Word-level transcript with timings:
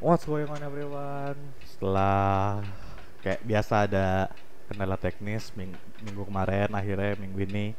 What's 0.00 0.24
going 0.24 0.48
on 0.48 0.64
everyone? 0.64 1.36
Setelah 1.76 2.64
kayak 3.20 3.44
biasa 3.44 3.84
ada 3.84 4.32
kendala 4.64 4.96
teknis 4.96 5.52
ming 5.52 5.76
minggu 6.00 6.24
kemarin 6.24 6.72
akhirnya 6.72 7.20
minggu 7.20 7.44
ini 7.44 7.76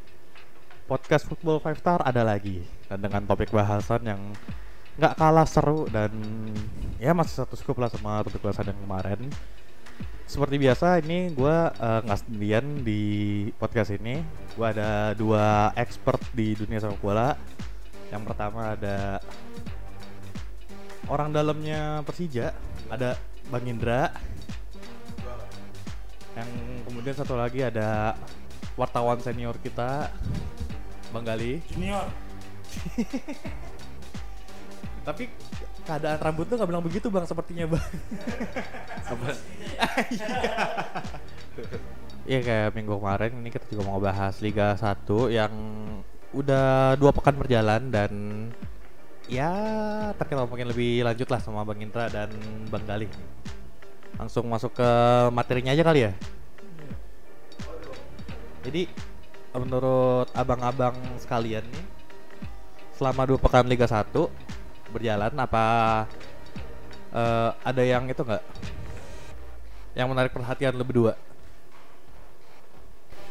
podcast 0.86 1.26
Football 1.26 1.58
Five 1.66 1.82
Star 1.82 1.98
ada 2.06 2.22
lagi 2.22 2.62
dan 2.86 3.02
dengan 3.02 3.26
topik 3.26 3.50
bahasan 3.50 4.06
yang 4.06 4.22
nggak 5.02 5.18
kalah 5.18 5.50
seru 5.50 5.90
dan 5.90 6.14
ya 7.02 7.10
masih 7.18 7.42
satu 7.42 7.58
scoop 7.58 7.82
lah 7.82 7.90
sama 7.90 8.22
topik 8.22 8.46
bahasan 8.46 8.70
yang 8.70 8.78
kemarin. 8.86 9.26
Seperti 10.30 10.62
biasa 10.62 11.02
ini 11.02 11.34
gue 11.34 11.58
uh, 11.74 12.00
nggak 12.06 12.22
sendirian 12.22 12.86
di 12.86 13.02
podcast 13.58 13.98
ini. 13.98 14.22
Gue 14.54 14.70
ada 14.70 15.18
dua 15.18 15.74
expert 15.74 16.22
di 16.38 16.54
dunia 16.54 16.86
sepak 16.86 17.02
bola. 17.02 17.34
Yang 18.14 18.24
pertama 18.30 18.78
ada 18.78 19.18
orang 21.08 21.34
dalamnya 21.34 22.04
Persija, 22.06 22.54
ada 22.92 23.18
Bang 23.50 23.66
Indra. 23.66 24.14
Yang 26.38 26.50
kemudian 26.88 27.16
satu 27.16 27.36
lagi 27.40 27.66
ada 27.66 28.16
wartawan 28.76 29.20
senior 29.24 29.58
kita, 29.62 30.12
Bang 31.10 31.26
Gali. 31.26 31.62
Junior. 31.72 32.06
Tapi 35.08 35.26
keadaan 35.82 36.22
rambut 36.22 36.46
tuh 36.46 36.62
nggak 36.62 36.70
bilang 36.70 36.86
begitu 36.86 37.10
bang, 37.10 37.26
sepertinya 37.26 37.66
bang. 37.74 37.90
Apa? 39.10 39.28
Iya 42.22 42.38
kayak 42.46 42.78
minggu 42.78 43.02
kemarin 43.02 43.34
ini 43.42 43.50
kita 43.50 43.66
juga 43.66 43.90
mau 43.90 43.98
bahas 43.98 44.38
Liga 44.46 44.78
1 44.78 45.10
yang 45.34 45.52
udah 46.38 46.94
dua 46.96 47.12
pekan 47.12 47.34
berjalan 47.34 47.90
dan 47.90 48.12
ya 49.32 49.52
ntar 50.12 50.28
kita 50.28 50.44
mungkin 50.44 50.68
lebih 50.68 51.08
lanjut 51.08 51.32
lah 51.32 51.40
sama 51.40 51.64
Bang 51.64 51.80
Indra 51.80 52.12
dan 52.12 52.28
Bang 52.68 52.84
Galih. 52.84 53.08
Langsung 54.20 54.44
masuk 54.52 54.76
ke 54.76 54.90
materinya 55.32 55.72
aja 55.72 55.88
kali 55.88 56.12
ya. 56.12 56.14
Jadi 58.68 58.92
menurut 59.56 60.28
abang-abang 60.36 60.94
sekalian 61.18 61.64
nih 61.64 61.86
selama 62.96 63.26
dua 63.26 63.40
pekan 63.42 63.66
Liga 63.66 63.90
1 63.90 64.14
berjalan 64.94 65.34
apa 65.34 65.66
eh, 67.10 67.50
ada 67.66 67.82
yang 67.82 68.06
itu 68.06 68.22
enggak 68.22 68.44
yang 69.98 70.08
menarik 70.08 70.32
perhatian 70.32 70.76
lu 70.76 70.86
berdua? 70.88 71.16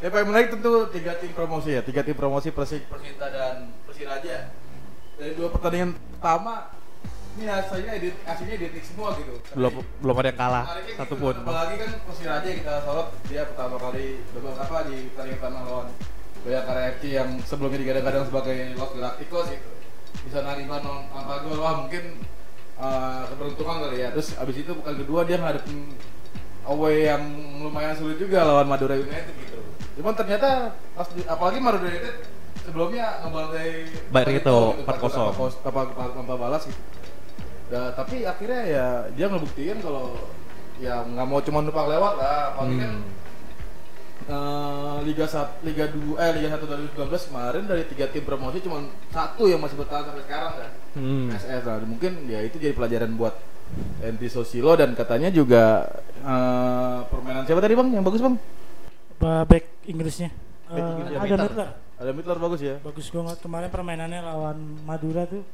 Ya 0.01 0.09
paling 0.09 0.33
menarik 0.33 0.49
tentu 0.49 0.89
tiga 0.93 1.13
tim 1.21 1.33
promosi 1.37 1.77
ya, 1.77 1.85
tiga 1.85 2.01
tim 2.01 2.17
promosi 2.17 2.49
Persik, 2.49 2.89
Persita 2.89 3.29
dan 3.29 3.69
Persiraja. 3.85 4.49
Dari 5.21 5.37
dua 5.37 5.49
pertandingan 5.53 5.91
pertama 6.17 6.73
ini 7.37 7.45
hasilnya 7.47 7.93
edit, 8.01 8.17
hasilnya 8.25 8.55
identik 8.57 8.85
semua 8.89 9.13
gitu. 9.21 9.37
Belum 9.53 9.85
belum 10.01 10.15
ada 10.17 10.29
yang 10.33 10.41
kalah 10.41 10.65
gitu, 10.81 10.97
satupun. 10.97 11.35
Apalagi 11.45 11.75
kan 11.77 11.91
Persiraja 12.09 12.49
kita 12.49 12.75
sorot 12.89 13.09
dia 13.29 13.43
pertama 13.45 13.77
kali 13.77 14.25
babak 14.33 14.57
apa 14.65 14.79
di 14.89 14.97
pertandingan 15.13 15.39
pertama 15.45 15.59
lawan 15.69 15.89
Bayangkara 16.41 16.97
FC 16.97 17.21
yang 17.21 17.37
sebelumnya 17.45 17.85
digadang-gadang 17.85 18.25
sebagai 18.33 18.57
Los 18.81 18.91
Galacticos 18.97 19.47
gitu. 19.53 19.71
Bisa 20.25 20.41
narima 20.41 20.81
non 20.81 21.05
tanpa 21.13 21.45
gol 21.45 21.61
wah 21.61 21.85
mungkin 21.85 22.25
uh, 22.81 23.29
keberuntungan 23.29 23.77
kali 23.85 23.97
ya. 24.01 24.09
Terus 24.17 24.41
abis 24.41 24.57
itu 24.65 24.73
bukan 24.73 24.95
kedua 25.05 25.29
dia 25.29 25.37
ngadepin 25.37 25.93
away 26.65 27.13
yang 27.13 27.23
lumayan 27.61 27.93
sulit 27.93 28.17
juga 28.17 28.41
lawan 28.41 28.73
Madura 28.73 28.97
United 28.97 29.37
gitu. 29.37 29.61
Cuman 30.01 30.17
ternyata 30.17 30.73
pas 30.97 31.13
di- 31.13 31.29
apalagi 31.29 31.61
Madura 31.61 31.93
United 31.93 32.40
sebelumnya 32.63 33.07
ngebantai 33.21 33.71
Barito, 34.09 34.59
gitu, 34.75 34.85
4-0. 34.85 35.33
apa 35.63 35.81
apa 35.83 36.03
tanpa 36.13 36.35
balas 36.37 36.63
gitu. 36.65 36.81
Nah, 37.71 37.93
tapi 37.93 38.23
akhirnya 38.23 38.63
ya 38.65 38.87
dia 39.11 39.27
ngebuktiin 39.27 39.79
kalau 39.79 40.19
ya 40.77 41.03
nggak 41.03 41.23
mau 41.25 41.39
cuma 41.39 41.61
numpang 41.61 41.87
lewat 41.87 42.15
lah, 42.17 42.37
apalagi 42.51 42.77
kan 42.79 42.93
Hmm. 42.93 43.05
eh, 44.27 44.97
Liga 45.03 45.25
1 45.25 45.63
Liga 45.63 45.87
2 45.87 46.17
eh 46.17 46.31
Liga 46.37 46.49
1 46.53 46.67
2019 46.93 46.95
kemarin 47.27 47.65
dari 47.65 47.83
tiga 47.85 48.07
tim 48.07 48.23
promosi 48.23 48.61
cuma 48.61 48.83
satu 49.09 49.45
yang 49.45 49.59
masih 49.59 49.77
bertahan 49.77 50.05
sampai 50.05 50.23
sekarang 50.23 50.53
kan. 50.53 50.71
Hmm. 50.93 51.29
PSS 51.31 51.63
lah. 51.65 51.77
Mungkin 51.81 52.13
ya 52.27 52.41
itu 52.41 52.57
jadi 52.57 52.73
pelajaran 52.73 53.15
buat 53.15 53.35
Enti 54.01 54.27
Sosilo 54.27 54.75
dan 54.75 54.93
katanya 54.93 55.31
juga 55.31 55.87
eh, 56.19 56.99
permainan 57.07 57.45
siapa 57.45 57.61
tadi 57.61 57.73
bang 57.73 57.89
yang 57.93 58.03
bagus 58.03 58.21
bang? 58.21 58.35
Ba- 59.17 59.45
Back 59.45 59.65
Inggrisnya. 59.85 60.31
Back 60.67 60.75
Eh, 60.77 60.91
Inggrisnya, 60.91 61.19
ada 61.19 61.35
Mitter. 61.41 61.69
Ada 62.01 62.11
Midler 62.11 62.39
bagus 62.41 62.61
ya. 62.61 62.81
Bagus 62.81 63.13
banget 63.13 63.37
kemarin 63.39 63.69
permainannya 63.69 64.21
lawan 64.25 64.57
Madura 64.83 65.29
tuh 65.29 65.45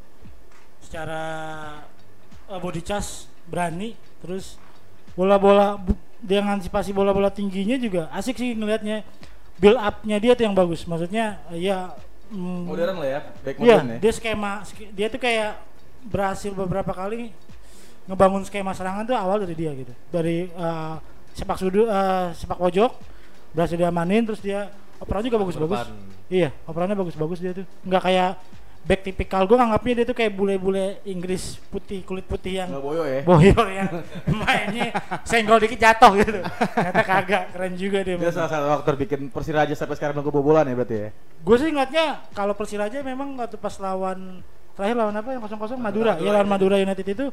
secara 0.78 1.22
eh, 2.46 2.58
body 2.58 2.78
charge 2.80 3.26
berani 3.50 3.98
terus 4.22 4.54
bola-bola 5.18 5.82
dia 6.22 6.38
ngantisipasi 6.42 6.94
bola-bola 6.94 7.30
tingginya 7.30 7.74
juga 7.74 8.06
asik 8.14 8.38
sih 8.38 8.54
ngelihatnya 8.54 9.02
build 9.58 9.78
up-nya 9.78 10.16
dia 10.18 10.32
tuh 10.34 10.44
yang 10.46 10.54
bagus 10.54 10.86
maksudnya 10.86 11.42
ya 11.50 11.90
mm, 12.30 12.60
Modern 12.70 12.96
lah 13.02 13.08
ya, 13.08 13.20
back 13.42 13.56
Iya, 13.58 13.76
modern 13.82 13.86
ya. 13.88 13.98
dia 13.98 14.12
skema 14.14 14.52
ske- 14.62 14.90
dia 14.94 15.06
tuh 15.10 15.18
kayak 15.18 15.58
berhasil 16.06 16.54
beberapa 16.54 16.94
kali 16.94 17.34
ngebangun 18.06 18.46
skema 18.46 18.70
serangan 18.70 19.02
tuh 19.02 19.18
awal 19.18 19.42
dari 19.42 19.58
dia 19.58 19.74
gitu. 19.74 19.90
Dari 20.14 20.46
eh, 20.46 20.94
sepak 21.34 21.58
sudut 21.58 21.90
eh, 21.90 22.26
sepak 22.30 22.58
pojok 22.58 22.94
berhasil 23.50 23.74
diamanin 23.74 24.22
terus 24.22 24.38
dia 24.38 24.70
operannya 24.98 25.26
juga 25.28 25.40
bagus-bagus. 25.42 25.80
Iya, 26.26 26.50
operannya 26.66 26.96
bagus-bagus 26.96 27.38
dia 27.38 27.52
tuh. 27.54 27.66
Nggak 27.86 28.02
kayak 28.02 28.30
back 28.86 29.02
tipikal 29.02 29.42
gue 29.50 29.58
nganggapnya 29.58 29.92
dia 29.98 30.06
tuh 30.06 30.14
kayak 30.14 30.30
bule-bule 30.30 31.02
Inggris 31.02 31.58
putih 31.74 32.06
kulit 32.06 32.22
putih 32.22 32.62
yang 32.62 32.70
Nggak 32.70 32.84
boyo 32.86 33.02
ya. 33.02 33.20
boyor 33.26 33.66
yang 33.66 33.90
mainnya 34.46 34.94
senggol 35.26 35.58
dikit 35.58 35.82
jatuh 35.82 36.14
gitu. 36.22 36.38
Ternyata 36.46 37.02
kagak 37.02 37.42
keren 37.50 37.74
juga 37.74 37.98
dia. 38.06 38.14
Dia 38.14 38.30
salah 38.30 38.46
satu 38.46 38.66
faktor 38.78 38.94
bikin 38.94 39.26
Persiraja 39.34 39.74
sampai 39.74 39.98
sekarang 39.98 40.22
belum 40.22 40.30
kebobolan 40.30 40.70
ya 40.70 40.74
berarti 40.78 40.96
ya. 41.02 41.10
Gue 41.42 41.56
sih 41.58 41.74
ngeliatnya 41.74 42.30
kalau 42.30 42.54
Persiraja 42.54 43.02
memang 43.02 43.34
waktu 43.42 43.58
pas 43.58 43.74
lawan 43.82 44.46
terakhir 44.78 44.94
lawan 44.94 45.14
apa 45.18 45.28
yang 45.34 45.42
kosong 45.42 45.58
kosong 45.58 45.80
Madura, 45.82 46.14
ya 46.22 46.30
lawan 46.30 46.46
Madura 46.46 46.76
United 46.78 47.06
itu 47.10 47.26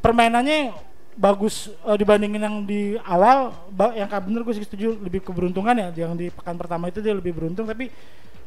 permainannya 0.00 0.72
bagus 1.18 1.70
eh, 1.84 1.96
dibandingin 1.98 2.42
yang 2.42 2.56
di 2.64 2.94
awal 3.02 3.52
yang 3.96 4.08
bener 4.08 4.42
gue 4.46 4.54
sih 4.56 4.64
setuju 4.64 4.94
lebih 4.98 5.20
keberuntungan 5.26 5.74
ya 5.74 5.88
yang 6.06 6.14
di 6.14 6.30
pekan 6.30 6.54
pertama 6.54 6.86
itu 6.88 7.02
dia 7.02 7.14
lebih 7.14 7.34
beruntung 7.34 7.66
tapi 7.66 7.90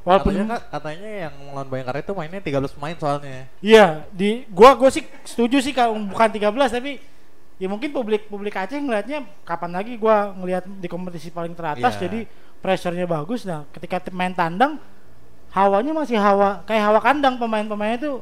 walaupun 0.04 0.36
Katanya, 0.36 0.60
katanya 0.68 1.10
yang 1.28 1.34
lawan 1.56 1.68
Bayangkara 1.72 2.00
itu 2.04 2.12
mainnya 2.12 2.42
13 2.44 2.76
pemain 2.76 2.96
soalnya. 3.00 3.48
iya 3.64 4.04
di 4.12 4.44
gua 4.52 4.76
gua 4.76 4.92
sih 4.92 5.04
setuju 5.24 5.64
sih 5.64 5.72
kalau 5.72 5.96
bukan 5.96 6.28
13 6.28 6.52
tapi 6.76 7.00
ya 7.56 7.68
mungkin 7.72 7.94
publik 7.96 8.28
publik 8.28 8.52
Aceh 8.58 8.76
ngelihatnya 8.76 9.24
kapan 9.48 9.72
lagi 9.72 9.96
gua 9.96 10.36
ngelihat 10.36 10.68
di 10.68 10.88
kompetisi 10.92 11.32
paling 11.32 11.56
teratas 11.56 11.96
Iya. 11.96 12.02
jadi 12.08 12.20
pressure-nya 12.60 13.08
bagus 13.08 13.48
nah 13.48 13.64
ketika 13.72 14.04
main 14.12 14.36
tandang 14.36 14.76
hawanya 15.56 15.94
masih 15.96 16.18
hawa 16.20 16.66
kayak 16.68 16.84
hawa 16.90 17.00
kandang 17.00 17.38
pemain-pemainnya 17.40 18.00
tuh 18.02 18.16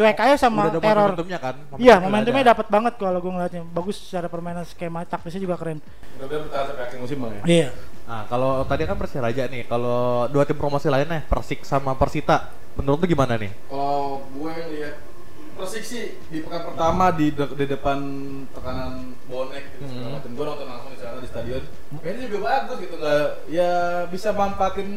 cuek 0.00 0.16
aja 0.18 0.36
sama 0.38 0.62
Udah 0.66 0.80
teror 0.80 1.12
momentumnya 1.12 1.36
kan? 1.38 1.54
iya 1.76 1.94
udah 1.94 2.04
momentumnya 2.08 2.44
dapat 2.46 2.66
banget 2.66 2.92
kalau 2.96 3.18
gua 3.18 3.32
ngelihatnya 3.34 3.62
bagus 3.68 4.00
secara 4.00 4.26
permainan 4.26 4.64
skema 4.64 5.04
taktisnya 5.04 5.38
juga 5.38 5.54
keren 5.54 5.84
Mudah-mudahan 6.16 6.40
bertahan 6.42 6.64
sampai 6.66 6.84
akhir 6.86 6.98
musim 6.98 7.16
bang 7.20 7.32
ya. 7.34 7.42
iya 7.46 7.70
Nah, 8.02 8.26
kalau 8.26 8.66
tadi 8.66 8.82
kan 8.84 8.98
Persiraja 8.98 9.46
nih, 9.46 9.62
kalau 9.64 10.26
dua 10.26 10.42
tim 10.42 10.58
promosi 10.58 10.90
lainnya 10.90 11.22
Persik 11.24 11.62
sama 11.62 11.94
Persita, 11.94 12.50
menurut 12.74 12.98
lu 12.98 13.06
gimana 13.06 13.38
nih? 13.38 13.54
Kalau 13.64 14.26
gue 14.26 14.50
lihat 14.74 14.98
Persik 15.54 15.84
sih 15.84 16.04
di 16.26 16.42
pekan 16.42 16.66
pertama 16.66 17.14
di, 17.14 17.30
de- 17.30 17.54
di 17.54 17.66
depan 17.68 18.02
tekanan 18.50 19.14
bonek 19.24 19.62
gitu 19.70 19.84
segala 19.86 20.02
Hmm. 20.02 20.14
macam. 20.16 20.30
Gue 20.32 20.42
nonton 20.44 20.66
langsung 20.66 20.90
di 20.90 20.98
sana 20.98 21.16
di 21.16 21.28
stadion. 21.28 21.62
Mainnya 21.94 22.26
juga 22.26 22.38
bagus 22.42 22.76
gitu 22.80 22.94
nggak 22.96 23.26
ya 23.46 23.72
bisa 24.08 24.28
manfaatin 24.32 24.88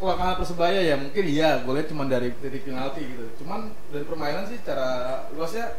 kelengahan 0.00 0.36
persebaya 0.36 0.80
ya 0.80 0.96
mungkin 0.96 1.24
iya 1.28 1.60
gue 1.60 1.72
lihat 1.76 1.88
cuma 1.92 2.08
dari 2.08 2.32
titik 2.40 2.64
penalti 2.64 3.04
gitu 3.04 3.24
cuman 3.44 3.70
dari 3.92 4.04
permainan 4.08 4.48
sih 4.48 4.56
secara 4.58 4.88
luasnya 5.36 5.76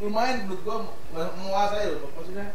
lumayan 0.00 0.48
menurut 0.48 0.62
gue 0.64 0.76
menguasai 1.12 1.84
loh 1.92 2.08
maksudnya 2.16 2.46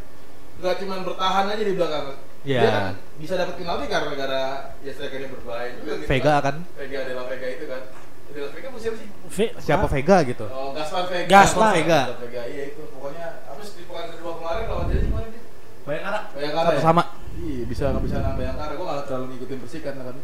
nggak 0.57 0.75
cuma 0.81 0.95
bertahan 1.05 1.45
aja 1.49 1.63
di 1.63 1.75
belakang 1.77 2.05
Iya. 2.43 2.59
dia 2.59 2.71
kan 2.75 2.93
bisa 3.23 3.33
dapat 3.39 3.55
penalti 3.55 3.85
karena 3.87 4.11
gara 4.19 4.43
ya 4.83 4.91
strikernya 4.91 5.31
berbahaya 5.31 5.79
juga 5.79 5.95
gitu 5.95 6.07
Vega 6.11 6.35
kan? 6.43 6.55
Vega 6.75 6.97
adalah 7.07 7.23
Vega 7.31 7.47
itu 7.47 7.65
kan 7.71 7.81
adalah 8.27 8.49
Vega 8.51 8.67
musim 8.67 8.91
sih 8.99 9.07
V- 9.31 9.55
Siapa 9.63 9.87
ah, 9.87 9.91
Vega 9.95 10.17
gitu? 10.27 10.45
Oh, 10.51 10.75
Gaspar 10.75 11.07
Vega. 11.07 11.29
Gaspar 11.31 11.71
Vega. 11.71 12.01
Vega, 12.19 12.43
iya 12.51 12.63
itu. 12.75 12.83
Pokoknya 12.91 13.47
habis 13.47 13.79
di 13.79 13.87
pekan 13.87 14.11
kedua 14.11 14.43
kemarin 14.43 14.63
lawan 14.67 14.85
dia 14.91 15.07
kemarin. 15.07 15.31
Bayangkara. 15.87 16.19
Bayangkara 16.35 16.69
ya? 16.75 16.81
sama. 16.83 17.03
Iya, 17.33 17.63
bisa 17.63 17.83
nggak 17.95 18.03
bisa 18.11 18.15
nambah 18.19 18.37
Bayangkara. 18.43 18.71
Gua 18.75 18.85
nggak 18.91 19.05
terlalu 19.07 19.25
ngikutin 19.31 19.57
Persik 19.63 19.81
kan 19.87 19.95
kan. 20.03 20.17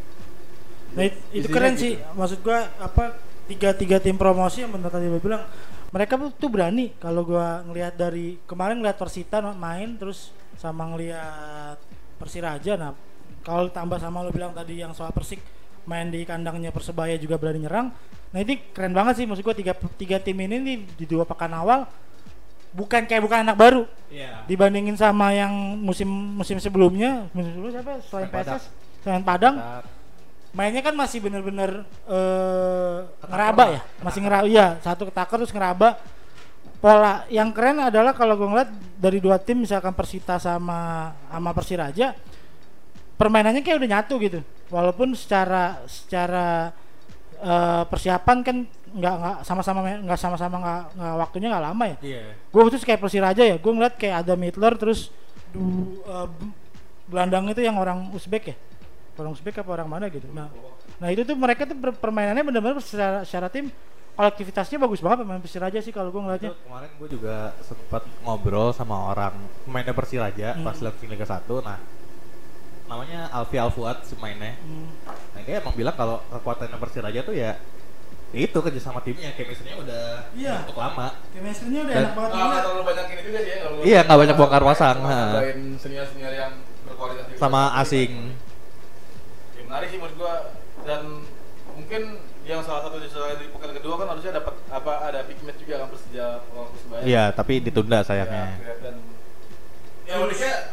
Nah, 0.90 1.04
it- 1.04 1.20
itu 1.32 1.46
Isinya 1.46 1.54
keren 1.54 1.74
gitu. 1.74 1.84
sih. 1.84 1.94
Maksud 2.14 2.40
gua 2.40 2.60
apa 2.78 3.04
tiga 3.46 3.70
tiga 3.72 3.98
tim 3.98 4.14
promosi 4.14 4.62
yang 4.62 4.70
benar 4.70 4.90
tadi 4.90 5.06
gue 5.06 5.18
bilang 5.18 5.42
mereka 5.90 6.14
tuh 6.32 6.48
berani 6.48 6.94
kalau 6.96 7.26
gua 7.26 7.62
ngelihat 7.64 7.94
dari 7.94 8.38
kemarin 8.46 8.78
ngelihat 8.78 8.94
Persita 8.96 9.42
main 9.52 9.98
terus 9.98 10.30
sama 10.54 10.86
ngelihat 10.88 11.82
Persiraja 12.16 12.74
nah 12.76 12.94
kalau 13.42 13.66
tambah 13.68 13.98
sama 13.98 14.22
lo 14.22 14.30
bilang 14.30 14.54
tadi 14.54 14.78
yang 14.78 14.94
soal 14.94 15.10
Persik 15.10 15.42
main 15.84 16.08
di 16.08 16.22
kandangnya 16.24 16.70
Persebaya 16.70 17.18
juga 17.18 17.36
berani 17.36 17.66
nyerang 17.66 17.90
nah 18.30 18.38
ini 18.38 18.62
keren 18.70 18.94
banget 18.94 19.18
sih 19.18 19.26
maksud 19.26 19.42
gua 19.42 19.58
tiga 19.58 19.74
tiga 19.98 20.22
tim 20.22 20.38
ini 20.38 20.62
nih 20.62 20.78
di 20.94 21.06
dua 21.06 21.26
pekan 21.26 21.50
awal 21.50 21.90
bukan 22.70 23.02
kayak 23.04 23.24
bukan 23.24 23.42
anak 23.42 23.58
baru 23.58 23.90
Iya. 24.08 24.46
dibandingin 24.46 24.94
sama 24.94 25.34
yang 25.34 25.50
musim 25.76 26.06
musim 26.38 26.58
sebelumnya 26.58 27.26
musim 27.32 27.50
sebelumnya 27.52 27.82
siapa 27.82 27.94
selain 28.06 28.30
Padang. 28.30 28.58
PSS 28.58 28.64
selain 29.02 29.24
Padang 29.26 29.56
mainnya 30.50 30.82
kan 30.82 30.98
masih 30.98 31.22
bener-bener 31.22 31.86
eh 32.10 32.98
ngeraba 33.26 33.64
ya? 33.70 33.82
Masih 34.02 34.20
ngeraba 34.24 34.46
iya 34.50 34.78
satu 34.82 35.06
ketaker 35.08 35.38
terus 35.46 35.54
ngeraba. 35.54 36.00
Pola 36.80 37.28
yang 37.28 37.52
keren 37.52 37.76
adalah 37.84 38.16
kalau 38.16 38.40
gue 38.40 38.48
ngeliat 38.48 38.72
dari 38.96 39.20
dua 39.20 39.36
tim 39.36 39.60
misalkan 39.60 39.92
Persita 39.92 40.40
sama 40.40 41.12
sama 41.28 41.52
Persiraja 41.52 42.16
permainannya 43.20 43.60
kayak 43.60 43.84
udah 43.84 43.90
nyatu 44.00 44.16
gitu. 44.24 44.40
Walaupun 44.72 45.12
secara 45.12 45.84
secara 45.92 46.72
eh, 47.36 47.84
persiapan 47.84 48.38
kan 48.42 48.58
nggak 48.90 49.16
nggak 49.22 49.38
sama-sama 49.46 49.80
nggak 49.86 50.18
sama-sama 50.20 50.56
nggak 50.58 50.82
waktunya 51.20 51.48
nggak 51.52 51.66
lama 51.68 51.84
ya. 51.94 51.98
Iya. 52.02 52.22
gue 52.50 52.62
khusus 52.66 52.82
kayak 52.82 53.04
Persiraja 53.04 53.44
ya 53.46 53.62
gue 53.62 53.70
ngeliat 53.76 53.96
kayak 54.02 54.26
ada 54.26 54.34
Midler 54.34 54.74
terus 54.80 55.14
du, 55.54 55.62
eh, 56.08 56.26
B- 56.32 56.56
Belandang 57.10 57.50
itu 57.52 57.62
yang 57.62 57.78
orang 57.78 58.10
Uzbek 58.16 58.54
ya 58.54 58.56
orang 59.16 59.32
Uzbek 59.32 59.56
apa 59.58 59.70
orang 59.72 59.88
mana 59.88 60.06
gitu. 60.08 60.28
Nah 60.30 60.52
nah 60.98 61.08
itu 61.08 61.24
tuh 61.24 61.34
mereka 61.34 61.64
tuh 61.64 61.74
per- 61.74 61.96
permainannya 61.96 62.44
benar-benar 62.44 62.78
secara, 62.80 63.24
secara 63.24 63.48
tim 63.48 63.72
kolektivitasnya 64.14 64.76
bagus 64.78 65.00
banget 65.00 65.24
pemain 65.24 65.40
Persiraja 65.40 65.80
sih 65.80 65.90
kalau 65.90 66.10
gue 66.10 66.20
ngeliatnya. 66.20 66.52
Itu 66.52 66.60
kemarin 66.62 66.90
gue 66.94 67.10
juga 67.10 67.36
sempat 67.62 68.04
ngobrol 68.20 68.70
sama 68.70 69.10
orang 69.10 69.34
pemainnya 69.64 69.92
Persiraja 69.92 70.48
Hmm. 70.54 70.64
pas 70.64 70.76
launching 70.78 71.08
Liga 71.08 71.24
1 71.24 71.40
nah 71.60 71.80
namanya 72.86 73.30
Alfi 73.32 73.56
Alfuad 73.56 74.02
si 74.02 74.18
mainnya 74.18 74.58
Hmm. 74.58 74.90
nah 75.06 75.42
dia 75.42 75.62
emang 75.62 75.72
bilang 75.72 75.94
kalau 75.94 76.20
kekuatannya 76.28 76.76
Persiraja 76.76 77.22
tuh 77.22 77.34
ya 77.34 77.54
itu 78.30 78.54
kerja 78.54 78.78
sama 78.78 79.02
timnya. 79.02 79.34
Chemistry-nya 79.34 79.74
udah 79.76 80.04
Iya. 80.38 80.62
untuk 80.62 80.78
lama. 80.78 81.18
Chemistry-nya 81.34 81.82
udah 81.82 81.94
Dan- 81.94 82.04
enak 82.04 82.14
banget. 82.14 82.30
Nggak 82.30 82.62
terlalu 82.62 82.84
banyak 82.86 83.06
ini 83.10 83.22
juga 83.26 83.40
sih 83.40 83.50
ya. 83.50 83.58
Iya, 83.82 84.00
nggak 84.06 84.18
banyak 84.22 84.36
bongkar 84.38 84.64
pasang, 84.64 84.98
senior-senior 85.82 86.34
yang 86.36 86.52
berkualitas 86.86 87.26
sama 87.42 87.74
asing. 87.82 88.12
Ya, 88.14 88.49
menarik 89.70 89.88
sih 89.88 89.98
menurut 89.98 90.18
gua 90.18 90.36
dan 90.82 91.02
mungkin 91.70 92.02
yang 92.42 92.66
salah 92.66 92.82
satu 92.82 92.98
selain 93.00 93.38
dari 93.38 93.54
pekan 93.54 93.72
kedua 93.72 93.96
kan 93.96 94.08
harusnya 94.10 94.34
dapat 94.36 94.58
apa 94.68 94.94
ada 95.06 95.22
big 95.24 95.38
match 95.46 95.62
juga 95.62 95.76
kan 95.80 95.88
Persija 95.88 96.26
lawan 96.50 96.68
Persebaya. 96.74 97.02
iya 97.06 97.24
tapi 97.30 97.62
ditunda 97.62 98.02
Ya, 98.02 98.04
sayangnya 98.04 98.46
dan 98.82 98.96
ya 100.10 100.18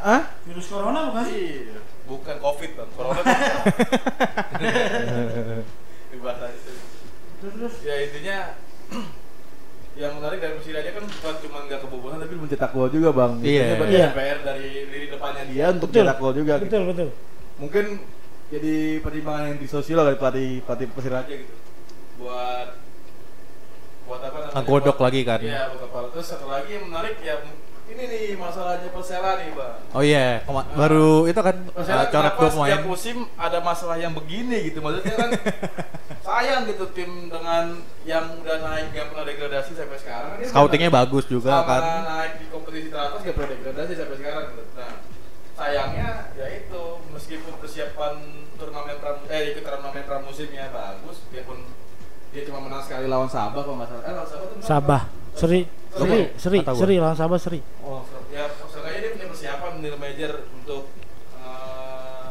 ah 0.01 0.23
virus 0.43 0.67
corona 0.67 1.13
bukan 1.13 1.25
sih 1.29 1.45
Iya, 1.69 1.79
bukan 2.09 2.37
covid 2.41 2.71
bang, 2.73 2.91
corona. 2.97 3.21
Di 6.07 6.17
bahasa 6.17 6.45
itu. 6.49 6.73
terus 7.37 7.53
terus 7.53 7.75
Ya 7.85 7.95
intinya 8.01 8.39
yang 10.01 10.13
menarik 10.17 10.39
dari 10.39 10.55
Persiraja 10.57 10.91
kan 10.93 11.05
bukan 11.05 11.35
cuma 11.41 11.59
nggak 11.69 11.81
kebobolan 11.85 12.19
tapi 12.19 12.35
mencetak 12.37 12.71
gol 12.73 12.89
juga 12.89 13.13
bang. 13.13 13.33
Iya. 13.45 13.65
Iya. 13.85 14.09
PR 14.13 14.39
dari 14.41 14.67
lini 14.89 15.07
depannya 15.09 15.43
dia 15.45 15.67
untuk 15.71 15.89
Betul. 15.93 16.01
cetak 16.01 16.17
gol 16.17 16.33
juga. 16.33 16.55
gitu. 16.57 16.65
betul 16.65 16.83
betul 16.89 17.09
Mungkin 17.57 17.85
jadi 18.47 19.03
pertimbangan 19.03 19.45
yang 19.55 19.59
disosial 19.59 20.07
dari 20.07 20.19
pelatih 20.19 20.51
pelatih 20.63 20.87
Persiraja 20.95 21.33
gitu. 21.35 21.55
Buat 22.23 22.69
buat 24.07 24.21
apa 24.23 24.37
namanya? 24.55 24.63
Buat- 24.67 25.03
lagi 25.03 25.21
kan. 25.27 25.41
Iya, 25.43 25.63
buat 25.75 25.83
apa? 25.91 25.99
Terus 26.15 26.27
satu 26.31 26.47
lagi 26.47 26.71
yang 26.79 26.87
menarik 26.87 27.19
ya 27.21 27.43
ini 27.87 28.03
nih 28.11 28.25
masalahnya 28.35 28.91
Persela 28.91 29.39
nih 29.39 29.55
bang. 29.55 29.75
oh 29.95 30.03
iya 30.03 30.43
kema- 30.43 30.67
baru 30.75 31.31
itu 31.31 31.39
kan 31.39 31.57
Masalah 31.71 32.03
uh, 32.03 32.11
kenapa 32.11 32.41
dua 32.43 32.51
pemain 32.51 32.81
musim 32.83 33.17
ada 33.39 33.59
masalah 33.63 33.95
yang 33.95 34.11
begini 34.11 34.71
gitu 34.71 34.83
maksudnya 34.83 35.15
kan 35.15 35.31
sayang 36.27 36.67
gitu 36.67 36.91
tim 36.91 37.31
dengan 37.31 37.79
yang 38.03 38.27
udah 38.43 38.59
naik 38.59 38.91
gak 38.91 39.07
pernah 39.15 39.25
degradasi 39.31 39.73
sampai 39.79 39.99
sekarang 40.03 40.31
Dia 40.43 40.51
scoutingnya 40.51 40.91
udah 40.91 40.99
bagus 41.07 41.25
juga 41.31 41.51
sama 41.63 41.71
kan 41.71 41.83
naik 42.03 42.33
di 42.43 42.47
kompetisi 42.51 42.89
teratas 42.91 43.21
gak 43.23 43.35
pernah 43.39 43.51
degradasi 43.55 43.93
sampai 43.95 44.17
sekarang 44.19 44.45
gitu. 44.51 44.63
nah 44.75 44.93
sayangnya 45.55 46.11
ya 46.35 46.47
itu 46.59 46.83
meskipun 47.17 47.57
persiapan 47.57 48.15
turnamen 48.61 48.97
pram 49.01 49.17
eh 49.33 49.57
ikut 49.57 49.65
turnamen 49.65 50.05
pramusimnya 50.05 50.69
bagus 50.69 51.25
biarpun 51.33 51.65
dia 52.37 52.45
cuma 52.45 52.61
menang 52.61 52.85
sekali 52.85 53.09
lawan 53.09 53.33
Sabah 53.33 53.65
kalau 53.65 53.81
nggak 53.81 53.89
salah. 53.89 54.05
Eh 54.05 54.13
lawan 54.13 54.29
Sabah 54.29 54.45
tuh 54.45 54.57
Sabah. 54.61 55.03
Seri. 55.37 55.61
Seri. 55.97 56.21
Seri. 56.37 56.61
Gua. 56.61 56.77
Seri 56.77 56.95
lawan 57.01 57.17
Sabah 57.17 57.39
Seri. 57.41 57.61
Oh, 57.81 58.05
ya 58.29 58.45
seenggaknya 58.69 59.01
dia 59.01 59.11
punya 59.17 59.27
persiapan 59.33 59.73
nil 59.81 59.97
major 59.97 60.33
untuk 60.53 60.85
eh, 61.41 62.29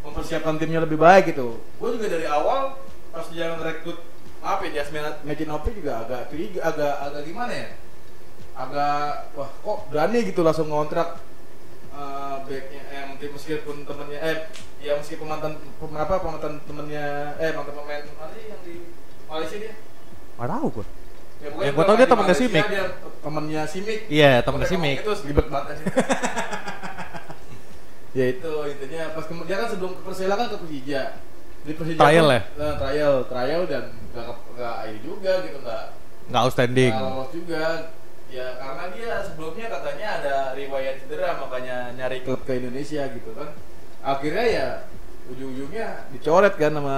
mempersiapkan 0.00 0.56
timnya 0.56 0.80
lebih 0.80 0.96
baik 0.96 1.36
gitu. 1.36 1.60
Gue 1.76 1.88
juga 2.00 2.08
dari 2.16 2.24
awal 2.24 2.80
pas 3.12 3.28
dia 3.28 3.52
rekrut 3.52 4.00
apa 4.44 4.60
ya, 4.68 4.80
Jasmine 4.80 5.24
Mejinovic 5.24 5.72
juga 5.76 6.04
agak 6.04 6.32
curiga, 6.32 6.60
agak 6.64 6.94
agak 7.04 7.22
gimana 7.28 7.52
ya? 7.52 7.68
Agak 8.56 9.32
wah 9.36 9.50
kok 9.52 9.78
berani 9.92 10.18
gitu 10.24 10.40
langsung 10.40 10.72
ngontrak 10.72 11.20
eh 11.94 12.34
backnya 12.42 12.82
eh 12.84 13.02
mungkin 13.06 13.28
meskipun 13.32 13.76
temennya 13.82 14.18
eh 14.20 14.36
ya 14.78 14.92
meskipun 14.98 15.24
mantan 15.24 15.56
pem- 15.78 15.94
apa 15.94 16.14
mantan 16.20 16.52
temennya 16.66 17.32
eh 17.38 17.50
mantan 17.50 17.72
pemain 17.72 18.02
mana 18.02 18.26
sih 18.30 18.42
yang 18.50 18.60
di 18.60 18.74
Malaysia 19.24 19.56
dia 19.56 19.72
nggak 20.34 20.48
tahu 20.50 20.66
gue 20.74 20.82
ya, 21.38 21.46
Yang 21.46 21.54
gua 21.54 21.62
tahu 21.62 21.78
bukan 21.86 21.94
dia 21.94 22.00
di 22.00 22.10
temennya 22.10 22.34
Simic. 22.34 22.64
dia 22.66 22.84
temennya 23.22 23.62
Simic 23.64 23.98
iya 24.10 24.30
temennya 24.42 24.66
si 24.66 24.74
Itu 24.74 25.12
ribet 25.22 25.46
banget 25.46 25.74
sih. 25.78 25.86
ya 28.18 28.24
itu 28.30 28.52
intinya 28.70 29.02
pas 29.10 29.24
kemudian 29.26 29.56
kan 29.58 29.68
sebelum 29.68 29.92
ke 29.94 30.02
Persela 30.02 30.34
kan 30.34 30.46
ke 30.50 30.58
Persija. 30.62 31.02
Di 31.64 31.72
Persija 31.74 31.98
Trial 31.98 32.24
pun, 32.24 32.30
ya? 32.30 32.40
eh, 32.60 32.74
trial, 32.76 33.14
trial 33.26 33.62
dan 33.66 33.84
nggak 34.12 34.26
nggak 34.54 34.76
ini 34.86 34.98
juga 35.02 35.32
gitu 35.42 35.58
nggak 35.58 35.84
nggak 36.30 36.42
outstanding 36.42 36.92
nggak 36.92 37.10
lolos 37.10 37.30
juga. 37.32 37.64
Ya 38.34 38.58
karena 38.58 38.84
dia 38.90 39.22
sebelumnya 39.22 39.70
katanya 39.70 40.06
ada 40.18 40.34
riwayat 40.58 41.06
cedera 41.06 41.38
makanya 41.38 41.94
nyari 41.94 42.26
klub 42.26 42.42
ke 42.42 42.58
Indonesia 42.58 43.06
gitu 43.14 43.30
kan. 43.30 43.54
Akhirnya 44.02 44.44
ya 44.50 44.66
ujung-ujungnya 45.30 46.10
dicoret 46.10 46.58
kan 46.58 46.74
sama 46.74 46.96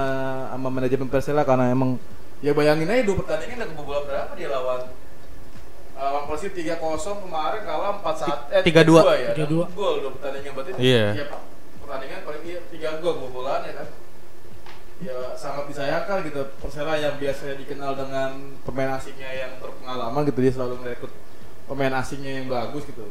sama 0.48 0.68
manajemen 0.72 1.12
Persela 1.12 1.44
karena 1.44 1.68
emang 1.68 2.00
ya 2.40 2.56
bayangin 2.56 2.88
aja 2.88 3.04
dua 3.04 3.20
pertandingan 3.20 3.56
udah 3.60 3.68
kebobolan 3.68 4.04
berapa 4.08 4.32
dia 4.32 4.48
lawan 4.48 4.82
Uh, 5.96 6.12
lawan 6.12 6.28
Persib 6.28 6.52
3-0 6.52 6.76
kemarin 7.24 7.64
kalah 7.64 7.96
4 8.04 8.20
saat 8.20 8.40
eh 8.52 8.60
3-2. 8.60 9.00
3-2 9.00 9.16
ya. 9.16 9.30
3-2. 9.32 9.32
Dan 9.32 9.48
Gol 9.72 9.94
dua 10.04 10.10
pertandingan 10.12 10.52
berarti. 10.52 10.70
Iya. 10.76 11.04
ya, 11.16 11.24
pertandingan 11.80 12.20
paling 12.20 12.42
iya 12.44 12.60
3 12.68 13.00
gol 13.00 13.12
kebobolan 13.16 13.64
ya 13.64 13.74
kan. 13.80 13.88
Ya 15.00 15.16
sangat 15.40 15.72
disayangkan 15.72 16.20
gitu 16.28 16.44
Persela 16.60 17.00
yang 17.00 17.16
biasanya 17.16 17.56
dikenal 17.56 17.96
dengan 17.96 18.60
pemain 18.68 18.92
asingnya 19.00 19.30
yang 19.40 19.56
berpengalaman 19.56 20.20
gitu 20.28 20.38
dia 20.44 20.52
selalu 20.52 20.84
merekrut 20.84 21.12
pemain 21.66 21.94
asingnya 21.94 22.32
yang 22.36 22.46
bagus 22.46 22.82
gitu. 22.84 23.04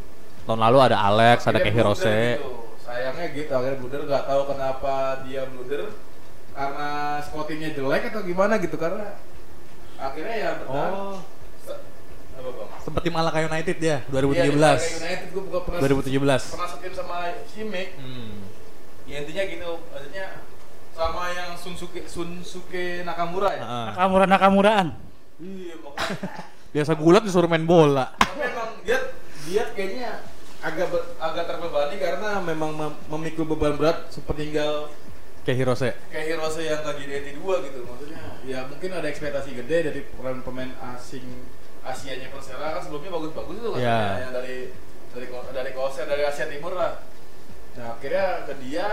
tahun 0.44 0.60
lalu 0.62 0.78
ada 0.80 0.98
Alex 1.02 1.44
ada 1.44 1.58
Akhirnya 1.58 1.64
kayak 1.66 1.76
blunder 1.76 1.96
Hirose 2.06 2.18
gitu. 2.32 2.52
Sayangnya 2.80 3.26
gitu 3.32 3.52
akhirnya 3.52 3.78
blunder 3.78 4.02
nggak 4.06 4.24
tahu 4.26 4.42
kenapa 4.48 4.94
dia 5.24 5.42
blunder 5.46 5.82
karena 6.52 6.90
scoutingnya 7.20 7.70
jelek 7.72 8.04
atau 8.08 8.22
gimana 8.22 8.54
gitu 8.58 8.76
karena 8.76 9.20
akhirnya 9.96 10.36
ya 10.38 10.50
bertahan. 10.58 10.92
oh 10.94 11.18
Se- 11.60 11.82
apa 12.36 12.50
bang? 12.50 12.70
seperti 12.80 13.08
Malaka 13.10 13.40
United 13.42 13.78
ya 13.78 13.98
Iya, 13.98 14.00
di 14.00 14.54
2017 14.54 14.56
Malaga 14.56 14.88
United 15.02 15.28
gue 15.30 15.62
pernah 15.62 15.80
2017 15.82 16.54
pernah 16.54 16.70
setim 16.70 16.94
sama 16.94 17.16
Simic. 17.48 17.88
hmm. 17.96 18.36
Ya 19.06 19.22
intinya 19.22 19.44
gitu, 19.46 19.70
maksudnya 19.86 20.26
sama 20.92 21.24
yang 21.30 21.54
Sunsuke 21.54 22.02
Sunsuke 22.06 23.04
Nakamura 23.04 23.50
ya. 23.52 23.62
Heeh. 23.62 23.86
Nakamura 23.92 24.26
Nakamuraan 24.26 24.88
Iya, 25.36 25.76
makanya. 25.78 26.44
biasa 26.76 26.92
gulat 26.94 27.24
disuruh 27.24 27.48
main 27.48 27.64
bola. 27.64 28.12
Tapi 28.20 28.42
emang 28.44 28.84
dia 28.84 29.00
dia 29.48 29.64
kayaknya 29.72 30.20
agak 30.60 30.92
ber- 30.92 31.08
agak 31.18 31.46
terbebani 31.48 31.96
karena 31.96 32.30
memang 32.42 32.72
mem- 32.76 33.00
memikul 33.08 33.48
beban 33.48 33.80
berat 33.80 34.12
sepertinggal 34.12 34.92
kayak 35.42 35.56
Hirose. 35.56 35.96
kayak 36.10 36.26
Hirose 36.28 36.62
yang 36.62 36.84
ke 36.84 36.92
JDT 37.00 37.28
2 37.38 37.66
gitu. 37.66 37.80
Maksudnya 37.80 38.20
ya 38.44 38.68
mungkin 38.68 38.92
ada 38.92 39.08
ekspektasi 39.08 39.56
gede 39.56 39.78
dari 39.88 40.00
pemain-pemain 40.12 40.74
asing 40.92 41.24
Asianya 41.80 42.28
Persela. 42.28 42.76
Kan 42.76 42.82
sebelumnya 42.82 43.14
bagus-bagus 43.14 43.56
tuh 43.56 43.72
Iya. 43.78 43.96
katanya 43.96 44.20
yang 44.20 44.34
dari 44.34 44.58
dari 45.14 45.26
dari 45.32 45.72
Korea 45.72 46.04
dari 46.04 46.24
Asia 46.26 46.46
Timur 46.50 46.74
lah. 46.76 47.00
Nah 47.78 47.96
akhirnya 47.96 48.26
ke 48.44 48.54
dia 48.60 48.88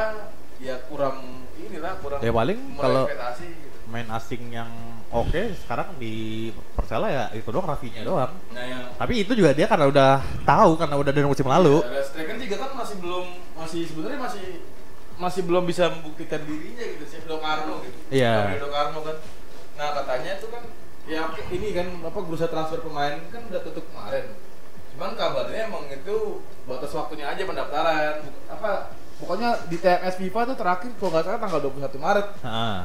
ya 0.60 0.78
kurang 0.86 1.18
inilah 1.56 1.98
kurang 1.98 2.22
Ya, 2.22 2.30
paling 2.30 2.78
kalau- 2.78 3.10
gitu. 3.10 3.78
main 3.90 4.06
asing 4.06 4.42
yang 4.52 4.70
oke 5.12 5.42
sekarang 5.64 5.88
di 6.00 6.48
Persela 6.72 7.08
ya 7.12 7.24
itu 7.36 7.48
doang 7.52 7.68
Rafinya 7.68 8.02
doang 8.02 8.32
nah 8.50 8.64
yang 8.64 8.82
tapi 8.96 9.22
itu 9.22 9.32
juga 9.36 9.52
dia 9.52 9.68
karena 9.68 9.86
udah 9.92 10.10
tahu 10.48 10.80
karena 10.80 10.96
udah 10.96 11.12
dari 11.12 11.26
musim 11.28 11.46
lalu 11.46 11.84
Ya, 11.84 12.00
striker 12.00 12.36
juga 12.40 12.56
kan 12.64 12.70
masih 12.74 12.96
belum 12.98 13.26
masih 13.54 13.80
sebenarnya 13.86 14.18
masih 14.18 14.46
masih 15.22 15.46
belum 15.46 15.64
bisa 15.68 15.86
membuktikan 15.92 16.42
dirinya 16.42 16.82
gitu 16.82 17.04
sih 17.06 17.22
Dokarno 17.22 17.78
gitu. 17.86 17.98
Iya. 18.10 18.50
Gabriel 18.50 18.62
Dokarno 18.66 18.98
kan. 19.06 19.16
Nah 19.78 19.88
katanya 20.02 20.30
itu 20.34 20.46
kan 20.50 20.62
ya 21.06 21.22
ini 21.54 21.68
kan 21.74 21.86
apa 22.02 22.18
bursa 22.26 22.50
transfer 22.50 22.82
pemain 22.82 23.22
kan 23.30 23.42
udah 23.46 23.60
tutup 23.62 23.86
kemarin. 23.92 24.34
Cuman 24.94 25.14
kabarnya 25.14 25.70
emang 25.70 25.86
itu 25.88 26.42
batas 26.66 26.90
waktunya 26.90 27.30
aja 27.30 27.42
pendaftaran. 27.46 28.26
Apa 28.50 28.98
pokoknya 29.22 29.62
di 29.70 29.78
TMS 29.78 30.18
FIFA 30.18 30.40
tuh 30.50 30.56
terakhir 30.58 30.90
kalau 30.98 31.10
nggak 31.14 31.24
salah 31.24 31.40
tanggal 31.40 31.60
21 31.70 32.02
Maret. 32.02 32.26
Heeh. 32.42 32.78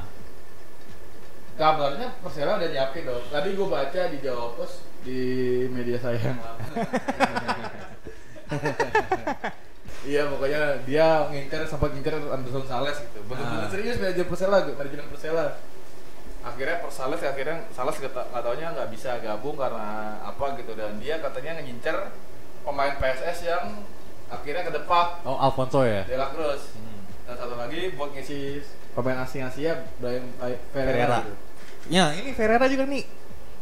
Kabarnya 1.57 2.07
Persela 2.21 2.55
udah 2.55 2.69
nyiapin 2.69 3.03
dong. 3.03 3.25
Tadi 3.27 3.49
gue 3.51 3.67
baca 3.67 4.01
di 4.07 4.17
Jawa 4.19 4.53
Pos 4.53 4.71
di 5.01 5.19
media 5.67 5.97
saya 5.97 6.17
yang 6.17 6.37
lama. 6.37 6.63
Iya 10.07 10.23
pokoknya 10.25 10.87
dia 10.87 11.27
ngincer 11.27 11.67
sempat 11.67 11.91
ngincer 11.91 12.15
Anderson 12.15 12.63
Sales 12.63 12.95
gitu. 12.97 13.19
Benar-benar 13.27 13.67
Ah. 13.67 13.67
serius 13.67 13.99
manajer 13.99 14.23
Persela, 14.23 14.63
manajemen 14.63 15.07
Persela. 15.09 15.59
Akhirnya 16.39 16.79
Persales 16.79 17.19
akhirnya 17.19 17.67
Sales 17.69 17.97
nggak 17.97 18.13
ta- 18.13 18.23
nggak 18.25 18.39
taunya 18.41 18.67
nggak 18.71 18.87
bisa 18.87 19.19
gabung 19.19 19.59
karena 19.59 19.87
apa 20.23 20.55
gitu 20.55 20.71
dan 20.73 20.95
dia 20.95 21.19
katanya 21.19 21.59
ngincer 21.59 22.07
pemain 22.63 22.95
PSS 22.95 23.37
yang 23.45 23.83
akhirnya 24.27 24.63
kedepak 24.63 25.07
Oh, 25.23 25.35
Alfonso 25.35 25.83
ya? 25.83 26.07
De 26.07 26.15
La 26.15 26.31
Cruz. 26.31 26.71
Dan 27.27 27.35
satu 27.35 27.55
lagi 27.57 27.91
buat 27.91 28.15
ngisi 28.15 28.63
pemain 28.95 29.19
asing 29.19 29.43
Asia 29.43 29.75
Brian 29.97 30.23
Ferreira. 30.39 30.55
Ferreira. 30.71 31.17
Gitu. 31.19 31.35
Ya, 31.87 32.11
ini 32.13 32.31
Ferreira 32.31 32.67
juga 32.67 32.83
nih. 32.83 33.03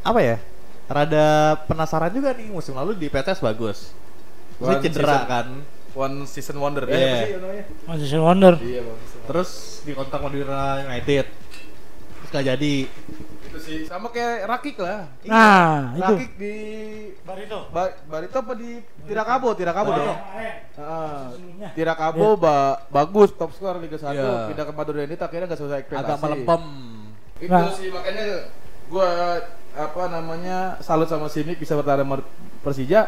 Apa 0.01 0.19
ya? 0.19 0.37
Rada 0.85 1.27
penasaran 1.65 2.09
juga 2.09 2.29
nih 2.31 2.47
musim 2.47 2.73
lalu 2.73 2.93
di 2.95 3.07
PSS 3.07 3.39
bagus. 3.39 3.89
Terus 4.55 4.69
One 4.71 4.81
cedera 4.81 5.05
season. 5.15 5.25
kan. 5.25 5.47
One 5.93 6.15
season 6.25 6.57
wonder. 6.57 6.83
Iya. 6.85 6.95
Eh, 6.95 7.05
apa 7.07 7.25
sih 7.25 7.35
namanya? 7.35 7.63
Manchester 7.85 8.21
Wonder. 8.21 8.53
Iya, 8.57 8.81
Bang. 8.81 8.97
Season 8.99 9.15
wonder. 9.15 9.25
Terus 9.25 9.49
di 9.81 9.91
kontak 9.91 10.19
Madura 10.19 10.61
United. 10.83 11.25
Terus 12.15 12.29
gak 12.29 12.45
jadi. 12.47 12.75
itu 13.45 13.63
sih 13.63 13.87
sama 13.87 14.11
kayak 14.11 14.51
Rakik 14.51 14.75
lah. 14.77 15.07
Nah, 15.23 15.95
itu. 15.95 16.03
Rakik 16.03 16.31
di 16.35 16.55
Barito. 17.23 17.71
ba 17.71 17.87
Barito 18.03 18.35
apa 18.35 18.51
di 18.53 18.69
Tirakabo, 19.07 19.55
Tirakabo 19.55 19.89
Barito. 19.89 20.03
dong. 20.03 20.19
Heeh. 20.35 20.53
Sesungguhnya. 20.75 21.69
Tirakabo 21.71 22.25
ba 22.35 22.55
bagus 22.85 23.31
top 23.31 23.55
skor 23.55 23.79
Liga 23.79 23.95
1 23.95 24.11
Iya. 24.11 24.51
pindah 24.51 24.65
ke 24.67 24.73
Madura 24.75 24.99
United 24.99 25.23
akhirnya 25.23 25.47
nggak 25.47 25.55
selesai 25.57 25.79
ekspektasi. 25.81 26.03
Agak 26.03 26.19
melempem. 26.19 26.63
Itu 27.37 27.51
Nah. 27.51 27.67
sih 27.71 27.89
makanya 27.89 28.47
gua 28.87 29.41
apa 29.71 30.03
namanya 30.07 30.79
salut 30.79 31.05
sama 31.05 31.27
Simic 31.27 31.57
bisa 31.57 31.75
bertahan 31.75 32.01
sama 32.01 32.23
Persija. 32.61 33.01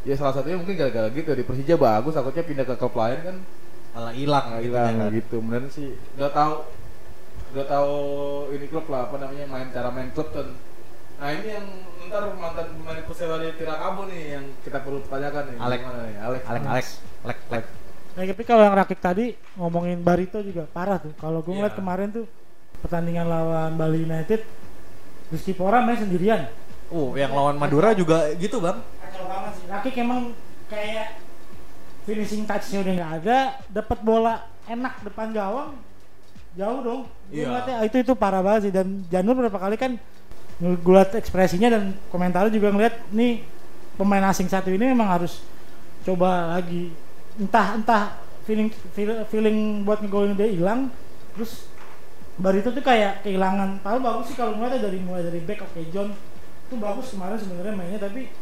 Ya 0.00 0.14
salah 0.14 0.32
satunya 0.32 0.56
mungkin 0.56 0.74
gara-gara 0.74 1.08
gitu 1.08 1.28
di 1.30 1.42
Persija 1.42 1.74
bagus 1.74 2.12
takutnya 2.12 2.40
pindah 2.42 2.64
ke 2.64 2.74
klub 2.74 2.92
lain 2.94 3.20
kan 3.20 3.36
Malah 3.90 4.14
hilang 4.14 4.44
nggak 4.48 4.60
gitu 4.62 4.68
hilang 4.70 4.88
ya 4.88 5.00
kan. 5.02 5.10
gitu. 5.12 5.36
Bener 5.40 5.62
sih. 5.68 5.88
Udah 6.14 6.30
tahu 6.30 6.52
udah 7.50 7.66
tahu 7.66 7.94
ini 8.52 8.66
klub 8.66 8.86
lah 8.86 9.00
apa 9.04 9.16
namanya 9.18 9.44
main 9.44 9.68
cara 9.68 9.90
main 9.90 10.08
klub 10.10 10.30
dan 10.30 10.54
nah 11.16 11.28
ini 11.28 11.48
yang 11.50 11.66
ntar 12.06 12.32
mantan 12.32 12.66
pemain 12.72 13.02
Persela 13.02 13.36
di 13.38 13.52
Tirakabo 13.52 14.06
nih 14.06 14.22
yang 14.34 14.44
kita 14.60 14.78
perlu 14.78 15.00
tanyakan 15.02 15.42
nih. 15.46 15.56
Alek. 15.58 15.78
Gimana 15.80 16.00
nih? 16.00 16.16
Alek. 16.18 16.42
Alex, 16.42 16.64
Alex, 16.64 16.86
Alex, 17.22 17.38
Alex. 17.50 17.64
Nah, 18.10 18.22
tapi 18.26 18.42
kalau 18.42 18.62
yang 18.62 18.74
rakik 18.74 18.98
tadi 18.98 19.26
ngomongin 19.54 20.00
Barito 20.00 20.40
juga 20.40 20.64
parah 20.66 20.96
tuh. 20.96 21.12
Kalau 21.14 21.40
gue 21.40 21.50
ngeliat 21.50 21.72
Iya. 21.72 21.78
kemarin 21.78 22.08
tuh 22.10 22.24
pertandingan 22.80 23.26
lawan 23.26 23.76
Bali 23.76 24.04
United, 24.04 24.40
Rizky 25.28 25.52
Pora 25.52 25.80
main 25.80 25.96
sendirian. 25.96 26.48
Oh, 26.90 27.14
yang 27.14 27.30
lawan 27.30 27.54
Madura 27.54 27.94
juga 27.94 28.34
gitu, 28.34 28.58
Bang. 28.58 28.82
Kacau 28.82 29.24
banget 29.30 29.52
sih. 29.62 29.64
Rakik 29.70 29.94
emang 30.00 30.34
kayak 30.66 31.22
finishing 32.02 32.42
touch-nya 32.42 32.82
udah 32.82 32.92
nggak 32.98 33.12
ada, 33.22 33.38
dapat 33.70 33.98
bola 34.02 34.34
enak 34.66 34.98
depan 35.06 35.30
gawang, 35.30 35.70
jauh 36.58 36.80
dong. 36.82 37.00
Gue 37.30 37.38
Iya. 37.38 37.46
ngeliatnya 37.46 37.74
ah, 37.78 37.86
itu 37.86 37.96
itu 38.02 38.12
parah 38.18 38.42
banget 38.42 38.60
sih. 38.66 38.72
Dan 38.74 39.06
Janur 39.06 39.38
berapa 39.38 39.54
kali 39.54 39.78
kan 39.78 39.94
gue 40.60 40.92
liat 40.92 41.16
ekspresinya 41.16 41.72
dan 41.72 41.96
komentarnya 42.10 42.52
juga 42.52 42.68
ngeliat 42.68 43.08
nih 43.14 43.40
pemain 43.96 44.28
asing 44.28 44.44
satu 44.44 44.68
ini 44.68 44.92
memang 44.92 45.08
harus 45.08 45.40
coba 46.04 46.58
lagi 46.58 46.92
entah 47.40 47.80
entah 47.80 48.02
feeling 48.44 48.68
feel- 48.92 49.24
feeling 49.32 49.86
buat 49.88 50.04
ngegolin 50.04 50.36
dia 50.36 50.52
hilang 50.52 50.92
terus 51.32 51.69
Barito 52.40 52.72
tuh 52.72 52.80
kayak 52.80 53.20
kehilangan 53.20 53.84
paling 53.84 54.00
bagus 54.00 54.32
sih 54.32 54.36
kalau 54.36 54.56
ngeliatnya 54.56 54.88
dari 54.88 54.98
mulai 55.04 55.22
dari 55.28 55.40
back 55.44 55.60
oke 55.68 55.80
John 55.92 56.08
itu 56.66 56.74
bagus 56.80 57.12
kemarin 57.12 57.36
sebenarnya 57.36 57.74
mainnya 57.76 58.00
tapi 58.00 58.32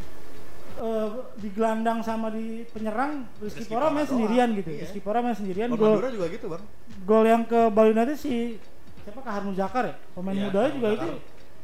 eh, 0.78 1.09
di 1.35 1.49
gelandang 1.50 1.99
sama 2.07 2.31
di 2.31 2.62
penyerang 2.71 3.26
Rizky 3.43 3.67
Pora 3.67 3.90
main 3.90 4.07
sendirian 4.07 4.55
gitu. 4.55 4.71
Iya. 4.71 4.81
Rizky 4.87 5.00
Pora 5.02 5.19
main 5.19 5.35
sendirian 5.35 5.69
gol 5.75 5.99
juga 5.99 6.26
gitu, 6.31 6.47
Bang. 6.47 6.62
gol 7.02 7.25
yang 7.26 7.43
ke 7.43 7.61
Bali 7.75 7.90
United 7.90 8.14
si 8.14 8.62
siapa 9.02 9.21
Kahar 9.25 9.43
Muzakar 9.43 9.85
ya? 9.90 9.95
Pemain 10.14 10.37
Iya, 10.37 10.45
mudanya 10.47 10.71
juga 10.71 10.88
itu 10.95 11.09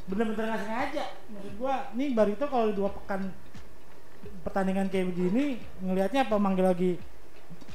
bener-bener 0.05 0.45
nggak 0.51 0.61
sengaja. 0.65 1.03
Maksud 1.31 1.53
gua 1.55 1.75
nih 1.95 2.09
Barito 2.11 2.45
kalau 2.51 2.65
di 2.67 2.75
dua 2.75 2.89
pekan 2.91 3.21
pertandingan 4.43 4.91
kayak 4.91 5.13
begini 5.13 5.61
ngelihatnya 5.85 6.27
apa? 6.27 6.35
Manggil 6.35 6.65
lagi 6.67 6.91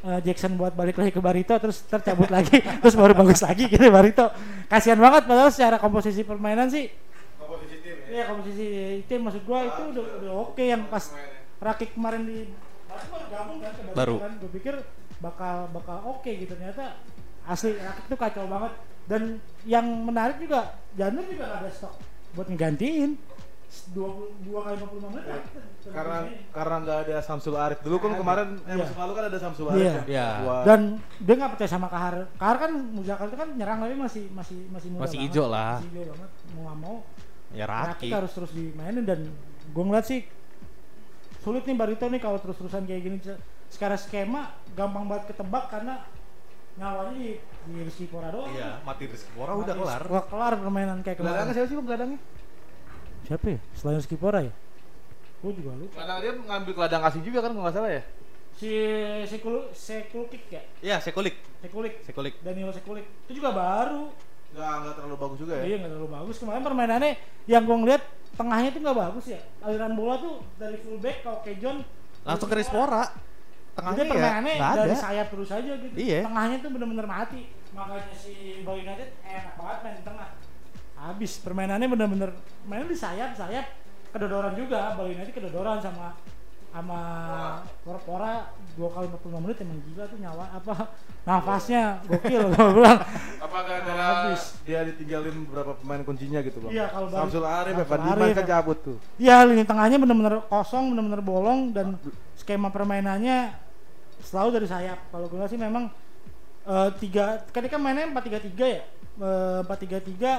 eh, 0.03 0.21
Jackson 0.25 0.57
buat 0.57 0.73
balik 0.73 0.97
lagi 0.97 1.13
ke 1.13 1.21
Barito 1.21 1.55
terus 1.57 1.85
tercabut 1.85 2.29
lagi 2.29 2.61
terus 2.81 2.95
baru 2.95 3.13
bagus 3.13 3.41
lagi 3.41 3.69
gitu 3.69 3.83
Barito. 3.89 4.29
Kasihan 4.67 4.99
banget 4.99 5.27
padahal 5.27 5.51
secara 5.53 5.77
komposisi 5.77 6.23
permainan 6.23 6.71
sih 6.71 6.89
Komposisi 7.37 7.77
tim 7.83 7.97
ya. 7.99 8.07
Iya 8.11 8.23
komposisi 8.31 8.67
tim 9.09 9.21
maksud 9.27 9.43
gua 9.43 9.67
itu 9.67 9.83
udah, 9.97 10.05
udah 10.23 10.33
oke 10.49 10.63
yang 10.63 10.87
pas 10.87 11.11
Rakik 11.61 11.93
kemarin 11.99 12.23
di 12.25 12.39
Rakik 12.89 13.09
baru 13.13 13.27
gabung 13.29 13.59
kan 13.61 13.73
ke 13.77 13.83
Baru. 13.93 14.17
kan. 14.19 14.33
Gue 14.41 14.51
pikir 14.57 14.75
bakal 15.21 15.69
bakal 15.71 15.97
oke 16.09 16.31
gitu 16.31 16.57
ternyata 16.57 16.97
asli 17.45 17.77
Rakik 17.77 18.05
tuh 18.09 18.19
kacau 18.19 18.45
banget. 18.49 18.73
Dan 19.11 19.43
yang 19.67 19.85
menarik 19.85 20.39
juga 20.39 20.79
Janur 20.95 21.27
juga 21.27 21.45
nggak 21.51 21.61
ada 21.67 21.71
stok 21.75 21.95
buat 22.31 22.47
ngegantiin 22.47 23.19
dua 23.89 24.09
dua 24.41 24.59
kali 24.61 24.75
55 24.77 24.83
menit 25.09 25.25
Rakik 25.25 25.47
tetap- 25.47 25.63
tetap 25.79 25.93
Karena 25.93 26.17
karena 26.51 26.75
nggak 26.81 26.99
ada 27.01 27.17
Samsul 27.21 27.55
Arif 27.55 27.79
dulu 27.81 27.97
kan 27.99 28.13
kemarin 28.13 28.49
eh, 28.61 28.67
Iya. 28.69 28.77
musim 28.81 28.97
lalu 28.97 29.13
kan 29.13 29.25
ada 29.27 29.39
Samsul 29.39 29.65
Iya. 29.65 29.71
Arif. 29.71 29.87
yang 29.87 30.07
Iya. 30.07 30.29
kuat. 30.41 30.65
dan 30.65 30.81
dia 31.17 31.35
nggak 31.37 31.51
percaya 31.51 31.71
sama 31.71 31.87
Kahar 31.87 32.15
Kahar 32.35 32.57
kan 32.59 32.71
Muzakar 32.89 33.27
itu 33.27 33.37
kan 33.37 33.49
nyerang 33.53 33.79
tapi 33.79 33.95
masih 33.97 34.25
masih 34.29 34.59
masih 34.69 34.89
muda 34.89 35.03
Masih 35.05 35.19
hijau 35.21 35.47
lah. 35.47 35.79
masih 35.79 35.91
hijau 35.93 36.05
banget 36.11 36.31
mau 36.49 36.63
nggak 36.65 36.79
mau 36.79 36.97
Ya 37.51 37.65
Raki. 37.65 38.09
harus 38.09 38.31
terus 38.31 38.51
dimainin 38.51 39.03
dan 39.05 39.21
gue 39.67 39.83
ngeliat 39.85 40.05
sih 40.05 40.23
sulit 41.41 41.63
nih 41.63 41.75
Barito 41.75 42.05
nih 42.05 42.19
kalau 42.19 42.37
terus-terusan 42.37 42.85
kayak 42.85 43.01
gini 43.01 43.17
secara 43.67 43.95
skema 43.95 44.51
gampang 44.73 45.07
banget 45.07 45.31
ketebak 45.31 45.67
karena 45.69 46.03
nyawanya 46.73 47.13
di, 47.13 47.39
di 47.39 47.79
Rizky 47.81 48.07
Pora 48.07 48.29
doang 48.29 48.51
Iya, 48.51 48.79
mati 48.81 49.05
Rizky 49.05 49.31
Pora 49.33 49.53
udah 49.53 49.75
kelar. 49.75 50.03
Wah, 50.07 50.25
kelar 50.25 50.53
permainan 50.57 50.99
kayak 51.01 51.19
Gelandangnya 51.19 51.43
kemarin 51.45 51.57
siapa 51.57 51.67
sih 51.67 51.77
bang 51.77 51.87
gelandangnya? 51.87 52.21
Siapa 53.31 53.47
ya 53.47 53.59
selain 53.73 53.97
Rizky 53.97 54.19
Pora 54.19 54.43
ya 54.43 54.51
gue 55.41 55.53
juga 55.55 55.71
lupa 55.73 55.95
Gelandang 55.97 56.19
dia 56.21 56.33
ngambil 56.37 56.73
gelandang 56.75 57.03
asing 57.07 57.23
juga 57.23 57.39
kan 57.41 57.51
kalau 57.51 57.63
nggak 57.63 57.75
salah 57.75 57.91
ya? 57.91 58.03
si 58.53 58.71
Sekul 59.25 59.57
Sekulkik 59.73 60.45
ya 60.51 60.61
Iya, 60.83 60.97
Sekulik. 61.01 61.39
Sekulik 61.63 61.95
Sekulik. 62.03 62.35
Danilo 62.43 62.69
Sekulik 62.69 63.07
itu 63.25 63.39
juga 63.39 63.55
baru 63.55 64.11
Nggak 64.51 64.73
nggak 64.83 64.95
terlalu 64.99 65.17
bagus 65.17 65.39
juga 65.39 65.53
ya? 65.55 65.63
Iya 65.63 65.77
nggak 65.79 65.91
terlalu 65.95 66.11
bagus. 66.11 66.37
Kemarin 66.43 66.63
permainannya 66.67 67.13
yang 67.47 67.63
gue 67.63 67.77
ngeliat 67.79 68.03
tengahnya 68.35 68.69
tuh 68.69 68.81
nggak 68.83 68.99
bagus 68.99 69.25
ya. 69.31 69.41
Aliran 69.63 69.95
bola 69.95 70.15
tuh 70.19 70.35
dari 70.59 70.75
fullback 70.77 71.23
ke 71.23 71.29
Oke 71.31 71.53
John 71.57 71.87
Langsung 72.21 72.51
ke 72.51 72.57
Rispora. 72.59 73.07
Jadi 73.07 73.79
Tengahnya 73.79 74.03
ya 74.03 74.11
permainannya 74.11 74.55
nggak 74.59 74.75
dari 74.77 74.91
ada. 74.91 74.99
sayap 74.99 75.27
terus 75.31 75.51
aja 75.55 75.73
gitu. 75.79 75.95
Iya. 75.95 76.21
Tengahnya 76.27 76.57
tuh 76.59 76.71
bener-bener 76.75 77.07
mati. 77.07 77.43
Makanya 77.71 78.11
si 78.13 78.33
Bali 78.61 78.83
United 78.83 79.09
enak 79.23 79.55
banget 79.55 79.79
main 79.81 79.95
di 79.95 80.05
tengah. 80.05 80.29
Habis 81.21 81.37
permainannya 81.45 81.85
bener-bener 81.85 82.33
main 82.65 82.89
di 82.89 82.97
sayap 82.97 83.37
sayap 83.37 83.69
kedodoran 84.09 84.57
juga. 84.57 84.97
Bali 84.97 85.13
United 85.13 85.37
kedodoran 85.37 85.77
sama 85.77 86.17
sama 86.73 87.01
Pora 87.85 88.49
dua 88.73 88.89
kali 88.89 89.05
45 89.13 89.45
menit 89.45 89.57
emang 89.61 89.85
gila 89.85 90.05
tuh 90.09 90.17
nyawa 90.17 90.45
apa 90.49 90.75
nafasnya 91.29 92.01
gokil 92.09 92.41
gue 92.49 92.67
bilang 92.73 93.05
Apa 93.37 93.59
gara-gara 93.69 94.05
Habis. 94.33 94.57
dia 94.65 94.81
ditinggalin 94.89 95.45
beberapa 95.45 95.77
pemain 95.77 96.01
kuncinya 96.01 96.41
gitu 96.41 96.57
bang? 96.65 96.71
Iya, 96.73 96.87
kalau 96.89 97.07
Bang- 97.13 97.29
Samsul 97.29 97.45
Arif, 97.45 97.75
Evan 97.77 98.01
Arif, 98.01 98.33
kan 98.33 98.47
cabut 98.49 98.79
tuh. 98.81 98.97
Ya 99.21 99.45
lini 99.45 99.69
tengahnya 99.69 100.01
bener-bener 100.01 100.41
kosong, 100.49 100.97
bener-bener 100.97 101.21
bolong 101.21 101.77
dan 101.77 102.01
skema 102.33 102.73
permainannya 102.73 103.53
selalu 104.25 104.57
dari 104.57 104.69
sayap. 104.73 105.05
Kalau 105.13 105.29
gue 105.29 105.45
sih 105.45 105.61
memang 105.61 105.93
eh, 106.65 106.89
tiga, 106.97 107.45
ketika 107.53 107.77
mainnya 107.77 108.09
empat 108.09 108.25
tiga 108.25 108.41
tiga 108.41 108.65
ya, 108.71 108.83
empat 109.61 109.79
tiga 109.85 109.99
tiga 110.01 110.33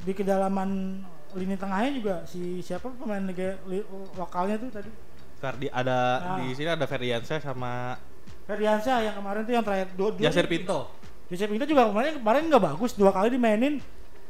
di 0.00 0.12
kedalaman 0.12 1.00
lini 1.30 1.54
tengahnya 1.54 1.90
juga 1.92 2.14
si 2.24 2.58
siapa 2.58 2.90
pemain 2.90 3.22
liga 3.22 3.54
li- 3.64 3.84
lokalnya 4.14 4.56
tuh 4.56 4.70
tadi 4.70 4.90
Ferdi 5.36 5.66
ada 5.68 5.98
Nah. 6.18 6.36
di 6.38 6.52
sini 6.52 6.68
ada 6.68 6.84
Ferdiansyah 6.84 7.38
sama 7.38 7.96
Ferdiansyah 8.44 8.98
yang 9.02 9.14
kemarin 9.14 9.40
tuh 9.42 9.54
yang 9.54 9.62
terakhir 9.62 9.88
dua, 9.94 10.08
dua 10.10 10.22
Yasir 10.22 10.44
Pinto. 10.44 10.90
Yasir 11.28 11.46
Pinto 11.46 11.64
juga 11.64 11.86
kemarin 11.86 12.18
kemarin 12.18 12.42
nggak 12.46 12.64
bagus 12.66 12.92
dua 12.92 13.08
kali 13.08 13.30
dimainin 13.30 13.78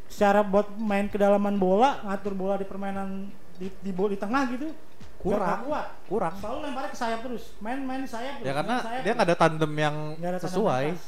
secara 0.07 0.43
buat 0.43 0.69
main 0.73 1.07
kedalaman 1.07 1.57
bola 1.57 2.03
ngatur 2.05 2.35
bola 2.35 2.55
di 2.55 2.65
permainan 2.65 3.31
di 3.57 3.71
di, 3.73 3.91
bo- 3.91 4.07
di 4.07 4.15
tengah 4.15 4.45
gitu 4.51 4.69
Kurang. 5.17 5.65
kuat 5.65 5.87
Kurang. 6.05 6.35
selalu 6.37 6.59
lemparnya 6.65 6.91
ke 6.91 6.99
sayap 6.99 7.21
terus 7.23 7.45
main 7.59 7.79
main 7.79 8.01
di 8.01 8.09
sayap 8.09 8.35
terus, 8.37 8.47
Ya 8.47 8.53
karena 8.55 8.77
sayap 8.81 9.03
dia 9.03 9.13
nggak 9.15 9.29
ada 9.29 9.37
tandem 9.39 9.73
yang 9.75 9.97
ada 10.17 10.39
sesuai. 10.39 10.85
batas. 10.91 11.05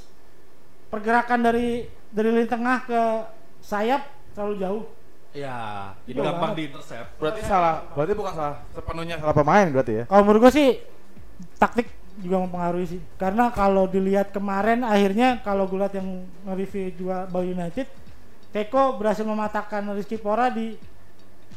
pergerakan 0.89 1.41
dari 1.43 1.69
dari 2.09 2.29
lini 2.31 2.45
tengah 2.47 2.79
ke 2.83 3.01
sayap 3.61 4.03
terlalu 4.33 4.57
jauh 4.59 4.85
Ya, 5.33 5.57
jadi 6.05 6.21
gampang 6.21 6.53
banget. 6.53 6.57
di 6.61 6.63
intercept. 6.69 7.09
Berarti 7.17 7.41
salah, 7.41 7.89
berarti 7.97 8.13
bukan 8.13 8.33
salah 8.37 8.57
sepenuhnya 8.77 9.17
salah 9.17 9.33
pemain 9.33 9.65
berarti 9.65 9.93
ya? 9.93 10.05
kalau 10.05 10.23
menurut 10.29 10.41
gue 10.45 10.53
sih 10.53 10.69
taktik 11.57 11.89
juga 12.21 12.37
mempengaruhi 12.45 12.85
sih 12.85 13.01
karena 13.17 13.49
kalau 13.49 13.89
dilihat 13.89 14.29
kemarin 14.29 14.85
akhirnya 14.85 15.41
kalau 15.41 15.65
gue 15.65 15.81
lihat 15.81 15.97
yang 15.97 16.29
nge-review 16.45 16.85
juga 17.01 17.25
Bali 17.33 17.57
United 17.57 17.89
Teko 18.53 19.01
berhasil 19.01 19.25
mematahkan 19.25 19.81
Rizky 19.97 20.21
Pora 20.21 20.53
di 20.53 20.77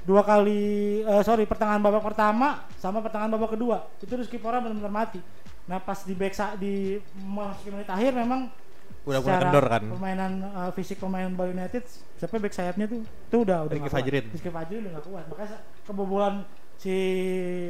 dua 0.07 0.23
kali 0.23 1.03
eh, 1.03 1.23
sorry 1.27 1.43
pertengahan 1.43 1.83
babak 1.83 1.99
pertama 1.99 2.63
sama 2.79 3.03
pertengahan 3.03 3.35
babak 3.35 3.59
kedua 3.59 3.91
itu 3.99 4.15
Rizky 4.15 4.39
Pora 4.39 4.63
benar-benar 4.63 5.03
mati 5.03 5.19
nah 5.67 5.83
pas 5.83 5.99
di 5.99 6.15
back 6.15 6.31
di 6.55 6.95
memasuki 7.19 7.75
menit 7.75 7.91
akhir 7.91 8.15
memang 8.15 8.47
Udah 9.05 9.19
mulai 9.19 9.29
secara 9.31 9.43
kendor 9.45 9.65
kan? 9.65 9.83
permainan 9.87 10.31
eh, 10.43 10.71
fisik 10.73 10.97
pemain 10.97 11.29
Bali 11.29 11.51
United 11.51 11.83
siapa 12.17 12.35
back 12.35 12.51
sayapnya 12.51 12.85
tuh 12.85 13.01
itu 13.01 13.37
udah 13.39 13.57
udah 13.63 13.69
Rizky 13.69 13.79
nggak 13.79 13.93
kuat. 13.93 14.01
Fajrin. 14.01 14.25
Rizky 14.33 14.49
Fajrin 14.49 14.81
udah 14.81 14.93
gak 14.93 15.05
kuat 15.05 15.25
makanya 15.29 15.57
kebobolan 15.83 16.35
si 16.75 16.95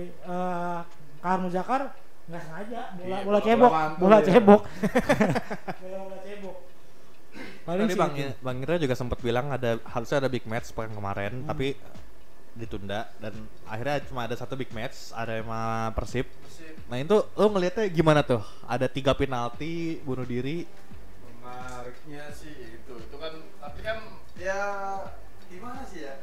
eh 0.08 0.80
Kahar 1.20 1.40
Muzakar 1.40 1.82
nggak 2.26 2.42
sengaja 2.42 2.82
bola 2.96 3.06
Iya, 3.06 3.18
bola 3.22 3.40
cebok 3.40 3.72
bola 3.98 4.18
cebok 4.20 4.62
bola 5.82 5.98
bola 6.02 6.18
cebok 6.22 6.56
paling 7.66 7.84
Tadi 7.84 7.92
sih 7.92 8.00
Bang, 8.00 8.14
itu. 8.14 8.32
Bang 8.40 8.58
Ira 8.62 8.76
juga 8.78 8.96
sempat 8.96 9.20
bilang 9.20 9.50
ada 9.50 9.78
harusnya 9.84 10.18
ada 10.22 10.30
big 10.30 10.46
match 10.46 10.72
pekan 10.72 10.94
kemarin, 10.94 11.44
Hmm. 11.44 11.50
tapi 11.50 11.76
ditunda 12.56 13.12
dan 13.20 13.36
akhirnya 13.68 14.00
cuma 14.08 14.24
ada 14.24 14.32
satu 14.34 14.56
big 14.56 14.72
match, 14.72 15.12
ada 15.12 15.44
sama 15.44 15.62
Persib. 15.92 16.24
Nah 16.88 16.96
itu 16.96 17.20
lo 17.28 17.46
ngelihatnya 17.52 17.92
gimana 17.92 18.24
tuh? 18.24 18.40
Ada 18.64 18.88
tiga 18.88 19.12
penalti 19.12 20.00
bunuh 20.00 20.24
diri. 20.24 20.64
Menariknya 21.46 22.34
sih 22.34 22.50
itu 22.74 22.94
itu 22.98 23.16
kan 23.16 23.34
tapi 23.62 23.80
kan 23.80 23.98
ya 24.36 24.58
gimana 25.46 25.86
sih 25.86 26.02
ya 26.02 26.18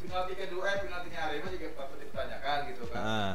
penalti 0.00 0.32
kedua 0.32 0.64
eh 0.66 0.78
penaltinya 0.80 1.20
Arema 1.28 1.48
juga 1.52 1.66
patut 1.76 1.98
dipertanyakan 2.00 2.58
gitu 2.72 2.84
kan 2.88 3.02
Nah, 3.04 3.34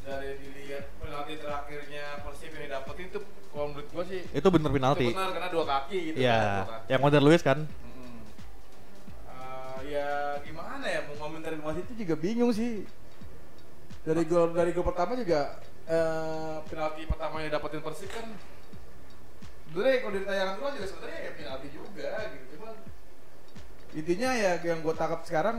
dari 0.00 0.38
dilihat 0.38 0.86
penalti 0.96 1.34
terakhirnya 1.36 2.04
Persib 2.22 2.50
yang 2.54 2.62
didapetin 2.64 3.06
itu 3.10 3.20
kalau 3.50 3.66
menurut 3.68 3.88
gua 3.90 4.04
sih 4.06 4.22
itu 4.24 4.48
bener 4.48 4.70
penalti. 4.70 5.04
itu 5.04 5.12
benar 5.12 5.30
karena 5.30 5.48
dua 5.50 5.64
kaki 5.66 5.98
gitu 6.00 6.16
kan, 6.16 6.22
Iya, 6.22 6.40
dua 6.40 6.70
kaki. 6.72 6.86
yang 6.88 7.00
Wonder 7.02 7.20
Lewis 7.20 7.42
kan? 7.42 7.58
Mm-mm. 7.66 8.16
Eh, 9.28 9.78
ya 9.90 10.08
gimana 10.40 10.84
ya 10.86 11.00
mau 11.04 11.16
komentar 11.20 11.52
wasit 11.60 11.84
itu 11.84 11.94
juga 12.00 12.14
bingung 12.16 12.48
sih 12.50 12.86
dari 14.00 14.22
gol 14.24 14.54
dari 14.54 14.70
gol 14.70 14.86
pertama 14.86 15.12
juga 15.12 15.58
eh 15.84 16.56
penalti 16.64 17.02
pertama 17.04 17.42
yang 17.42 17.52
dapetin 17.52 17.82
Persib 17.82 18.08
kan 18.08 18.26
sebenarnya 19.70 19.96
kalau 20.02 20.12
dari 20.18 20.26
tayangan 20.26 20.54
dulu 20.58 20.68
juga 20.74 20.86
sebenarnya 20.90 21.18
ya 21.22 21.30
penalti 21.38 21.68
juga 21.70 22.10
gitu 22.34 22.44
cuman 22.58 22.74
intinya 23.90 24.30
ya 24.34 24.52
yang 24.66 24.80
gue 24.82 24.94
tangkap 24.98 25.20
sekarang 25.22 25.56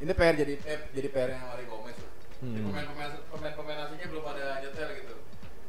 ini 0.00 0.12
PR 0.16 0.32
jadi 0.36 0.54
eh, 0.64 0.80
jadi 0.96 1.08
PR 1.12 1.28
yang 1.36 1.44
Mari 1.44 1.64
Gomez 1.68 1.96
lah. 2.00 2.12
Hmm. 2.40 2.56
Pemain-pemain 2.56 3.12
pemain-pemain 3.28 3.78
asingnya 3.84 4.08
belum 4.08 4.24
ada 4.32 4.64
nyetel 4.64 4.88
gitu. 4.96 5.16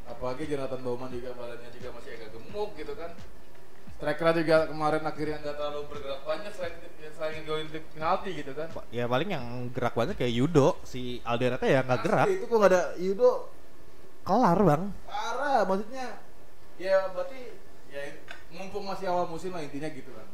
Apalagi 0.08 0.44
Jonathan 0.48 0.80
Bauman 0.88 1.12
juga 1.12 1.36
badannya 1.36 1.68
juga 1.76 1.90
masih 2.00 2.12
agak 2.16 2.30
gemuk 2.32 2.70
gitu 2.80 2.94
kan. 2.96 3.12
Striker 4.00 4.34
juga 4.40 4.58
kemarin 4.72 5.04
akhirnya 5.04 5.38
nggak 5.44 5.56
terlalu 5.60 5.80
bergerak 5.92 6.22
banyak 6.24 6.52
selain 6.56 6.76
selain 7.12 7.44
golin 7.44 7.68
di 7.68 7.80
penalti 7.92 8.30
gitu 8.40 8.52
kan. 8.56 8.68
Ya 8.88 9.04
paling 9.04 9.30
yang 9.36 9.46
gerak 9.76 9.94
banget 10.00 10.16
kayak 10.16 10.32
Yudo, 10.32 10.80
si 10.88 11.20
Alderete 11.28 11.68
ya 11.68 11.84
nggak 11.84 12.02
gerak. 12.08 12.28
Itu 12.32 12.48
kok 12.48 12.56
nggak 12.56 12.72
ada 12.72 12.84
Yudo 13.04 13.32
Kelar 14.22 14.60
bang. 14.62 14.84
parah 15.10 15.66
maksudnya 15.66 16.06
ya 16.82 17.12
berarti 17.12 17.40
ya 17.88 18.02
mumpung 18.50 18.84
masih 18.84 19.06
awal 19.06 19.28
musim 19.28 19.52
lah 19.52 19.62
intinya 19.62 19.88
gitu 19.88 20.12
kan 20.12 20.28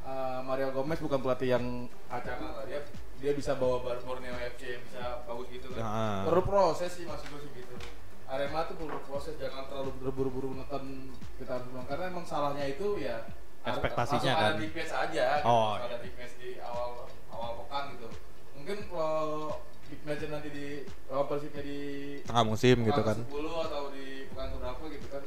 Eh, 0.00 0.40
Mario 0.40 0.72
Gomez 0.72 0.96
bukan 0.98 1.20
pelatih 1.20 1.52
yang 1.52 1.64
acak 2.08 2.40
lah 2.40 2.64
dia 2.64 2.80
dia 3.18 3.32
bisa 3.34 3.52
bawa 3.52 3.82
Bar- 3.82 4.00
Borneo 4.00 4.32
FC 4.32 4.80
bisa 4.80 5.20
bagus 5.22 5.48
gitu 5.50 5.68
kan 5.70 5.80
Nah. 5.80 6.20
perlu 6.24 6.42
proses 6.42 6.88
sih 6.90 7.04
maksud 7.04 7.28
gue 7.28 7.40
sih 7.42 7.52
gitu 7.54 7.76
Arema 8.24 8.64
tuh 8.64 8.76
perlu 8.78 8.96
proses 9.04 9.36
jangan 9.36 9.68
terlalu 9.68 9.92
berburu-buru 10.00 10.48
nonton 10.54 11.12
kita 11.36 11.50
harus 11.50 11.68
bilang 11.68 11.84
karena 11.84 12.04
emang 12.08 12.24
salahnya 12.24 12.64
itu 12.66 12.96
ya 12.98 13.20
Ekspektasinya 13.60 14.32
kan. 14.32 14.44
ada 14.46 14.56
big 14.56 14.72
match 14.72 14.92
aja 14.94 15.24
gitu. 15.36 15.44
Oh. 15.46 15.76
ada 15.76 15.96
big 15.98 16.14
match 16.14 16.34
di 16.38 16.50
awal 16.58 16.88
awal 17.28 17.50
pekan 17.60 17.84
gitu 17.92 18.08
mungkin 18.54 18.76
kalau 18.88 19.60
big 19.84 20.00
match 20.02 20.24
nanti 20.26 20.48
di 20.48 20.66
awal 21.06 21.24
persibnya 21.26 21.62
di 21.62 21.80
Tengah 22.22 22.44
musim 22.46 22.76
gitu 22.82 23.00
kan. 23.02 23.16
10 23.18 23.28
atau 23.62 23.82
di 23.90 24.06
pekan 24.26 24.48
berapa 24.56 24.84
gitu 24.88 25.06
kan 25.06 25.22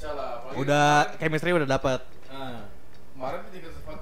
bisa 0.00 0.16
lah 0.16 0.40
Udah 0.56 1.12
kemarin- 1.12 1.18
chemistry 1.20 1.52
udah 1.52 1.68
dapat. 1.68 2.00
nah 2.32 2.72
kemarin 3.12 3.38
tuh 3.44 3.52
juga 3.52 3.68
sempat 3.68 3.98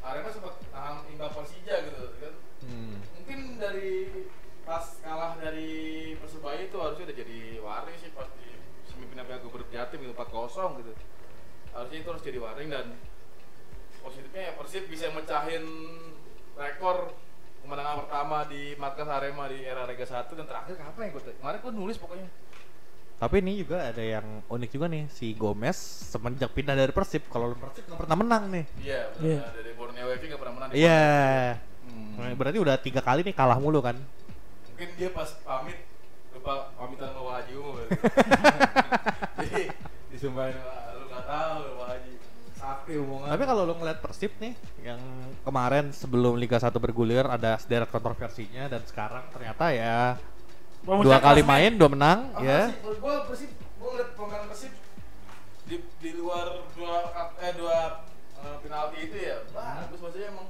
Arema 0.00 0.30
sempat 0.32 0.54
tahan 0.72 0.96
imbang 1.12 1.28
Persija 1.28 1.74
gitu 1.84 2.00
kan? 2.16 2.34
Hmm. 2.64 2.96
mungkin 3.12 3.38
dari 3.60 4.24
pas 4.64 4.88
kalah 5.04 5.36
dari 5.36 5.68
Persebaya 6.16 6.64
itu 6.64 6.76
harusnya 6.80 7.04
udah 7.04 7.16
jadi 7.18 7.40
waring 7.60 7.96
sih 8.00 8.08
pas 8.10 8.24
di 8.34 8.56
semifinal 8.88 9.28
Piala 9.28 9.44
Gubernur 9.44 9.68
Jatim 9.68 10.00
gitu 10.00 10.16
4-0 10.16 10.80
gitu. 10.80 10.92
Harusnya 11.76 11.98
itu 12.00 12.08
harus 12.08 12.24
jadi 12.24 12.38
waring 12.40 12.68
dan 12.72 12.86
positifnya 14.00 14.42
ya 14.42 14.52
Persib 14.56 14.88
bisa 14.88 15.12
mecahin 15.12 15.64
rekor 16.56 17.12
kemenangan 17.60 18.00
pertama 18.00 18.48
di 18.48 18.72
markas 18.74 19.04
Arema 19.06 19.44
di 19.44 19.60
era 19.60 19.84
Liga 19.84 20.08
1 20.08 20.24
dan 20.32 20.48
terakhir 20.48 20.72
kapan 20.72 21.04
ya 21.04 21.10
gue 21.12 21.22
kemarin 21.36 21.58
gue 21.60 21.72
nulis 21.76 22.00
pokoknya 22.00 22.24
Tapi 23.18 23.42
ini 23.42 23.58
juga 23.58 23.90
ada 23.90 23.98
yang 23.98 24.22
unik 24.46 24.70
juga 24.70 24.86
nih 24.86 25.10
si 25.10 25.34
Gomez 25.34 25.74
semenjak 26.06 26.54
pindah 26.54 26.72
dari 26.72 26.94
Persib. 26.94 27.26
Kalau 27.26 27.50
Persib 27.52 27.82
nggak 27.84 27.98
pernah 27.98 28.16
menang 28.16 28.42
nih. 28.48 28.64
Iya, 28.78 29.00
Iya. 29.18 29.38
benar. 29.42 29.50
dari 29.52 29.72
Borneo 29.74 30.06
FC 30.08 30.24
nggak 30.24 30.38
pernah 30.38 30.54
menang. 30.54 30.68
Iya. 30.70 31.02
Hmm. 31.82 32.14
Nah, 32.14 32.30
Berarti 32.32 32.58
udah 32.58 32.76
tiga 32.78 33.00
kali 33.00 33.20
nih 33.22 33.34
kalah 33.34 33.58
mulu 33.58 33.82
kan? 33.82 33.98
Mungkin 34.70 34.88
dia 34.94 35.10
pas 35.10 35.26
pamit 35.42 35.78
lupa 36.30 36.70
pamitan 36.72 37.10
sama 37.10 37.30
Haji 37.34 37.52
Umum. 37.52 37.72
berarti. 37.74 37.90
Jadi 39.42 39.62
disumpahin 40.08 40.54
"Wah, 40.56 40.94
lu 40.94 41.04
nggak 41.08 41.24
tahu 41.26 41.56
Pak 41.74 41.86
Haji. 41.88 42.12
Sakti 42.54 42.92
omongan. 42.96 43.28
Tapi 43.30 43.42
kalau 43.44 43.62
lo 43.64 43.74
ngeliat 43.74 43.98
Persib 43.98 44.32
nih, 44.38 44.54
yang 44.84 44.98
kemarin 45.42 45.90
sebelum 45.90 46.34
Liga 46.34 46.58
1 46.58 46.70
bergulir 46.76 47.22
ada 47.22 47.54
sederet 47.56 47.86
kontroversinya 47.86 48.66
dan 48.66 48.82
sekarang 48.84 49.26
ternyata 49.28 49.70
ya 49.70 50.14
dua 50.84 51.18
kali 51.18 51.42
klasmen. 51.42 51.46
main 51.46 51.72
dua 51.74 51.88
menang 51.90 52.18
Apa 52.32 52.42
ya. 52.42 52.60
sih? 52.64 52.74
Menurut 52.80 52.98
gua 52.98 53.14
Persib, 53.26 53.50
gua 53.76 53.88
ngeliat 53.92 54.10
pemain 54.14 54.44
Persib 54.46 54.72
di, 55.68 55.76
di 56.00 56.10
luar 56.14 56.46
dua 56.72 56.94
eh 57.38 57.52
dua 57.52 57.78
eh, 58.38 58.56
penalti 58.62 58.98
itu 59.04 59.16
ya 59.18 59.36
bagus 59.50 59.98
maksudnya 60.00 60.28
emang 60.32 60.48